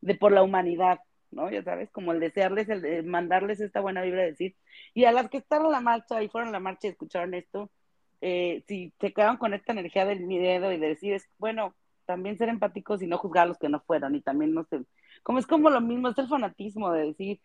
de 0.00 0.14
por 0.14 0.32
la 0.32 0.42
humanidad, 0.42 1.00
¿no? 1.30 1.50
Ya 1.50 1.62
sabes, 1.62 1.90
como 1.90 2.12
el 2.12 2.20
desearles, 2.20 2.68
el 2.68 3.04
mandarles 3.04 3.60
esta 3.60 3.80
buena 3.80 4.02
vibra, 4.02 4.22
de 4.22 4.30
decir, 4.30 4.56
y 4.94 5.04
a 5.04 5.12
las 5.12 5.28
que 5.30 5.38
están 5.38 5.64
en 5.64 5.72
la 5.72 5.80
marcha 5.80 6.22
y 6.22 6.28
fueron 6.28 6.48
a 6.50 6.52
la 6.52 6.60
marcha 6.60 6.86
y 6.86 6.90
escucharon 6.90 7.34
esto, 7.34 7.70
eh, 8.20 8.62
si 8.66 8.92
se 9.00 9.12
quedan 9.12 9.36
con 9.38 9.54
esta 9.54 9.72
energía 9.72 10.04
del 10.04 10.20
miedo 10.26 10.72
y 10.72 10.78
de 10.78 10.88
decir, 10.88 11.14
es, 11.14 11.28
bueno, 11.38 11.74
también 12.06 12.38
ser 12.38 12.48
empáticos 12.48 13.02
y 13.02 13.06
no 13.06 13.18
juzgar 13.18 13.44
a 13.44 13.48
los 13.48 13.58
que 13.58 13.68
no 13.68 13.80
fueron, 13.80 14.14
y 14.14 14.22
también 14.22 14.54
no 14.54 14.64
sé, 14.64 14.80
como 15.22 15.38
es 15.38 15.46
como 15.46 15.70
lo 15.70 15.80
mismo, 15.80 16.08
es 16.08 16.18
el 16.18 16.28
fanatismo 16.28 16.92
de 16.92 17.06
decir, 17.06 17.40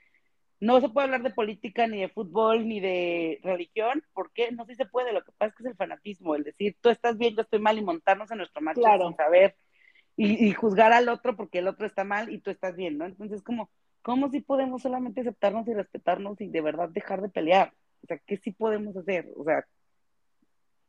no 0.60 0.80
se 0.80 0.90
puede 0.90 1.06
hablar 1.06 1.24
de 1.24 1.32
política, 1.32 1.88
ni 1.88 2.02
de 2.02 2.10
fútbol, 2.10 2.68
ni 2.68 2.80
de 2.80 3.40
religión, 3.44 4.04
¿por 4.14 4.32
qué? 4.32 4.52
No, 4.52 4.66
sí 4.66 4.76
se 4.76 4.86
puede, 4.86 5.14
lo 5.14 5.24
que 5.24 5.32
pasa 5.34 5.50
es 5.50 5.56
que 5.56 5.64
es 5.64 5.70
el 5.70 5.76
fanatismo, 5.76 6.36
el 6.36 6.44
decir, 6.44 6.78
tú 6.82 6.90
estás 6.90 7.18
bien, 7.18 7.36
yo 7.36 7.42
estoy 7.42 7.60
mal, 7.60 7.78
y 7.78 7.84
montarnos 7.84 8.32
en 8.32 8.38
nuestro 8.38 8.62
macho 8.62 8.82
sin 8.82 9.16
saber, 9.16 9.56
y, 10.16 10.48
y, 10.48 10.54
juzgar 10.54 10.94
al 10.94 11.10
otro 11.10 11.36
porque 11.36 11.60
el 11.60 11.68
otro 11.68 11.88
está 11.88 12.04
mal 12.04 12.32
y 12.32 12.40
tú 12.40 12.52
estás 12.52 12.76
bien, 12.76 13.00
¿no? 13.00 13.06
Entonces, 13.06 13.42
como, 13.42 13.72
¿cómo 14.04 14.30
si 14.30 14.42
podemos 14.42 14.84
solamente 14.84 15.22
aceptarnos 15.22 15.68
y 15.68 15.74
respetarnos 15.74 16.40
y 16.40 16.48
de 16.48 16.62
verdad 16.62 16.90
dejar 16.90 17.22
de 17.22 17.30
pelear? 17.30 17.74
O 18.04 18.08
sea, 18.08 18.20
¿qué 18.20 18.38
sí 18.38 18.52
podemos 18.52 18.96
hacer? 18.96 19.32
O 19.36 19.44
sea, 19.44 19.66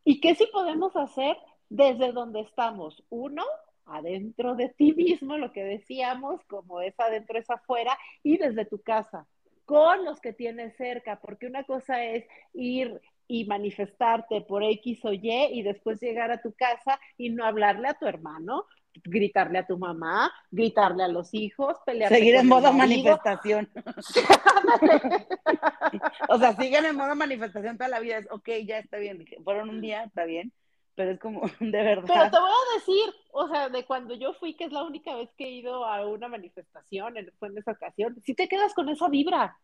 ¿Y 0.05 0.21
qué 0.21 0.35
sí 0.35 0.47
podemos 0.53 0.95
hacer 0.97 1.37
desde 1.71 2.13
donde 2.13 2.41
estamos? 2.41 3.03
Uno, 3.09 3.43
adentro 3.87 4.55
de 4.55 4.71
ti 4.71 4.95
mismo, 4.95 5.37
lo 5.37 5.53
que 5.53 5.65
decíamos, 5.65 6.43
como 6.45 6.81
es 6.81 6.99
adentro 6.99 7.39
es 7.39 7.51
afuera, 7.51 7.99
y 8.23 8.39
desde 8.39 8.65
tu 8.65 8.81
casa, 8.81 9.27
con 9.65 10.05
los 10.05 10.21
que 10.21 10.33
tienes 10.33 10.77
cerca, 10.77 11.21
porque 11.21 11.47
una 11.47 11.65
cosa 11.65 12.05
es 12.05 12.25
ir 12.53 13.01
y 13.27 13.47
manifestarte 13.47 14.43
por 14.43 14.63
X 14.63 15.05
o 15.05 15.13
Y 15.13 15.31
y 15.53 15.63
después 15.63 16.01
llegar 16.01 16.31
a 16.31 16.43
tu 16.43 16.53
casa 16.53 17.01
y 17.17 17.31
no 17.31 17.45
hablarle 17.45 17.89
a 17.89 17.95
tu 17.95 18.07
hermano, 18.07 18.67
gritarle 19.03 19.59
a 19.59 19.67
tu 19.67 19.79
mamá, 19.79 20.31
gritarle 20.51 21.05
a 21.05 21.09
los 21.09 21.35
hijos, 21.35 21.77
pelear. 21.85 22.13
Seguir 22.13 22.37
en 22.37 22.47
modo 22.47 22.73
manifestación. 22.73 23.69
o 26.29 26.39
sea, 26.39 26.55
siguen 26.57 26.85
en 26.85 26.97
modo 26.97 27.17
manifestación 27.17 27.77
toda 27.77 27.89
la 27.89 28.01
vida. 28.01 28.19
Es, 28.19 28.29
ok, 28.31 28.49
ya 28.65 28.79
está 28.79 28.99
bien. 28.99 29.25
Fueron 29.43 29.71
un 29.71 29.81
día, 29.81 30.05
está 30.05 30.25
bien. 30.25 30.53
Pero 30.95 31.11
es 31.11 31.21
como, 31.21 31.43
de 31.61 31.83
verdad. 31.83 32.05
Pero 32.07 32.31
te 32.31 32.39
voy 32.39 32.51
a 32.51 32.75
decir, 32.75 33.15
o 33.33 33.49
sea, 33.49 33.69
de 33.69 33.85
cuando 33.85 34.15
yo 34.15 34.33
fui, 34.35 34.55
que 34.55 34.65
es 34.65 34.73
la 34.73 34.85
única 34.85 35.15
vez 35.17 35.31
que 35.37 35.47
he 35.47 35.51
ido 35.51 35.85
a 35.85 36.07
una 36.07 36.29
manifestación, 36.29 37.15
fue 37.39 37.49
en 37.49 37.59
esa 37.59 37.73
ocasión, 37.73 38.21
si 38.25 38.35
te 38.35 38.49
quedas 38.49 38.75
con 38.75 38.89
esa 38.89 39.09
vibra. 39.09 39.59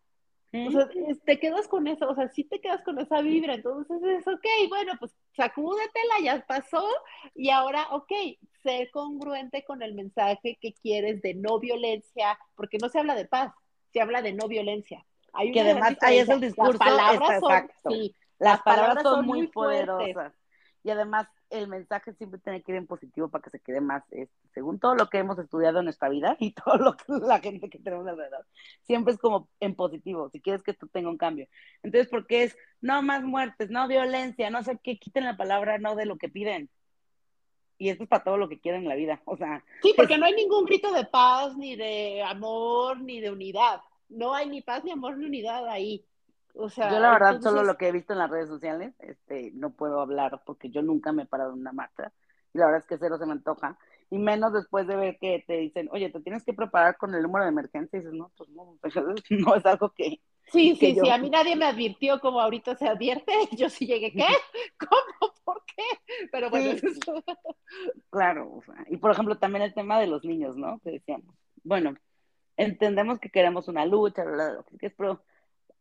O 0.53 0.71
sea, 0.73 0.89
te 1.25 1.39
quedas 1.39 1.69
con 1.69 1.87
eso, 1.87 2.09
o 2.09 2.15
sea, 2.17 2.29
sí 2.29 2.43
te 2.43 2.61
quedas 2.61 2.83
con 2.83 2.99
esa 2.99 3.23
vibra, 3.23 3.55
entonces 3.55 4.03
es 4.03 4.27
ok, 4.27 4.45
bueno, 4.69 4.95
pues 4.99 5.15
sacúdetela, 5.37 6.15
ya 6.25 6.45
pasó, 6.45 6.85
y 7.37 7.51
ahora, 7.51 7.87
ok, 7.93 8.11
ser 8.61 8.91
congruente 8.91 9.65
con 9.65 9.81
el 9.81 9.95
mensaje 9.95 10.59
que 10.61 10.73
quieres 10.73 11.23
de 11.23 11.35
no 11.35 11.61
violencia, 11.61 12.37
porque 12.57 12.79
no 12.79 12.89
se 12.89 12.99
habla 12.99 13.15
de 13.15 13.27
paz, 13.27 13.53
se 13.93 14.01
habla 14.01 14.23
de 14.23 14.33
no 14.33 14.49
violencia. 14.49 15.07
Hay 15.33 15.53
que 15.53 15.61
además 15.61 15.97
ahí 16.01 16.19
es 16.19 16.29
el 16.29 16.41
discurso, 16.41 16.73
las 16.73 16.79
palabras 16.79 17.41
son, 17.41 17.93
sí, 17.93 18.17
las, 18.41 18.61
palabras, 18.63 19.05
son, 19.05 19.27
muy 19.27 19.47
poderosas. 19.47 20.33
Y 20.83 20.91
además 20.91 21.29
el 21.51 21.69
mensaje 21.69 22.15
siempre 22.15 22.41
tiene 22.41 22.63
que 22.63 22.73
ir 22.73 22.79
en 22.79 22.87
positivo 22.87 23.29
para 23.29 23.43
que 23.43 23.51
se 23.51 23.61
quede 23.61 23.81
más, 23.81 24.05
este, 24.11 24.49
según 24.55 24.79
todo 24.79 24.95
lo 24.95 25.09
que 25.09 25.19
hemos 25.19 25.39
estudiado 25.39 25.81
en 25.81 25.85
nuestra 25.85 26.09
vida 26.09 26.37
y 26.41 26.53
todo 26.53 26.77
lo 26.77 26.97
que 26.97 27.05
la 27.09 27.41
gente 27.41 27.69
que 27.69 27.79
tenemos 27.79 28.07
alrededor, 28.07 28.47
siempre 28.83 29.13
es 29.13 29.21
como 29.21 29.49
en 29.59 29.75
positivo, 29.75 30.31
si 30.31 30.41
quieres 30.41 30.63
que 30.63 30.75
tú 30.75 30.87
tenga 30.87 31.11
un 31.11 31.19
cambio. 31.19 31.49
Entonces, 31.83 32.09
porque 32.09 32.45
es 32.45 32.57
no 32.81 33.03
más 33.03 33.23
muertes, 33.23 33.71
no 33.71 33.89
violencia, 33.89 34.51
no 34.51 34.63
sé 34.63 34.79
qué, 34.83 34.99
quiten 34.99 35.25
la 35.25 35.37
palabra 35.37 35.79
no 35.79 35.97
de 35.97 36.07
lo 36.07 36.17
que 36.17 36.29
piden. 36.29 36.71
Y 37.77 37.89
esto 37.89 38.03
es 38.03 38.11
para 38.11 38.25
todo 38.25 38.37
lo 38.37 38.49
que 38.49 38.61
quieren 38.61 38.83
en 38.83 38.89
la 38.89 38.95
vida, 38.95 39.23
o 39.25 39.39
sea. 39.39 39.65
Sí, 39.83 39.95
porque 39.97 40.19
no 40.19 40.27
hay 40.27 40.35
ningún 40.35 40.67
grito 40.67 40.93
de 40.93 41.07
paz, 41.07 41.57
ni 41.57 41.77
de 41.77 42.23
amor, 42.23 43.01
ni 43.01 43.21
de 43.21 43.31
unidad. 43.31 43.81
No 44.11 44.35
hay 44.35 44.51
ni 44.51 44.61
paz, 44.61 44.85
ni 44.85 44.91
amor, 44.91 45.17
ni 45.17 45.25
unidad 45.25 45.67
ahí. 45.67 46.05
O 46.55 46.69
sea, 46.69 46.91
yo 46.91 46.99
la 46.99 47.13
verdad 47.13 47.41
solo 47.41 47.63
lo 47.63 47.77
que 47.77 47.89
he 47.89 47.93
visto 47.93 48.13
en 48.13 48.19
las 48.19 48.31
redes 48.31 48.49
sociales, 48.49 48.95
este, 48.99 49.51
no 49.55 49.71
puedo 49.71 50.01
hablar 50.01 50.43
porque 50.45 50.71
yo 50.71 50.83
nunca 50.83 51.13
me 51.13 51.23
he 51.23 51.27
parado 51.27 51.53
en 51.53 51.61
una 51.61 51.73
marcha 51.73 52.13
y 52.53 52.59
la 52.59 52.67
verdad 52.67 52.81
es 52.81 52.87
que 52.87 52.99
cero 52.99 53.17
se 53.19 53.27
me 53.27 53.33
antoja 53.33 53.79
y 54.11 54.19
menos 54.19 54.53
después 54.53 54.87
de 54.89 54.97
ver 54.97 55.19
que 55.19 55.45
te 55.47 55.57
dicen, 55.59 55.89
oye, 55.93 56.11
te 56.11 56.21
tienes 56.21 56.45
que 56.45 56.53
preparar 56.53 56.97
con 56.97 57.15
el 57.15 57.23
número 57.23 57.45
de 57.45 57.53
emergencia 57.53 57.97
y 57.97 58.01
dices, 58.01 58.15
no, 58.15 58.33
pues 58.37 58.51
no, 58.51 58.77
pues 58.81 58.95
no 59.31 59.55
es 59.55 59.67
algo 59.67 59.91
que... 59.91 60.21
Sí, 60.47 60.75
sí, 60.75 60.99
sí, 61.01 61.09
a 61.09 61.17
mí 61.17 61.31
nadie 61.31 61.55
me 61.55 61.67
advirtió 61.67 62.19
como 62.21 62.41
ahorita 62.41 62.75
se 62.75 62.89
advierte, 62.89 63.33
yo 63.57 63.71
sí 63.71 63.87
llegué, 63.87 64.13
¿qué? 64.13 64.27
¿Cómo? 64.79 65.33
¿Por 65.45 65.63
qué? 65.65 66.27
Pero 66.33 66.51
bueno, 66.51 66.73
claro, 68.11 68.61
y 68.89 68.97
por 68.97 69.13
ejemplo 69.13 69.39
también 69.39 69.63
el 69.63 69.75
tema 69.75 70.01
de 70.01 70.09
los 70.09 70.25
niños, 70.25 70.57
¿no? 70.57 70.81
Que 70.81 70.91
decíamos, 70.91 71.33
bueno, 71.63 71.95
entendemos 72.57 73.21
que 73.21 73.31
queremos 73.31 73.69
una 73.69 73.87
lucha, 73.87 74.25
lo 74.25 74.65
que 74.77 74.87
es, 74.87 74.95
pero 74.97 75.23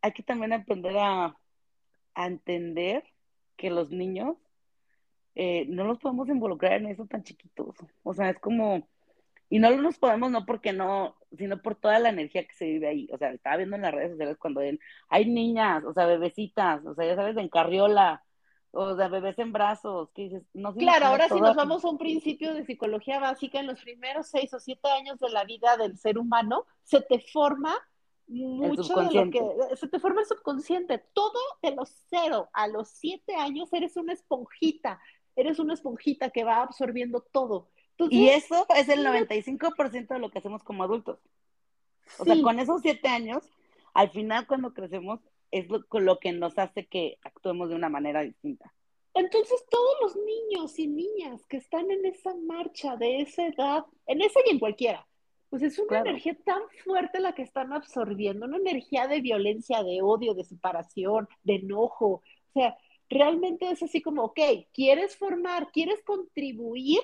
hay 0.02 0.12
que 0.12 0.24
también 0.24 0.54
aprender 0.54 0.98
a, 0.98 1.36
entender 2.16 3.04
que 3.56 3.70
los 3.70 3.92
niños 3.92 4.36
eh, 5.36 5.66
no 5.70 5.86
los 5.86 6.00
podemos 6.00 6.28
involucrar 6.28 6.74
en 6.74 6.88
eso 6.88 7.06
tan 7.06 7.24
chiquitos. 7.24 7.76
O 8.04 8.14
sea, 8.14 8.30
es 8.32 8.40
como, 8.40 8.90
Y 9.50 9.60
no 9.60 9.72
nos 9.78 9.98
podemos, 9.98 10.30
no 10.30 10.46
porque 10.46 10.74
no, 10.74 11.16
sino 11.38 11.62
por 11.62 11.76
toda 11.76 12.00
la 12.00 12.10
energía 12.10 12.46
que 12.46 12.54
se 12.56 12.66
vive 12.66 12.88
ahí. 12.88 13.10
O 13.14 13.18
sea, 13.18 13.32
estaba 13.32 13.58
viendo 13.58 13.78
en 13.78 13.84
las 13.84 13.94
redes 13.94 14.12
sociales 14.12 14.38
cuando 14.38 14.62
ven, 14.62 14.80
hay 15.08 15.30
niñas, 15.30 15.86
o 15.86 15.94
sea, 15.94 16.08
bebecitas, 16.08 16.86
o 16.86 16.94
sea, 16.94 17.06
ya 17.06 17.16
sabes, 17.16 17.38
en 17.38 17.48
carriola, 17.48 18.24
o 18.72 18.96
sea, 18.96 19.08
bebés 19.08 19.40
en 19.40 19.52
brazos, 19.52 20.12
que 20.12 20.24
dices, 20.24 20.44
no 20.54 20.74
Claro, 20.76 21.08
ahora 21.08 21.28
si 21.28 21.40
nos 21.40 21.56
vamos 21.56 21.84
a 21.84 21.90
un 21.90 21.98
principio 21.98 22.54
de 22.54 22.66
psicología 22.66 23.20
básica, 23.20 23.60
en 23.60 23.68
los 23.68 23.82
primeros 23.82 24.28
seis 24.28 24.54
o 24.54 24.60
siete 24.60 24.90
años 24.90 25.20
de 25.20 25.30
la 25.30 25.44
vida 25.44 25.78
del 25.78 25.98
ser 25.98 26.18
humano, 26.18 26.66
se 26.84 27.02
te 27.02 27.20
forma 27.20 27.74
mucho 28.30 28.96
de 28.96 29.14
lo 29.14 29.32
que 29.32 29.76
se 29.76 29.88
te 29.88 30.00
forma 30.00 30.22
el 30.22 30.28
subconsciente. 30.28 31.04
Todo 31.14 31.40
de 31.62 31.76
los 31.76 31.90
cero 32.10 32.50
a 32.54 32.68
los 32.68 32.90
siete 32.90 33.36
años 33.36 33.74
eres 33.74 33.98
una 33.98 34.14
esponjita, 34.14 35.02
eres 35.36 35.60
una 35.60 35.74
esponjita 35.74 36.30
que 36.30 36.44
va 36.44 36.62
absorbiendo 36.62 37.22
todo 37.22 37.70
y 38.08 38.30
eso 38.30 38.66
es 38.76 38.88
el 38.88 39.06
95% 39.06 40.08
de 40.08 40.20
lo 40.20 40.32
que 40.32 40.40
hacemos 40.40 40.64
como 40.64 40.84
adultos. 40.84 41.20
O 42.18 42.26
sea, 42.26 42.42
con 42.42 42.60
esos 42.60 42.82
siete 42.82 43.10
años, 43.10 43.44
al 43.94 44.10
final 44.10 44.48
cuando 44.48 44.74
crecemos, 44.74 45.20
es 45.52 45.68
lo, 45.70 45.84
lo 45.92 46.20
que 46.20 46.32
nos 46.32 46.58
hace 46.58 46.88
que 46.88 47.18
actuemos 47.24 47.70
de 47.70 47.76
una 47.76 47.90
manera 47.90 48.22
distinta. 48.22 48.74
Entonces, 49.16 49.66
todos 49.70 49.96
los 50.02 50.16
niños 50.16 50.80
y 50.80 50.88
niñas 50.88 51.46
que 51.48 51.58
están 51.58 51.92
en 51.92 52.06
esa 52.06 52.36
marcha 52.36 52.96
de 52.96 53.22
esa 53.22 53.48
edad, 53.48 53.86
en 54.06 54.22
esa 54.22 54.40
y 54.46 54.52
en 54.52 54.60
cualquiera, 54.60 55.06
pues 55.50 55.64
es 55.64 55.80
una 55.80 56.00
energía 56.00 56.38
tan 56.46 56.62
fuerte 56.84 57.20
la 57.20 57.34
que 57.34 57.42
están 57.42 57.74
absorbiendo, 57.74 58.46
una 58.46 58.58
energía 58.58 59.08
de 59.08 59.22
violencia, 59.22 59.84
de 59.84 60.02
odio, 60.02 60.34
de 60.34 60.44
separación, 60.44 61.28
de 61.44 61.56
enojo. 61.56 62.08
O 62.08 62.54
sea, 62.54 62.78
realmente 63.10 63.70
es 63.70 63.82
así 63.82 64.02
como, 64.02 64.26
ok, 64.26 64.40
¿quieres 64.74 65.18
formar, 65.18 65.72
quieres 65.72 66.02
contribuir? 66.04 67.00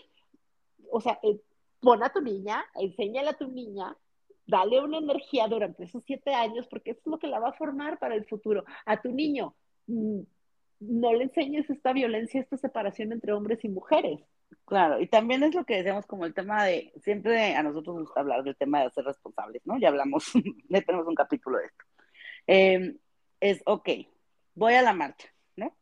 o 0.91 1.01
sea, 1.01 1.19
eh, 1.23 1.39
pon 1.81 2.03
a 2.03 2.11
tu 2.11 2.21
niña, 2.21 2.63
enséñale 2.75 3.29
a 3.29 3.37
tu 3.37 3.47
niña, 3.47 3.95
dale 4.47 4.81
una 4.81 4.97
energía 4.97 5.47
durante 5.47 5.83
esos 5.83 6.03
siete 6.05 6.33
años, 6.33 6.67
porque 6.67 6.91
eso 6.91 7.01
es 7.01 7.07
lo 7.07 7.19
que 7.19 7.27
la 7.27 7.39
va 7.39 7.49
a 7.49 7.53
formar 7.53 7.99
para 7.99 8.15
el 8.15 8.25
futuro. 8.25 8.63
A 8.85 9.01
tu 9.01 9.11
niño, 9.11 9.55
mm, 9.87 10.21
no 10.79 11.13
le 11.13 11.23
enseñes 11.25 11.69
esta 11.69 11.93
violencia, 11.93 12.41
esta 12.41 12.57
separación 12.57 13.11
entre 13.11 13.33
hombres 13.33 13.63
y 13.63 13.69
mujeres. 13.69 14.21
Claro, 14.65 14.99
y 14.99 15.07
también 15.07 15.43
es 15.43 15.53
lo 15.53 15.63
que 15.63 15.75
decíamos 15.75 16.05
como 16.07 16.25
el 16.25 16.33
tema 16.33 16.63
de, 16.63 16.91
siempre 17.03 17.55
a 17.55 17.61
nosotros 17.61 17.95
nos 17.95 18.05
gusta 18.05 18.21
hablar 18.21 18.43
del 18.43 18.55
tema 18.55 18.81
de 18.81 18.89
ser 18.89 19.05
responsables, 19.05 19.61
¿no? 19.65 19.77
Ya 19.77 19.89
hablamos, 19.89 20.31
ya 20.69 20.81
tenemos 20.81 21.07
un 21.07 21.15
capítulo 21.15 21.59
de 21.59 21.65
esto. 21.65 21.85
Em, 22.47 22.97
es, 23.39 23.61
ok, 23.65 23.89
voy 24.55 24.73
a 24.73 24.81
la 24.81 24.93
marcha, 24.93 25.27
¿no? 25.55 25.75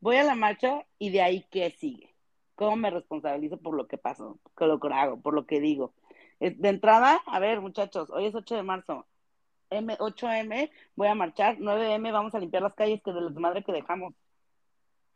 Voy 0.00 0.16
a 0.16 0.24
la 0.24 0.34
marcha 0.34 0.86
y 0.98 1.10
de 1.10 1.20
ahí, 1.20 1.46
¿qué 1.50 1.70
sigue? 1.70 2.14
¿Cómo 2.54 2.76
me 2.76 2.90
responsabilizo 2.90 3.58
por 3.58 3.74
lo 3.74 3.86
que 3.86 3.98
pasó, 3.98 4.40
por 4.54 4.68
lo 4.68 4.80
que 4.80 4.88
hago, 4.88 5.20
por 5.20 5.34
lo 5.34 5.46
que 5.46 5.60
digo? 5.60 5.94
De 6.40 6.68
entrada, 6.68 7.20
a 7.26 7.38
ver, 7.40 7.60
muchachos, 7.60 8.10
hoy 8.10 8.26
es 8.26 8.34
8 8.34 8.56
de 8.56 8.62
marzo. 8.62 9.06
M, 9.70 9.96
8M, 9.98 10.70
voy 10.96 11.08
a 11.08 11.14
marchar, 11.14 11.58
9M, 11.58 12.12
vamos 12.12 12.34
a 12.34 12.38
limpiar 12.38 12.62
las 12.62 12.74
calles 12.74 13.02
que 13.02 13.12
de 13.12 13.20
la 13.20 13.30
madre 13.30 13.62
que 13.62 13.72
dejamos. 13.72 14.14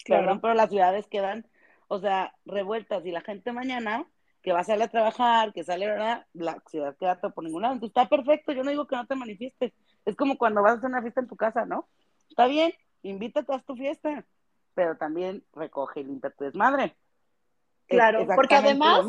Claro. 0.05 0.41
pero 0.43 0.55
las 0.55 0.69
ciudades 0.69 1.07
quedan, 1.07 1.47
o 1.93 2.01
sea, 2.01 2.35
revueltas 2.47 3.05
y 3.05 3.11
la 3.11 3.21
gente 3.21 3.53
mañana 3.53 4.07
que 4.41 4.51
va 4.55 4.61
a 4.61 4.65
salir 4.65 4.85
a 4.85 4.89
trabajar, 4.89 5.53
que 5.53 5.63
sale, 5.63 5.87
¿verdad? 5.87 6.27
La 6.33 6.59
ciudad 6.67 6.97
queda 6.97 7.21
por 7.21 7.45
ningún 7.45 7.61
lado. 7.61 7.75
Entonces 7.75 7.95
está 7.95 8.09
perfecto, 8.09 8.53
yo 8.53 8.65
no 8.65 8.71
digo 8.71 8.87
que 8.87 8.97
no 8.97 9.07
te 9.07 9.15
manifiestes. 9.15 9.75
Es 10.07 10.17
como 10.17 10.39
cuando 10.39 10.63
vas 10.63 10.73
a 10.73 10.77
hacer 10.79 10.89
una 10.89 11.03
fiesta 11.03 11.21
en 11.21 11.29
tu 11.29 11.37
casa, 11.37 11.67
¿no? 11.67 11.87
Está 12.31 12.47
bien, 12.47 12.73
invítate 13.03 13.55
a 13.55 13.59
tu 13.59 13.77
fiesta, 13.77 14.25
pero 14.73 14.97
también 14.97 15.45
recoge 15.53 16.01
y 16.01 16.05
limpia 16.05 16.31
tu 16.31 16.45
desmadre. 16.45 16.97
Claro, 17.89 18.27
porque 18.35 18.55
además, 18.55 19.05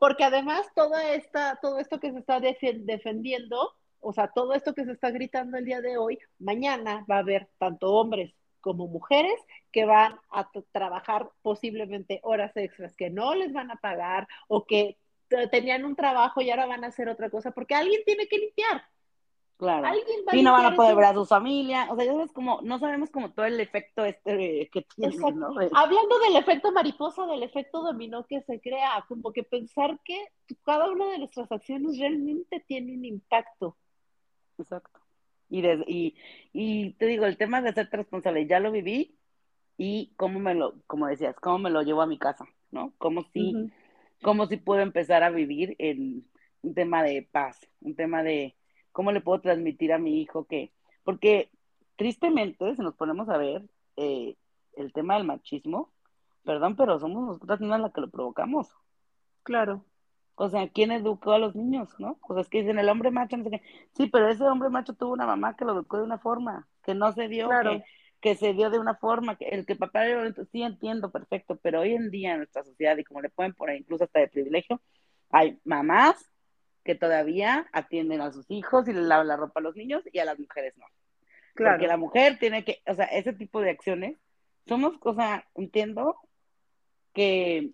porque 0.00 0.24
además 0.24 0.66
toda 0.74 1.14
esta, 1.14 1.60
todo 1.62 1.78
esto 1.78 2.00
que 2.00 2.10
se 2.10 2.18
está 2.18 2.40
defendiendo, 2.40 3.76
o 4.00 4.12
sea, 4.12 4.26
todo 4.26 4.54
esto 4.54 4.74
que 4.74 4.84
se 4.84 4.90
está 4.90 5.12
gritando 5.12 5.56
el 5.56 5.66
día 5.66 5.80
de 5.80 5.98
hoy, 5.98 6.18
mañana 6.40 7.06
va 7.08 7.18
a 7.18 7.20
haber 7.20 7.48
tanto 7.58 7.92
hombres 7.92 8.34
como 8.64 8.88
mujeres 8.88 9.38
que 9.70 9.84
van 9.84 10.18
a 10.30 10.50
trabajar 10.72 11.30
posiblemente 11.42 12.20
horas 12.22 12.56
extras 12.56 12.96
que 12.96 13.10
no 13.10 13.34
les 13.34 13.52
van 13.52 13.70
a 13.70 13.76
pagar 13.76 14.26
o 14.48 14.64
que 14.64 14.96
tenían 15.50 15.84
un 15.84 15.94
trabajo 15.94 16.40
y 16.40 16.50
ahora 16.50 16.64
van 16.64 16.82
a 16.82 16.86
hacer 16.86 17.10
otra 17.10 17.28
cosa 17.28 17.50
porque 17.50 17.74
alguien 17.74 18.00
tiene 18.06 18.26
que 18.26 18.38
limpiar. 18.38 18.82
Claro. 19.56 19.86
y 20.32 20.42
no 20.42 20.52
van 20.52 20.72
a 20.72 20.74
poder 20.74 20.96
ver 20.96 21.04
a 21.04 21.14
su 21.14 21.26
familia. 21.26 21.88
O 21.90 21.96
sea, 21.96 22.06
ya 22.06 22.12
sabes 22.12 22.32
como, 22.32 22.60
no 22.62 22.78
sabemos 22.78 23.10
como 23.10 23.32
todo 23.32 23.44
el 23.44 23.60
efecto 23.60 24.04
este 24.04 24.68
que 24.72 24.82
tiene, 24.96 25.16
¿no? 25.16 25.54
Hablando 25.74 26.18
del 26.24 26.36
efecto 26.36 26.72
mariposa, 26.72 27.26
del 27.26 27.42
efecto 27.42 27.82
dominó 27.82 28.26
que 28.26 28.40
se 28.42 28.60
crea, 28.60 29.04
como 29.06 29.32
que 29.32 29.44
pensar 29.44 30.00
que 30.04 30.18
cada 30.64 30.90
una 30.90 31.06
de 31.10 31.18
nuestras 31.18 31.52
acciones 31.52 31.98
realmente 31.98 32.64
tiene 32.66 32.94
un 32.94 33.04
impacto. 33.04 33.76
Exacto. 34.58 35.03
Y, 35.58 35.66
y, 35.86 36.16
y 36.52 36.90
te 36.94 37.06
digo, 37.06 37.26
el 37.26 37.36
tema 37.36 37.62
de 37.62 37.72
ser 37.72 37.88
responsable, 37.90 38.46
ya 38.46 38.60
lo 38.60 38.72
viví 38.72 39.16
y 39.76 40.12
cómo 40.16 40.40
me 40.40 40.54
lo, 40.54 40.74
como 40.86 41.06
decías, 41.06 41.36
cómo 41.40 41.58
me 41.58 41.70
lo 41.70 41.82
llevo 41.82 42.02
a 42.02 42.06
mi 42.06 42.18
casa, 42.18 42.46
¿no? 42.70 42.92
Cómo 42.98 43.22
si, 43.32 43.54
cómo 44.22 44.46
si 44.46 44.56
puedo 44.56 44.80
empezar 44.80 45.22
a 45.22 45.30
vivir 45.30 45.76
en 45.78 46.26
un 46.62 46.74
tema 46.74 47.02
de 47.02 47.28
paz, 47.30 47.68
un 47.80 47.94
tema 47.94 48.22
de 48.22 48.56
¿Cómo 48.94 49.10
le 49.10 49.20
puedo 49.20 49.40
transmitir 49.40 49.92
a 49.92 49.98
mi 49.98 50.20
hijo 50.20 50.46
que, 50.46 50.72
porque 51.02 51.50
tristemente, 51.96 52.76
si 52.76 52.80
nos 52.80 52.94
ponemos 52.94 53.28
a 53.28 53.36
ver 53.36 53.68
eh, 53.96 54.36
el 54.76 54.92
tema 54.92 55.16
del 55.16 55.24
machismo, 55.26 55.92
perdón, 56.44 56.76
pero 56.76 57.00
somos 57.00 57.26
nosotras 57.26 57.60
mismas 57.60 57.80
las 57.80 57.92
que 57.92 58.02
lo 58.02 58.08
provocamos. 58.08 58.68
Claro. 59.42 59.84
O 60.36 60.48
sea, 60.48 60.68
¿quién 60.68 60.90
educó 60.90 61.32
a 61.32 61.38
los 61.38 61.54
niños, 61.54 61.88
no? 61.98 62.18
O 62.22 62.34
sea, 62.34 62.42
es 62.42 62.48
que 62.48 62.60
dicen 62.60 62.78
el 62.78 62.88
hombre 62.88 63.10
macho, 63.10 63.36
no 63.36 63.44
sé 63.44 63.50
qué. 63.50 63.62
Sí, 63.92 64.08
pero 64.08 64.28
ese 64.28 64.42
hombre 64.44 64.68
macho 64.68 64.94
tuvo 64.94 65.12
una 65.12 65.26
mamá 65.26 65.56
que 65.56 65.64
lo 65.64 65.72
educó 65.72 65.98
de 65.98 66.02
una 66.02 66.18
forma, 66.18 66.66
que 66.82 66.94
no 66.94 67.12
se 67.12 67.28
dio, 67.28 67.48
que, 68.20 68.34
se 68.34 68.52
dio 68.52 68.70
de 68.70 68.78
una 68.78 68.96
forma, 68.96 69.36
que 69.36 69.48
el 69.48 69.64
que 69.64 69.76
papá 69.76 70.06
era 70.06 70.32
sí 70.50 70.62
entiendo, 70.62 71.12
perfecto, 71.12 71.56
pero 71.62 71.80
hoy 71.80 71.94
en 71.94 72.10
día 72.10 72.32
en 72.32 72.38
nuestra 72.38 72.64
sociedad, 72.64 72.96
y 72.96 73.04
como 73.04 73.20
le 73.20 73.30
pueden 73.30 73.54
poner 73.54 73.76
incluso 73.76 74.04
hasta 74.04 74.20
de 74.20 74.28
privilegio, 74.28 74.80
hay 75.30 75.58
mamás 75.64 76.28
que 76.82 76.94
todavía 76.96 77.68
atienden 77.72 78.20
a 78.20 78.32
sus 78.32 78.50
hijos 78.50 78.88
y 78.88 78.92
le 78.92 79.02
lavan 79.02 79.28
la 79.28 79.36
ropa 79.36 79.60
a 79.60 79.62
los 79.62 79.76
niños 79.76 80.02
y 80.12 80.18
a 80.18 80.24
las 80.24 80.38
mujeres 80.38 80.76
no. 80.76 80.86
Claro. 81.54 81.76
Porque 81.76 81.86
la 81.86 81.96
mujer 81.96 82.38
tiene 82.38 82.64
que, 82.64 82.82
o 82.86 82.94
sea, 82.94 83.06
ese 83.06 83.32
tipo 83.32 83.60
de 83.60 83.70
acciones, 83.70 84.18
somos, 84.66 84.94
o 85.00 85.14
sea, 85.14 85.46
entiendo 85.54 86.16
que 87.12 87.72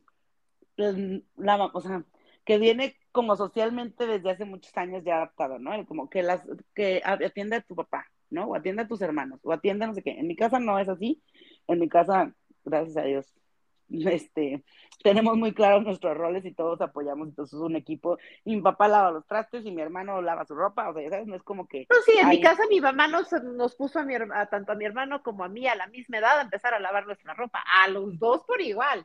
la, 0.77 1.65
o 1.73 1.81
sea, 1.81 2.05
que 2.51 2.59
viene 2.59 2.97
como 3.13 3.37
socialmente 3.37 4.09
desde 4.09 4.29
hace 4.29 4.45
muchos 4.45 4.77
años 4.77 5.05
ya 5.05 5.19
adaptado, 5.19 5.61
¿no? 5.61 5.87
Como 5.87 6.11
que 6.11 6.25
las, 6.25 6.43
que 6.75 7.01
atiende 7.05 7.55
a 7.55 7.61
tu 7.61 7.77
papá, 7.77 8.09
¿no? 8.29 8.47
O 8.47 8.57
atiende 8.57 8.83
a 8.83 8.89
tus 8.89 9.01
hermanos, 9.03 9.39
o 9.45 9.53
atiende 9.53 9.85
a 9.85 9.87
no 9.87 9.95
sé 9.95 10.03
qué. 10.03 10.19
En 10.19 10.27
mi 10.27 10.35
casa 10.35 10.59
no 10.59 10.77
es 10.81 10.89
así. 10.89 11.23
En 11.69 11.79
mi 11.79 11.89
casa, 11.89 12.35
gracias 12.65 12.97
a 12.97 13.03
Dios, 13.03 13.33
este, 13.89 14.65
tenemos 15.05 15.37
muy 15.37 15.55
claros 15.55 15.85
nuestros 15.85 16.17
roles 16.17 16.45
y 16.45 16.53
todos 16.53 16.81
apoyamos, 16.81 17.29
entonces 17.29 17.55
es 17.55 17.61
un 17.61 17.77
equipo, 17.77 18.19
y 18.45 18.57
mi 18.57 18.63
papá 18.63 18.89
lava 18.89 19.13
los 19.13 19.29
trastes 19.29 19.65
y 19.65 19.71
mi 19.71 19.81
hermano 19.81 20.21
lava 20.21 20.45
su 20.45 20.57
ropa, 20.57 20.89
o 20.89 20.95
sea, 20.95 21.09
¿sabes? 21.09 21.29
No 21.29 21.37
es 21.37 21.45
como 21.45 21.69
que... 21.69 21.87
No, 21.89 21.97
sí, 22.05 22.19
en 22.19 22.31
mi 22.31 22.41
casa 22.41 22.65
mi 22.69 22.81
mamá 22.81 23.07
nos, 23.07 23.31
nos 23.45 23.77
puso 23.77 24.01
a, 24.01 24.03
mi, 24.03 24.17
a 24.17 24.47
tanto 24.47 24.73
a 24.73 24.75
mi 24.75 24.87
hermano 24.87 25.23
como 25.23 25.45
a 25.45 25.49
mí 25.49 25.69
a 25.69 25.77
la 25.77 25.87
misma 25.87 26.19
edad 26.19 26.41
a 26.41 26.43
empezar 26.43 26.75
a 26.75 26.81
lavar 26.81 27.07
nuestra 27.07 27.33
ropa, 27.33 27.63
a 27.65 27.87
los 27.87 28.19
dos 28.19 28.43
por 28.45 28.61
igual. 28.61 29.05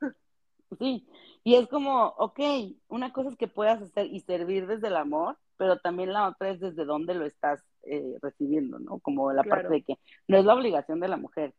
Sí, 0.78 1.06
y 1.42 1.56
es 1.56 1.66
como, 1.68 2.06
ok, 2.18 2.40
una 2.88 3.12
cosa 3.12 3.30
es 3.30 3.36
que 3.36 3.48
puedas 3.48 3.82
hacer 3.82 4.06
y 4.06 4.20
servir 4.20 4.66
desde 4.66 4.86
el 4.86 4.96
amor, 4.96 5.36
pero 5.56 5.78
también 5.78 6.12
la 6.12 6.28
otra 6.28 6.50
es 6.50 6.60
desde 6.60 6.84
dónde 6.84 7.14
lo 7.14 7.26
estás 7.26 7.62
eh, 7.82 8.16
recibiendo, 8.22 8.78
¿no? 8.78 8.98
Como 9.00 9.32
la 9.32 9.42
parte 9.42 9.68
de 9.68 9.82
que 9.82 9.98
no 10.28 10.38
es 10.38 10.44
la 10.44 10.54
obligación 10.54 11.00
de 11.00 11.08
la 11.08 11.16
mujer, 11.16 11.54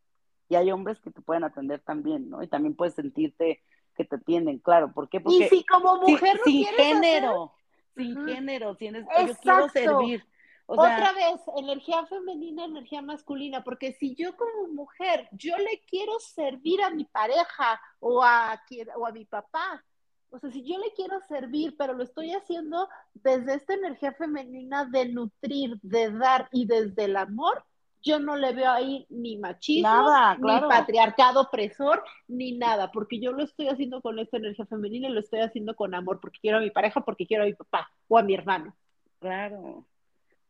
y 0.48 0.54
hay 0.54 0.70
hombres 0.70 1.00
que 1.00 1.10
te 1.10 1.20
pueden 1.20 1.44
atender 1.44 1.80
también, 1.80 2.28
¿no? 2.30 2.42
Y 2.42 2.46
también 2.46 2.74
puedes 2.74 2.94
sentirte 2.94 3.62
que 3.94 4.04
te 4.04 4.16
atienden, 4.16 4.58
claro. 4.58 4.92
¿Por 4.92 5.08
qué? 5.08 5.20
Porque 5.20 5.46
y 5.46 5.48
si 5.48 5.64
como 5.64 5.96
mujer 5.98 6.40
sin, 6.44 6.64
género, 6.66 7.52
sin 7.96 8.26
género, 8.26 8.74
tienes, 8.76 9.06
yo 9.26 9.34
quiero 9.36 9.68
servir. 9.68 10.24
Otra 10.66 11.12
vez, 11.12 11.40
energía 11.56 12.06
femenina, 12.06 12.64
energía 12.64 13.02
masculina, 13.02 13.62
porque 13.62 13.92
si 13.92 14.14
yo 14.14 14.36
como 14.36 14.68
mujer, 14.72 15.28
yo 15.32 15.56
le 15.58 15.82
quiero 15.86 16.18
servir 16.20 16.82
a 16.82 16.90
mi 16.90 17.04
pareja 17.04 17.80
o 18.00 18.22
a, 18.22 18.60
o 18.96 19.06
a 19.06 19.12
mi 19.12 19.24
papá, 19.24 19.84
o 20.32 20.38
sea, 20.38 20.50
si 20.50 20.64
yo 20.64 20.78
le 20.78 20.92
quiero 20.94 21.20
servir, 21.28 21.76
pero 21.76 21.92
lo 21.92 22.04
estoy 22.04 22.32
haciendo 22.32 22.88
desde 23.12 23.54
esta 23.54 23.74
energía 23.74 24.12
femenina 24.12 24.86
de 24.86 25.10
nutrir, 25.10 25.78
de 25.82 26.10
dar 26.10 26.48
y 26.52 26.64
desde 26.64 27.04
el 27.04 27.16
amor, 27.16 27.64
yo 28.00 28.18
no 28.18 28.36
le 28.36 28.52
veo 28.54 28.70
ahí 28.70 29.06
ni 29.10 29.36
machismo, 29.36 30.08
ni 30.38 30.60
patriarcado 30.60 31.42
opresor, 31.42 32.02
ni 32.28 32.56
nada, 32.56 32.90
porque 32.90 33.20
yo 33.20 33.32
lo 33.32 33.44
estoy 33.44 33.68
haciendo 33.68 34.00
con 34.00 34.18
esta 34.18 34.38
energía 34.38 34.64
femenina 34.64 35.08
y 35.08 35.12
lo 35.12 35.20
estoy 35.20 35.40
haciendo 35.40 35.76
con 35.76 35.94
amor, 35.94 36.18
porque 36.18 36.40
quiero 36.40 36.58
a 36.58 36.62
mi 36.62 36.70
pareja, 36.70 37.02
porque 37.02 37.26
quiero 37.26 37.44
a 37.44 37.46
mi 37.46 37.54
papá 37.54 37.90
o 38.08 38.16
a 38.16 38.22
mi 38.22 38.32
hermano. 38.32 38.74
Claro, 39.20 39.84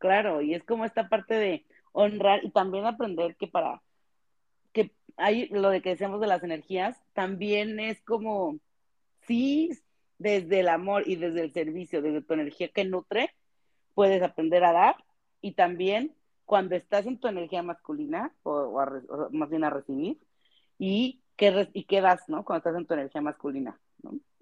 claro, 0.03 0.43
y 0.43 0.53
es 0.53 0.65
como 0.65 0.85
esta 0.85 1.09
parte 1.09 1.35
de 1.35 1.65
honrar 1.93 2.45
y 2.45 2.51
también 2.51 2.87
aprender 2.87 3.37
que 3.37 3.47
para 3.47 3.81
que 4.73 4.91
hay 5.17 5.47
lo 5.49 5.71
de 5.71 5.81
que 5.81 5.91
decíamos 5.91 6.21
de 6.21 6.27
las 6.27 6.43
energías, 6.43 7.01
también 7.13 7.79
es 7.79 8.03
como, 8.03 8.59
sí, 9.29 9.71
desde 10.19 10.59
el 10.61 10.69
amor 10.69 11.05
y 11.07 11.15
desde 11.15 11.43
el 11.43 11.53
servicio, 11.53 12.03
desde 12.03 12.21
tu 12.21 12.35
energía 12.35 12.67
que 12.69 12.85
nutre, 12.85 13.31
puedes 13.95 14.21
aprender 14.25 14.65
a 14.65 14.73
dar 14.73 14.97
y 15.41 15.53
también 15.53 16.17
cuando 16.47 16.75
estás 16.75 17.07
en 17.07 17.21
tu 17.21 17.29
energía 17.29 17.63
masculina, 17.63 18.35
o, 18.43 18.85
más 19.31 19.51
bien 19.51 19.63
a 19.63 19.71
recibir, 19.71 20.19
y 20.79 21.23
qué, 21.37 21.69
y 21.75 21.85
qué 21.85 22.01
das, 22.01 22.29
¿no? 22.29 22.45
Cuando 22.45 22.59
estás 22.59 22.77
en 22.77 22.87
tu 22.87 22.95
energía 22.95 23.21
masculina. 23.21 23.79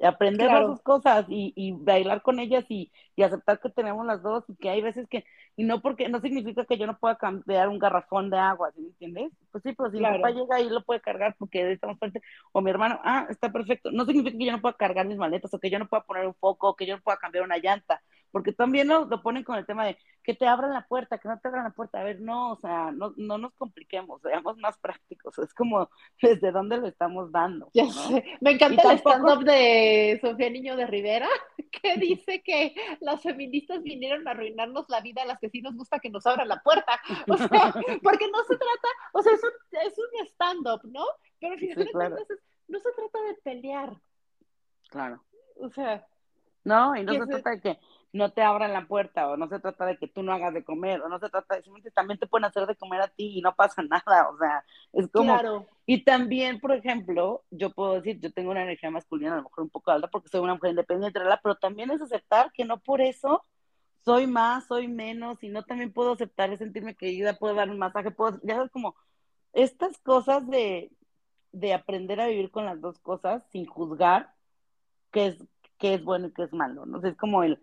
Aprender 0.03 0.49
esas 0.49 0.81
cosas 0.81 1.27
y, 1.29 1.73
bailar 1.73 2.23
con 2.23 2.41
ellas 2.41 2.65
y, 2.69 2.91
aceptar 3.23 3.61
que 3.61 3.69
tenemos 3.69 4.07
las 4.07 4.23
dos 4.23 4.45
y 4.49 4.57
que 4.57 4.71
hay 4.71 4.81
veces 4.81 5.07
que, 5.09 5.25
y 5.57 5.65
no 5.65 5.83
porque, 5.83 6.09
no 6.09 6.21
significa 6.21 6.65
que 6.65 6.79
yo 6.79 6.87
no 6.87 6.99
pueda 6.99 7.17
cambiar 7.17 7.69
un 7.69 7.79
garrafón 7.79 8.31
de 8.31 8.39
agua, 8.39 8.71
¿sí 8.73 8.81
me 8.81 8.89
entiendes? 8.89 9.33
Pues 9.53 9.63
sí, 9.63 9.75
pero 9.77 9.91
si 9.91 9.99
mi 9.99 10.05
papá 10.05 10.31
llega 10.31 10.59
y 10.59 10.71
lo 10.71 10.83
puede 10.83 11.03
cargar 11.03 11.37
porque 11.39 11.73
estamos 11.73 11.99
fuerte, 11.99 12.23
o 12.53 12.63
mi 12.63 12.71
hermano, 12.71 12.99
ah, 13.05 13.27
está 13.29 13.53
perfecto, 13.53 13.91
no 13.93 14.07
significa 14.07 14.39
que 14.39 14.47
yo 14.47 14.53
no 14.53 14.63
pueda 14.63 14.75
cargar 14.75 15.07
mis 15.07 15.19
maletas 15.19 15.53
o 15.53 15.59
que 15.59 15.69
yo 15.69 15.79
no 15.79 15.87
pueda 15.87 16.03
poner 16.05 16.27
un 16.27 16.35
foco 16.35 16.71
o 16.71 16.77
que 16.77 16.87
yo 16.87 16.97
no 16.97 17.03
pueda 17.03 17.19
cambiar 17.19 17.45
una 17.45 17.59
llanta, 17.59 18.01
porque 18.31 18.53
también 18.53 18.89
lo, 18.89 19.05
lo 19.05 19.23
ponen 19.23 19.45
con 19.45 19.57
el 19.57 19.67
tema 19.67 19.85
de 19.85 19.99
que 20.23 20.35
te 20.35 20.47
abran 20.47 20.73
la 20.73 20.87
puerta, 20.87 21.19
que 21.19 21.29
no 21.29 21.39
te 21.39 21.49
abran 21.49 21.65
la 21.65 21.71
puerta, 21.71 22.01
a 22.01 22.05
ver, 22.05 22.21
no, 22.21 22.53
o 22.53 22.57
sea, 22.57 22.91
no, 22.93 23.15
no 23.17 23.39
nos 23.39 23.55
compliquemos, 23.55 24.21
seamos 24.23 24.57
más 24.59 24.79
prácticos, 24.79 25.39
es 25.39 25.55
como 25.55 25.89
desde 26.23 26.53
dónde 26.53 26.77
lo 26.77 26.87
estamos 26.87 27.33
dando. 27.33 27.71
Ya 27.75 27.87
sé. 27.87 28.25
Me 28.41 28.53
encanta 28.53 28.93
el 28.93 28.99
stand-up 28.99 29.45
de 29.45 30.19
Sofía 30.21 30.51
Niño 30.51 30.77
de 30.77 30.87
Rivera, 30.87 31.29
que 31.83 31.97
dice 31.97 32.43
que 32.43 32.75
las 33.01 33.23
feministas 33.23 33.83
vinieron 33.83 34.27
a 34.29 34.33
arruinarnos 34.33 34.87
la 34.89 35.01
vida 35.01 35.23
a 35.23 35.27
las 35.27 35.39
que 35.39 35.51
sí 35.51 35.63
nos 35.63 35.77
gusta 35.77 36.01
que 36.01 36.11
nos 36.11 36.27
abran 36.27 36.49
la 36.49 36.61
puerta, 36.63 37.01
o 37.29 37.37
sea, 37.37 37.75
porque 38.03 38.29
no 38.31 38.45
se 38.45 38.57
trata, 38.57 38.89
o 39.13 39.23
sea, 39.23 39.33
es 39.33 39.43
un, 39.43 39.79
es 39.87 39.99
un 39.99 40.27
stand-up, 40.27 40.81
¿no? 40.85 41.05
Pero 41.39 41.57
finalmente 41.57 42.35
no 42.69 42.79
se 42.79 42.93
trata 42.93 43.23
de 43.23 43.35
pelear. 43.43 43.97
Claro. 44.91 45.25
O 45.57 45.71
sea. 45.71 46.07
No, 46.63 46.95
y 46.95 47.03
no 47.05 47.15
se 47.15 47.27
trata 47.27 47.51
de 47.51 47.61
que 47.61 47.79
no 48.13 48.33
te 48.33 48.43
abran 48.43 48.73
la 48.73 48.87
puerta 48.87 49.29
o 49.29 49.37
no 49.37 49.49
se 49.49 49.61
trata 49.61 49.87
de 49.87 49.97
que 49.97 50.09
tú 50.09 50.23
no 50.23 50.33
hagas 50.33 50.53
de 50.53 50.65
comer 50.65 51.01
o 51.01 51.09
no 51.09 51.19
se 51.19 51.29
trata 51.29 51.55
de 51.55 51.63
simplemente 51.63 51.91
también 51.93 52.19
te 52.19 52.27
pueden 52.27 52.45
hacer 52.45 52.67
de 52.67 52.75
comer 52.75 53.01
a 53.01 53.09
ti 53.09 53.39
y 53.39 53.41
no 53.41 53.55
pasa 53.55 53.83
nada, 53.91 54.29
o 54.29 54.39
sea, 54.39 54.65
es 54.93 55.09
como 55.09 55.35
claro. 55.35 55.67
y 55.87 56.05
también, 56.05 56.61
por 56.61 56.73
ejemplo, 56.73 57.45
yo 57.51 57.71
puedo 57.71 57.95
decir, 57.95 58.21
yo 58.21 58.33
tengo 58.33 58.51
una 58.51 58.63
energía 58.63 58.91
masculina 58.91 59.35
a 59.35 59.37
lo 59.37 59.45
mejor 59.45 59.65
un 59.65 59.71
poco 59.71 59.91
alta 59.91 60.09
porque 60.09 60.29
soy 60.29 60.41
una 60.41 60.55
mujer 60.55 60.71
independiente, 60.71 61.21
pero 61.43 61.55
también 61.57 61.91
es 61.91 62.01
aceptar 62.03 62.53
que 62.53 62.65
no 62.65 62.81
por 62.81 63.01
eso 63.01 63.45
soy 64.05 64.27
más, 64.27 64.67
soy 64.67 64.89
menos 64.89 65.43
y 65.43 65.49
no 65.49 65.63
también 65.63 65.93
puedo 65.93 66.13
aceptar 66.13 66.53
y 66.53 66.57
sentirme 66.57 66.95
querida, 66.97 67.35
puedo 67.35 67.55
dar 67.55 67.71
un 67.71 67.79
masaje, 67.79 68.11
puedo, 68.11 68.41
ya 68.43 68.57
sabes 68.57 68.71
como 68.71 68.97
estas 69.53 69.99
cosas 69.99 70.47
de 70.49 70.91
de 71.53 71.75
aprender 71.75 72.21
a 72.21 72.27
vivir 72.27 72.51
con 72.51 72.65
las 72.65 72.81
dos 72.81 72.99
cosas 72.99 73.43
sin 73.51 73.67
juzgar 73.67 74.33
qué 75.11 75.27
es 75.29 75.45
qué 75.79 75.95
es 75.95 76.05
bueno 76.05 76.29
y 76.29 76.33
qué 76.33 76.43
es 76.43 76.53
malo, 76.53 76.85
¿no? 76.87 77.03
es 77.03 77.17
como 77.17 77.43
el 77.43 77.59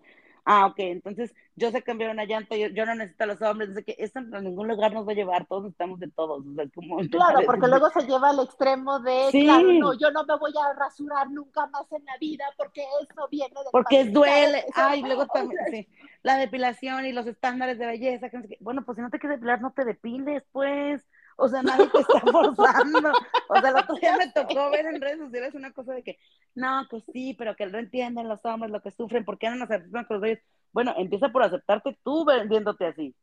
ah, 0.47 0.65
ok, 0.67 0.75
entonces 0.79 1.35
yo 1.57 1.71
sé 1.71 1.83
cambiar 1.83 2.09
una 2.09 2.23
llanta, 2.23 2.55
yo, 2.55 2.67
yo 2.67 2.85
no 2.85 2.95
necesito 2.95 3.25
a 3.25 3.27
los 3.27 3.41
hombres, 3.41 3.69
dice 3.69 3.83
que 3.83 3.95
esto 3.99 4.19
en 4.19 4.31
ningún 4.31 4.69
lugar 4.69 4.93
nos 4.93 5.05
va 5.05 5.11
a 5.11 5.15
llevar, 5.15 5.45
todos 5.45 5.69
estamos 5.69 5.99
de 5.99 6.09
todos. 6.09 6.41
como, 6.73 6.97
claro, 7.11 7.41
porque 7.45 7.67
luego 7.67 7.89
se 7.89 8.07
lleva 8.07 8.29
al 8.29 8.39
extremo 8.39 8.99
de, 9.01 9.29
sí. 9.31 9.43
claro, 9.43 9.73
no, 9.73 9.93
yo 9.99 10.09
no 10.11 10.23
me 10.23 10.37
voy 10.37 10.53
a 10.57 10.73
rasurar 10.73 11.29
nunca 11.29 11.67
más 11.67 11.91
en 11.91 12.05
la 12.05 12.17
vida 12.17 12.45
porque 12.55 12.81
eso 13.01 13.27
viene 13.29 13.49
de... 13.49 13.69
Porque 13.71 14.05
duele, 14.05 14.65
ay, 14.73 15.01
luego 15.01 15.27
también, 15.27 15.59
sí, 15.69 15.87
la 16.23 16.37
depilación 16.37 17.05
y 17.05 17.11
los 17.11 17.27
estándares 17.27 17.77
de 17.77 17.85
belleza, 17.85 18.29
que, 18.29 18.57
bueno, 18.61 18.85
pues 18.85 18.95
si 18.95 19.01
no 19.01 19.09
te 19.09 19.19
quieres 19.19 19.39
depilar, 19.39 19.61
no 19.61 19.71
te 19.71 19.83
depiles, 19.83 20.43
pues. 20.53 21.03
O 21.37 21.47
sea, 21.47 21.61
nadie 21.61 21.87
te 21.87 21.99
está 21.99 22.19
forzando. 22.31 23.11
O 23.47 23.59
sea, 23.59 23.69
el 23.69 23.77
otro 23.77 23.95
día 23.95 24.17
me 24.17 24.31
tocó 24.31 24.69
ver 24.71 24.85
en 24.87 25.01
redes 25.01 25.19
sociales 25.19 25.53
una 25.53 25.71
cosa 25.71 25.93
de 25.93 26.03
que, 26.03 26.19
no, 26.55 26.85
pues 26.89 27.03
sí, 27.13 27.35
pero 27.37 27.55
que 27.55 27.67
no 27.67 27.77
entienden 27.77 28.27
los 28.27 28.43
hombres 28.43 28.71
lo 28.71 28.81
que 28.81 28.91
sufren, 28.91 29.23
¿por 29.23 29.37
qué 29.37 29.49
no 29.49 29.55
nos 29.55 29.71
aceptan 29.71 30.05
con 30.05 30.19
los 30.19 30.37
Bueno, 30.73 30.93
empieza 30.97 31.29
por 31.29 31.43
aceptarte 31.43 31.97
tú 32.03 32.25
viéndote 32.49 32.87
así. 32.87 33.15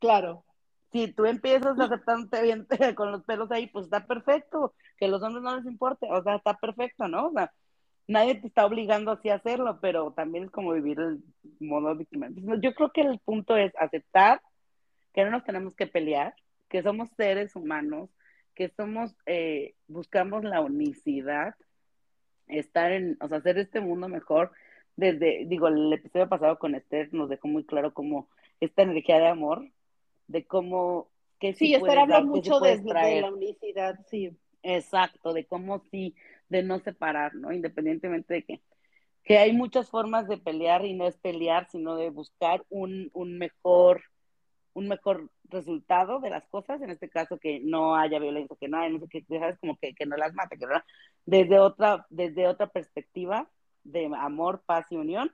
Claro. 0.00 0.44
Si 0.92 1.08
tú 1.12 1.26
empiezas 1.26 1.78
aceptándote 1.78 2.42
bien 2.42 2.66
con 2.96 3.12
los 3.12 3.22
pelos 3.24 3.50
ahí, 3.50 3.66
pues 3.66 3.84
está 3.86 4.06
perfecto. 4.06 4.74
Que 4.98 5.08
los 5.08 5.22
hombres 5.22 5.42
no 5.42 5.56
les 5.56 5.66
importe, 5.66 6.06
o 6.10 6.22
sea, 6.22 6.36
está 6.36 6.54
perfecto, 6.54 7.08
¿no? 7.08 7.28
O 7.28 7.32
sea, 7.32 7.52
nadie 8.06 8.36
te 8.36 8.46
está 8.46 8.66
obligando 8.66 9.12
así 9.12 9.28
a 9.28 9.36
hacerlo, 9.36 9.78
pero 9.80 10.12
también 10.12 10.44
es 10.44 10.50
como 10.50 10.72
vivir 10.72 10.98
el 11.00 11.22
modo 11.60 11.94
víctima. 11.94 12.28
yo 12.30 12.74
creo 12.74 12.90
que 12.92 13.02
el 13.02 13.18
punto 13.20 13.56
es 13.56 13.72
aceptar 13.78 14.40
que 15.12 15.24
no 15.24 15.30
nos 15.30 15.44
tenemos 15.44 15.74
que 15.74 15.86
pelear, 15.86 16.34
que 16.72 16.82
somos 16.82 17.10
seres 17.18 17.54
humanos, 17.54 18.08
que 18.54 18.70
somos, 18.70 19.14
eh, 19.26 19.74
buscamos 19.88 20.42
la 20.42 20.62
unicidad, 20.62 21.54
estar 22.48 22.92
en, 22.92 23.18
o 23.20 23.28
sea, 23.28 23.38
hacer 23.38 23.58
este 23.58 23.82
mundo 23.82 24.08
mejor. 24.08 24.52
Desde, 24.96 25.44
digo, 25.44 25.68
el 25.68 25.92
episodio 25.92 26.30
pasado 26.30 26.58
con 26.58 26.74
Esther 26.74 27.12
nos 27.12 27.28
dejó 27.28 27.46
muy 27.46 27.64
claro 27.66 27.92
cómo 27.92 28.30
esta 28.58 28.84
energía 28.84 29.18
de 29.18 29.28
amor, 29.28 29.70
de 30.28 30.46
cómo, 30.46 31.10
que 31.38 31.52
sí, 31.52 31.74
Esther 31.74 31.98
habla 31.98 32.22
mucho 32.22 32.58
de, 32.58 32.80
la 32.82 33.30
unicidad, 33.30 34.00
sí. 34.08 34.34
Exacto, 34.62 35.34
de 35.34 35.44
cómo 35.44 35.80
sí, 35.90 36.14
de 36.48 36.62
no 36.62 36.78
separar, 36.78 37.34
¿no? 37.34 37.52
Independientemente 37.52 38.32
de 38.32 38.44
que, 38.44 38.62
que 39.24 39.36
hay 39.36 39.52
muchas 39.52 39.90
formas 39.90 40.26
de 40.26 40.38
pelear 40.38 40.86
y 40.86 40.94
no 40.94 41.06
es 41.06 41.18
pelear, 41.18 41.68
sino 41.68 41.96
de 41.96 42.08
buscar 42.08 42.64
un, 42.70 43.10
un 43.12 43.36
mejor 43.36 44.04
un 44.74 44.88
mejor 44.88 45.30
resultado 45.44 46.20
de 46.20 46.30
las 46.30 46.46
cosas, 46.48 46.80
en 46.80 46.90
este 46.90 47.08
caso 47.08 47.38
que 47.38 47.60
no 47.60 47.96
haya 47.96 48.18
violencia, 48.18 48.56
que 48.58 48.68
no 48.68 48.78
haya, 48.78 48.90
no 48.90 49.00
sé 49.00 49.08
qué, 49.08 49.24
sabes, 49.38 49.58
como 49.58 49.76
que, 49.76 49.94
que 49.94 50.06
no 50.06 50.16
las 50.16 50.34
mate, 50.34 50.58
que 50.58 50.66
no, 50.66 50.80
desde 51.26 51.58
otra, 51.58 52.06
desde 52.10 52.48
otra 52.48 52.68
perspectiva 52.68 53.48
de 53.84 54.10
amor, 54.16 54.62
paz 54.64 54.86
y 54.90 54.96
unión, 54.96 55.30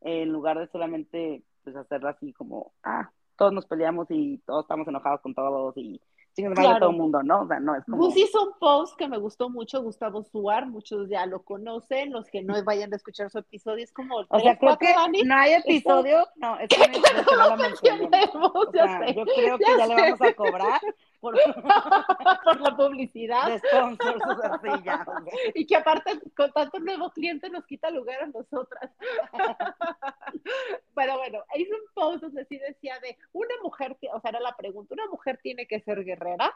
en 0.00 0.30
lugar 0.30 0.58
de 0.58 0.68
solamente 0.68 1.42
pues 1.62 1.76
hacerlo 1.76 2.08
así 2.08 2.32
como, 2.32 2.72
ah, 2.82 3.10
todos 3.36 3.52
nos 3.52 3.66
peleamos 3.66 4.06
y 4.10 4.38
todos 4.46 4.64
estamos 4.64 4.86
enojados 4.88 5.20
con 5.20 5.34
todos 5.34 5.76
y 5.76 6.00
sin 6.34 6.52
claro. 6.54 6.78
todo 6.78 6.90
el 6.90 6.96
mundo, 6.96 7.22
¿no? 7.22 7.42
O 7.42 7.46
sea, 7.46 7.60
no 7.60 7.74
es 7.74 7.84
como... 7.84 7.98
Gus 7.98 8.16
hizo 8.16 8.42
un 8.42 8.58
post 8.58 8.96
que 8.96 9.08
me 9.08 9.18
gustó 9.18 9.50
mucho, 9.50 9.82
Gustavo 9.82 10.22
Suar, 10.22 10.66
muchos 10.66 11.08
ya 11.08 11.26
lo 11.26 11.42
conocen, 11.42 12.12
los 12.12 12.28
que 12.28 12.42
no 12.42 12.62
vayan 12.64 12.92
a 12.92 12.96
escuchar 12.96 13.30
su 13.30 13.38
episodio, 13.38 13.84
es 13.84 13.92
como... 13.92 14.16
O 14.28 14.40
sea, 14.40 14.58
creo 14.58 14.78
que 14.78 14.94
no 15.24 15.36
hay 15.36 15.52
episodio, 15.54 16.26
no, 16.36 16.58
es 16.58 16.68
que 16.68 16.78
no, 16.88 17.48
lo 17.48 17.56
mencionemos. 17.56 18.52
O 18.54 18.72
sea, 18.72 19.06
yo 19.12 19.24
creo 19.24 19.58
que 19.58 19.64
ya, 19.78 19.86
le 19.86 19.94
vamos 19.94 20.22
a 20.22 20.34
cobrar 20.34 20.80
por, 21.22 21.34
por 22.44 22.60
la 22.60 22.76
publicidad. 22.76 23.46
De 23.46 23.58
sponsors, 23.60 24.20
así 24.42 24.82
ya. 24.84 25.06
Y 25.54 25.64
que 25.64 25.76
aparte, 25.76 26.20
con 26.36 26.52
tanto 26.52 26.80
nuevo 26.80 27.10
cliente, 27.10 27.48
nos 27.48 27.64
quita 27.64 27.90
lugar 27.90 28.24
a 28.24 28.26
nosotras. 28.26 28.90
Pero 30.94 31.16
bueno, 31.16 31.44
hizo 31.54 31.74
un 31.74 31.94
post 31.94 32.22
donde 32.24 32.44
sí 32.46 32.58
decía 32.58 32.98
de 33.00 33.16
una 33.32 33.54
mujer, 33.62 33.96
o 34.12 34.20
sea, 34.20 34.30
era 34.30 34.40
la 34.40 34.56
pregunta, 34.56 34.94
¿una 34.94 35.06
mujer 35.06 35.38
tiene 35.40 35.66
que 35.66 35.80
ser 35.80 36.04
guerrera? 36.04 36.52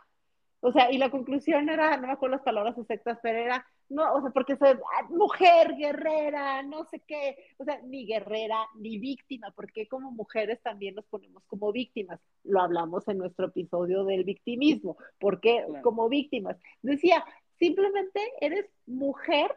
O 0.67 0.73
sea, 0.73 0.91
y 0.91 0.99
la 0.99 1.13
conclusión 1.13 1.69
era, 1.69 1.97
no 1.97 2.09
me 2.09 2.15
acuerdo 2.15 2.35
las 2.35 2.45
palabras 2.45 2.77
exactas, 2.77 3.21
pero 3.23 3.39
era, 3.39 3.65
no, 3.89 4.15
o 4.15 4.21
sea, 4.21 4.31
porque 4.31 4.57
soy 4.57 4.71
ah, 4.71 5.07
mujer, 5.11 5.77
guerrera, 5.77 6.61
no 6.65 6.85
sé 6.87 7.05
qué, 7.07 7.37
o 7.59 7.65
sea, 7.65 7.81
ni 7.83 8.05
guerrera, 8.05 8.67
ni 8.75 8.99
víctima, 8.99 9.53
porque 9.55 9.87
como 9.87 10.11
mujeres 10.11 10.61
también 10.63 10.97
nos 10.97 11.05
ponemos 11.05 11.45
como 11.45 11.71
víctimas. 11.71 12.19
Lo 12.43 12.61
hablamos 12.61 13.07
en 13.07 13.19
nuestro 13.19 13.47
episodio 13.47 14.03
del 14.03 14.25
victimismo, 14.25 14.97
porque 15.21 15.65
como 15.85 16.09
víctimas. 16.09 16.57
Decía, 16.83 17.25
simplemente 17.61 18.21
eres 18.41 18.67
mujer 18.87 19.55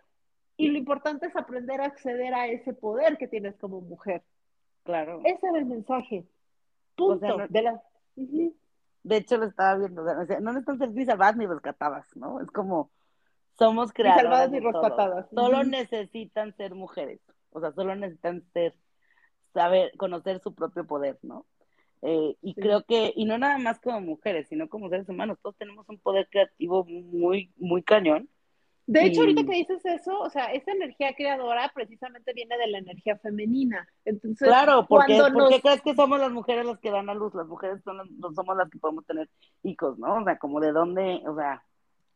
y 0.57 0.67
lo 0.67 0.77
importante 0.77 1.25
es 1.25 1.35
aprender 1.35 1.81
a 1.81 1.85
acceder 1.85 2.35
a 2.35 2.45
ese 2.45 2.75
poder 2.75 3.17
que 3.17 3.27
tienes 3.27 3.55
como 3.55 3.81
mujer. 3.81 4.21
Claro. 4.83 5.21
Ese 5.25 5.47
era 5.47 5.57
el 5.57 5.65
mensaje. 5.65 6.27
Punto. 6.95 7.47
de 7.49 7.61
la... 7.63 7.81
De 9.09 9.17
hecho, 9.17 9.37
lo 9.37 9.45
estaba 9.45 9.75
viendo, 9.75 10.03
o 10.03 10.25
sea, 10.25 10.39
no 10.39 10.53
necesitan 10.53 10.93
ser 10.93 11.05
salvadas 11.05 11.35
ni 11.35 11.47
rescatadas, 11.47 12.05
¿no? 12.15 12.39
Es 12.41 12.51
como, 12.51 12.91
somos 13.57 13.91
creadas. 13.91 14.21
Salvadas 14.21 14.53
y 14.53 14.59
rescatadas. 14.59 15.25
Solo 15.33 15.63
necesitan 15.63 16.55
ser 16.55 16.75
mujeres, 16.75 17.19
o 17.49 17.59
sea, 17.59 17.71
solo 17.71 17.95
necesitan 17.95 18.43
ser, 18.53 18.75
saber, 19.51 19.91
conocer 19.97 20.39
su 20.41 20.53
propio 20.53 20.85
poder, 20.85 21.17
¿no? 21.23 21.47
Eh, 22.03 22.37
y 22.43 22.53
creo 22.53 22.83
que, 22.83 23.11
y 23.15 23.25
no 23.25 23.39
nada 23.39 23.57
más 23.57 23.79
como 23.79 23.99
mujeres, 23.99 24.47
sino 24.47 24.69
como 24.69 24.89
seres 24.89 25.09
humanos, 25.09 25.39
todos 25.41 25.57
tenemos 25.57 25.89
un 25.89 25.97
poder 25.97 26.29
creativo 26.29 26.85
muy, 26.85 27.51
muy 27.57 27.81
cañón 27.81 28.29
de 28.91 29.05
hecho, 29.05 29.21
ahorita 29.21 29.43
que 29.43 29.55
dices 29.55 29.85
eso, 29.85 30.19
o 30.19 30.29
sea, 30.31 30.45
esa 30.45 30.71
energía 30.71 31.13
creadora 31.13 31.71
precisamente 31.75 32.33
viene 32.33 32.57
de 32.57 32.67
la 32.67 32.79
energía 32.79 33.17
femenina. 33.17 33.87
Entonces, 34.03 34.47
claro, 34.47 34.87
porque, 34.87 35.21
¿por 35.31 35.47
qué 35.49 35.61
crees 35.61 35.81
que 35.81 35.93
somos 35.93 36.19
las 36.19 36.31
mujeres 36.31 36.65
las 36.65 36.79
que 36.79 36.89
dan 36.89 37.07
a 37.07 37.13
luz? 37.13 37.35
Las 37.35 37.45
mujeres 37.45 37.83
son, 37.83 37.99
somos 38.33 38.57
las 38.57 38.67
que 38.67 38.79
podemos 38.79 39.05
tener 39.05 39.29
hijos, 39.61 39.99
¿no? 39.99 40.15
O 40.15 40.23
sea, 40.23 40.39
como 40.39 40.59
de 40.59 40.71
dónde, 40.71 41.21
o 41.27 41.35
sea, 41.35 41.63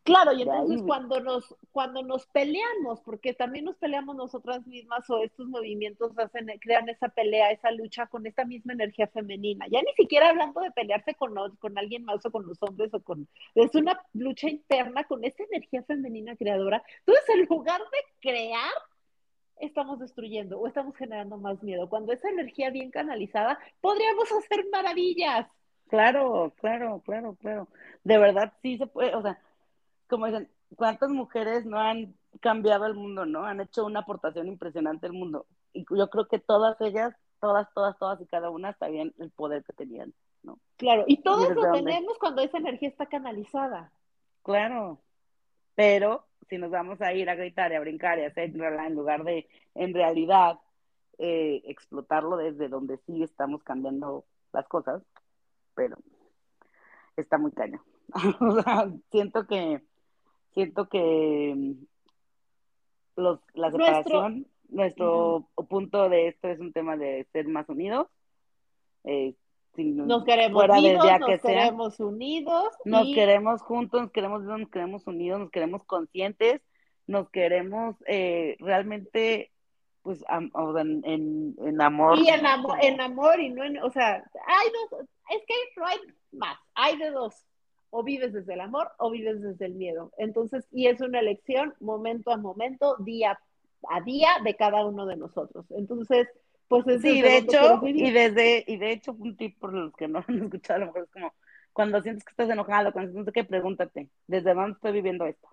Claro, 0.04 0.34
y 0.34 0.42
entonces 0.42 0.82
cuando 0.86 1.22
nos, 1.22 1.56
cuando 1.72 2.04
nos 2.04 2.28
peleamos, 2.28 3.00
porque 3.02 3.34
también 3.34 3.64
nos 3.64 3.78
peleamos 3.78 4.18
nosotras 4.18 4.68
mismas 4.68 5.10
o 5.10 5.24
estos 5.24 5.48
movimientos 5.48 6.12
hacen, 6.18 6.48
crean 6.60 6.90
esa 6.90 7.08
pelea, 7.08 7.52
esa 7.52 7.72
lucha 7.72 8.08
con 8.08 8.28
esta 8.28 8.44
misma 8.44 8.74
energía 8.74 9.08
femenina. 9.08 9.66
Ya 9.72 9.82
ni 9.82 9.94
siquiera 9.94 10.30
hablando 10.30 10.60
de 10.60 10.72
pelearse 10.72 11.16
con, 11.16 11.34
con 11.58 11.78
alguien 11.78 12.04
más 12.04 12.26
o 12.26 12.32
con 12.32 12.46
los 12.46 12.62
hombres 12.62 12.94
o 12.94 13.02
con... 13.02 13.30
Es 13.56 13.74
una 13.76 13.98
lucha 14.14 14.50
interna 14.50 15.06
con 15.06 15.24
esa 15.24 15.44
energía 15.44 15.84
femenina 15.84 16.36
creadora. 16.36 16.84
Entonces, 17.00 17.30
en 17.30 17.46
lugar 17.46 17.80
de 17.80 18.30
crear 18.30 18.74
estamos 19.58 20.00
destruyendo 20.00 20.60
o 20.60 20.68
estamos 20.68 20.98
generando 20.98 21.38
más 21.38 21.64
miedo. 21.64 21.88
Cuando 21.88 22.12
esa 22.12 22.30
energía 22.30 22.70
bien 22.70 22.92
canalizada, 22.92 23.58
podríamos 23.80 24.30
hacer 24.34 24.66
maravillas. 24.70 25.48
Claro, 25.88 26.54
claro, 26.60 27.02
claro, 27.06 27.38
claro. 27.40 27.68
De 28.04 28.18
verdad 28.18 28.52
sí 28.62 28.78
se 28.78 28.88
puede, 28.88 29.16
o 29.16 29.22
sea, 29.22 29.40
como 30.14 30.28
dicen, 30.28 30.48
¿cuántas 30.76 31.10
mujeres 31.10 31.66
no 31.66 31.80
han 31.80 32.14
cambiado 32.40 32.86
el 32.86 32.94
mundo, 32.94 33.26
no? 33.26 33.46
Han 33.46 33.62
hecho 33.62 33.84
una 33.84 34.02
aportación 34.02 34.48
impresionante 34.48 35.08
al 35.08 35.14
mundo. 35.14 35.48
Y 35.74 35.86
yo 35.90 36.08
creo 36.12 36.28
que 36.28 36.38
todas 36.38 36.80
ellas, 36.82 37.16
todas, 37.40 37.68
todas, 37.74 37.98
todas 37.98 38.22
y 38.22 38.28
cada 38.28 38.52
una 38.52 38.74
sabían 38.74 39.12
el 39.18 39.32
poder 39.32 39.64
que 39.64 39.74
tenían, 39.74 40.14
¿no? 40.44 40.60
Claro, 40.78 41.04
y 41.08 41.24
todos 41.24 41.50
lo 41.56 41.72
tenemos 41.72 42.20
cuando 42.20 42.44
esa 42.44 42.60
energía 42.60 42.90
está 42.90 43.08
canalizada. 43.08 43.92
Claro, 44.44 45.00
pero 45.74 46.28
si 46.48 46.60
nos 46.60 46.70
vamos 46.70 47.02
a 47.02 47.12
ir 47.14 47.28
a 47.28 47.36
gritar 47.36 47.72
y 47.72 47.76
a 47.76 47.80
brincar 47.80 48.20
y 48.20 48.24
a 48.24 48.28
hacer 48.28 48.52
en 48.56 48.96
lugar 48.96 49.24
de, 49.24 49.48
en 49.74 49.96
realidad, 49.96 50.60
eh, 51.18 51.64
explotarlo 51.66 52.38
desde 52.38 52.68
donde 52.68 53.00
sí 53.08 53.24
estamos 53.24 53.64
cambiando 53.64 54.26
las 54.52 54.68
cosas, 54.68 55.02
pero 55.74 55.98
está 57.18 57.40
muy 57.40 57.52
caño. 57.52 57.84
siento 59.12 59.48
que, 59.48 59.82
siento 60.54 60.90
que 60.90 61.54
mm, 61.56 61.86
los, 63.16 63.40
la 63.54 63.72
separación, 63.72 64.48
nuestro, 64.70 65.50
punto 65.70 66.10
de 66.10 66.30
esto 66.30 66.48
es 66.48 66.60
un 66.60 66.74
tema 66.74 66.98
de 66.98 67.28
ser 67.32 67.48
más 67.48 67.70
unidos, 67.70 68.08
eh, 69.04 69.36
nos 69.76 70.24
queremos 70.24 70.64
vivos, 70.82 71.20
nos 71.20 71.42
queremos 71.42 72.00
unidos. 72.00 72.74
Nos 72.86 73.08
queremos 73.14 73.62
juntos, 73.62 74.02
nos 74.02 74.12
queremos 74.12 74.44
nos 74.44 74.70
queremos 74.70 75.08
unidos, 75.08 75.40
nos 75.40 75.52
queremos 75.52 75.84
conscientes, 75.86 76.62
nos 77.08 77.30
queremos 77.32 77.96
eh, 78.06 78.56
realmente, 78.60 79.52
pues, 80.04 80.24
en, 80.30 81.56
en, 81.58 81.82
amor. 81.82 82.20
Y 82.20 82.30
en 82.30 82.46
amor, 82.46 82.78
en 82.82 83.02
amor 83.02 83.40
y 83.40 83.50
no 83.50 83.64
en, 83.64 83.80
o 83.80 83.90
sea, 83.90 84.24
hay 84.46 84.68
dos, 84.92 85.02
es 85.32 85.44
que 85.48 85.54
no 85.78 85.86
hay 85.88 85.98
más, 86.32 86.58
hay 86.76 86.98
de 86.98 87.10
dos. 87.10 87.34
O 87.96 88.04
vives 88.04 88.34
desde 88.34 88.56
el 88.56 88.62
amor 88.62 88.90
o 88.98 89.12
vives 89.12 89.42
desde 89.42 89.66
el 89.66 89.76
miedo. 89.76 90.12
Entonces, 90.18 90.68
y 90.72 90.88
es 90.88 91.00
una 91.00 91.20
elección 91.20 91.76
momento 91.80 92.32
a 92.32 92.38
momento, 92.38 92.96
día 92.98 93.38
a 93.90 94.02
día 94.02 94.30
de 94.44 94.56
cada 94.56 94.86
uno 94.86 95.06
de 95.06 95.16
nosotros. 95.16 95.66
Entonces, 95.72 96.28
pues 96.68 96.86
sí, 97.02 97.22
de 97.22 97.38
hecho, 97.38 97.82
y 97.84 98.12
desde, 98.12 98.64
y 98.66 98.78
de 98.78 98.92
hecho, 98.92 99.14
un 99.14 99.36
tip 99.38 99.60
por 99.60 99.74
los 99.74 99.94
que 99.96 100.08
no 100.08 100.24
han 100.28 100.44
escuchado, 100.44 100.78
a 100.78 100.80
lo 100.80 100.86
mejor 100.88 101.04
es 101.04 101.12
como, 101.12 101.34
cuando 101.72 102.02
sientes 102.02 102.24
que 102.24 102.32
estás 102.32 102.50
enojado, 102.50 102.94
cuando 102.94 103.12
sientes 103.12 103.34
que 103.34 103.44
pregúntate, 103.44 104.10
¿desde 104.28 104.54
dónde 104.54 104.74
estoy 104.74 104.92
viviendo 104.92 105.26
esto? 105.26 105.50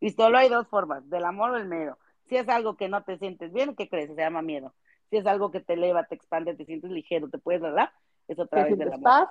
Y 0.00 0.10
solo 0.10 0.38
hay 0.38 0.48
dos 0.48 0.66
formas, 0.68 1.08
del 1.08 1.24
amor 1.24 1.52
o 1.52 1.56
el 1.56 1.68
miedo. 1.68 1.98
Si 2.28 2.36
es 2.36 2.48
algo 2.48 2.76
que 2.76 2.88
no 2.88 3.02
te 3.02 3.18
sientes 3.18 3.52
bien, 3.52 3.76
¿qué 3.76 3.88
crees? 3.88 4.10
Se 4.10 4.16
llama 4.16 4.42
miedo. 4.42 4.74
Si 5.10 5.16
es 5.18 5.26
algo 5.26 5.50
que 5.50 5.60
te 5.60 5.74
eleva, 5.74 6.04
te 6.04 6.14
expande, 6.14 6.54
te 6.54 6.64
sientes 6.64 6.90
ligero, 6.90 7.28
te 7.28 7.38
puedes 7.38 7.62
hablar, 7.62 7.92
es 8.28 8.38
otra 8.38 8.64
vez 8.64 8.78
del 8.78 8.92
amor. 8.92 9.28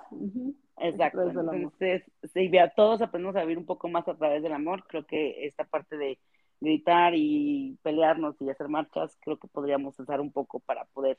Exacto. 0.78 1.22
Entonces, 1.22 2.02
si 2.32 2.58
a 2.58 2.70
todos 2.70 3.02
aprendemos 3.02 3.36
a 3.36 3.42
vivir 3.42 3.58
un 3.58 3.66
poco 3.66 3.88
más 3.88 4.06
a 4.08 4.16
través 4.16 4.42
del 4.42 4.52
amor, 4.52 4.84
creo 4.86 5.06
que 5.06 5.46
esta 5.46 5.64
parte 5.64 5.96
de 5.96 6.18
gritar 6.60 7.14
y 7.14 7.78
pelearnos 7.82 8.40
y 8.40 8.48
hacer 8.48 8.68
marchas, 8.68 9.16
creo 9.20 9.36
que 9.36 9.48
podríamos 9.48 9.98
usar 9.98 10.20
un 10.20 10.30
poco 10.30 10.60
para 10.60 10.84
poder 10.86 11.18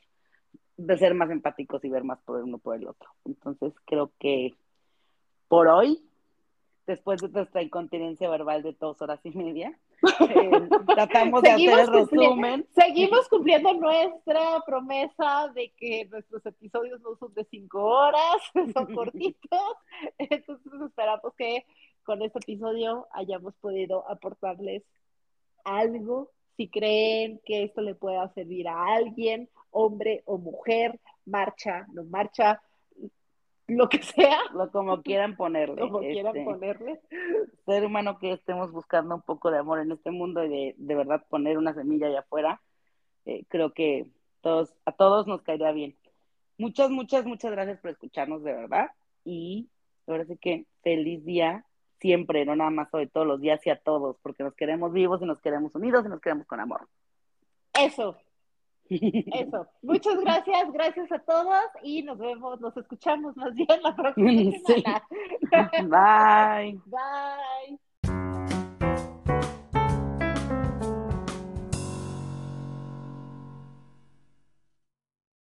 de 0.76 0.98
ser 0.98 1.14
más 1.14 1.30
empáticos 1.30 1.84
y 1.84 1.90
ver 1.90 2.02
más 2.02 2.20
por 2.22 2.42
uno 2.42 2.58
por 2.58 2.76
el 2.76 2.88
otro. 2.88 3.08
Entonces 3.24 3.74
creo 3.84 4.10
que 4.18 4.54
por 5.48 5.68
hoy, 5.68 6.02
después 6.86 7.20
de 7.20 7.28
nuestra 7.28 7.62
incontinencia 7.62 8.28
verbal 8.28 8.62
de 8.62 8.74
dos 8.78 9.00
horas 9.02 9.20
y 9.24 9.30
media, 9.30 9.78
eh, 10.20 10.68
tratamos 10.94 11.42
de 11.42 11.50
hacer 11.50 11.78
el 11.78 11.86
resumen. 11.86 12.66
Seguimos 12.74 13.28
cumpliendo 13.28 13.72
nuestra 13.74 14.60
promesa 14.66 15.48
de 15.54 15.72
que 15.76 16.06
nuestros 16.10 16.44
episodios 16.46 17.00
no 17.00 17.16
son 17.16 17.32
de 17.34 17.44
cinco 17.50 17.82
horas, 17.82 18.36
son 18.74 18.94
cortitos. 18.94 19.76
Entonces 20.18 20.72
esperamos 20.86 21.34
que 21.36 21.64
con 22.04 22.22
este 22.22 22.38
episodio 22.38 23.06
hayamos 23.12 23.54
podido 23.56 24.08
aportarles 24.10 24.82
algo, 25.64 26.30
si 26.56 26.68
creen 26.68 27.40
que 27.44 27.64
esto 27.64 27.80
le 27.80 27.94
pueda 27.94 28.32
servir 28.34 28.68
a 28.68 28.94
alguien, 28.94 29.48
hombre 29.70 30.22
o 30.26 30.38
mujer, 30.38 31.00
marcha, 31.24 31.86
no 31.92 32.04
marcha, 32.04 32.62
lo 33.66 33.88
que 33.88 34.02
sea. 34.02 34.38
Lo 34.54 34.70
como 34.70 35.02
quieran 35.02 35.36
ponerle. 35.36 35.80
Como 35.80 36.00
quieran 36.00 36.36
este, 36.36 36.44
ponerle. 36.44 37.00
Ser 37.66 37.84
humano 37.84 38.18
que 38.18 38.32
estemos 38.32 38.72
buscando 38.72 39.14
un 39.14 39.22
poco 39.22 39.50
de 39.50 39.58
amor 39.58 39.80
en 39.80 39.92
este 39.92 40.10
mundo 40.10 40.44
y 40.44 40.48
de, 40.48 40.74
de 40.76 40.94
verdad 40.94 41.24
poner 41.28 41.58
una 41.58 41.74
semilla 41.74 42.06
allá 42.06 42.20
afuera, 42.20 42.60
eh, 43.24 43.44
creo 43.48 43.72
que 43.72 44.06
todos, 44.40 44.74
a 44.84 44.92
todos 44.92 45.26
nos 45.26 45.42
caería 45.42 45.72
bien. 45.72 45.96
Muchas, 46.58 46.90
muchas, 46.90 47.24
muchas 47.24 47.50
gracias 47.50 47.80
por 47.80 47.90
escucharnos 47.90 48.44
de 48.44 48.52
verdad 48.52 48.90
y 49.24 49.68
ahora 50.06 50.24
sí 50.26 50.36
que 50.36 50.66
feliz 50.82 51.24
día 51.24 51.64
siempre, 51.98 52.44
no 52.44 52.54
nada 52.54 52.70
más 52.70 52.92
hoy, 52.92 53.06
todos 53.06 53.26
los 53.26 53.40
días 53.40 53.66
y 53.66 53.70
a 53.70 53.76
todos, 53.76 54.18
porque 54.22 54.44
nos 54.44 54.54
queremos 54.54 54.92
vivos 54.92 55.22
y 55.22 55.24
nos 55.24 55.40
queremos 55.40 55.74
unidos 55.74 56.04
y 56.04 56.10
nos 56.10 56.20
queremos 56.20 56.46
con 56.46 56.60
amor. 56.60 56.86
Eso. 57.72 58.16
Eso. 59.30 59.66
Muchas 59.82 60.20
gracias, 60.20 60.72
gracias 60.72 61.10
a 61.12 61.18
todos 61.20 61.64
y 61.82 62.02
nos 62.02 62.18
vemos, 62.18 62.60
nos 62.60 62.76
escuchamos 62.76 63.36
más 63.36 63.54
bien 63.54 63.82
la 63.82 63.94
próxima 63.96 64.30
semana. 64.66 65.02
Bye. 65.78 66.80
Bye. 66.86 67.93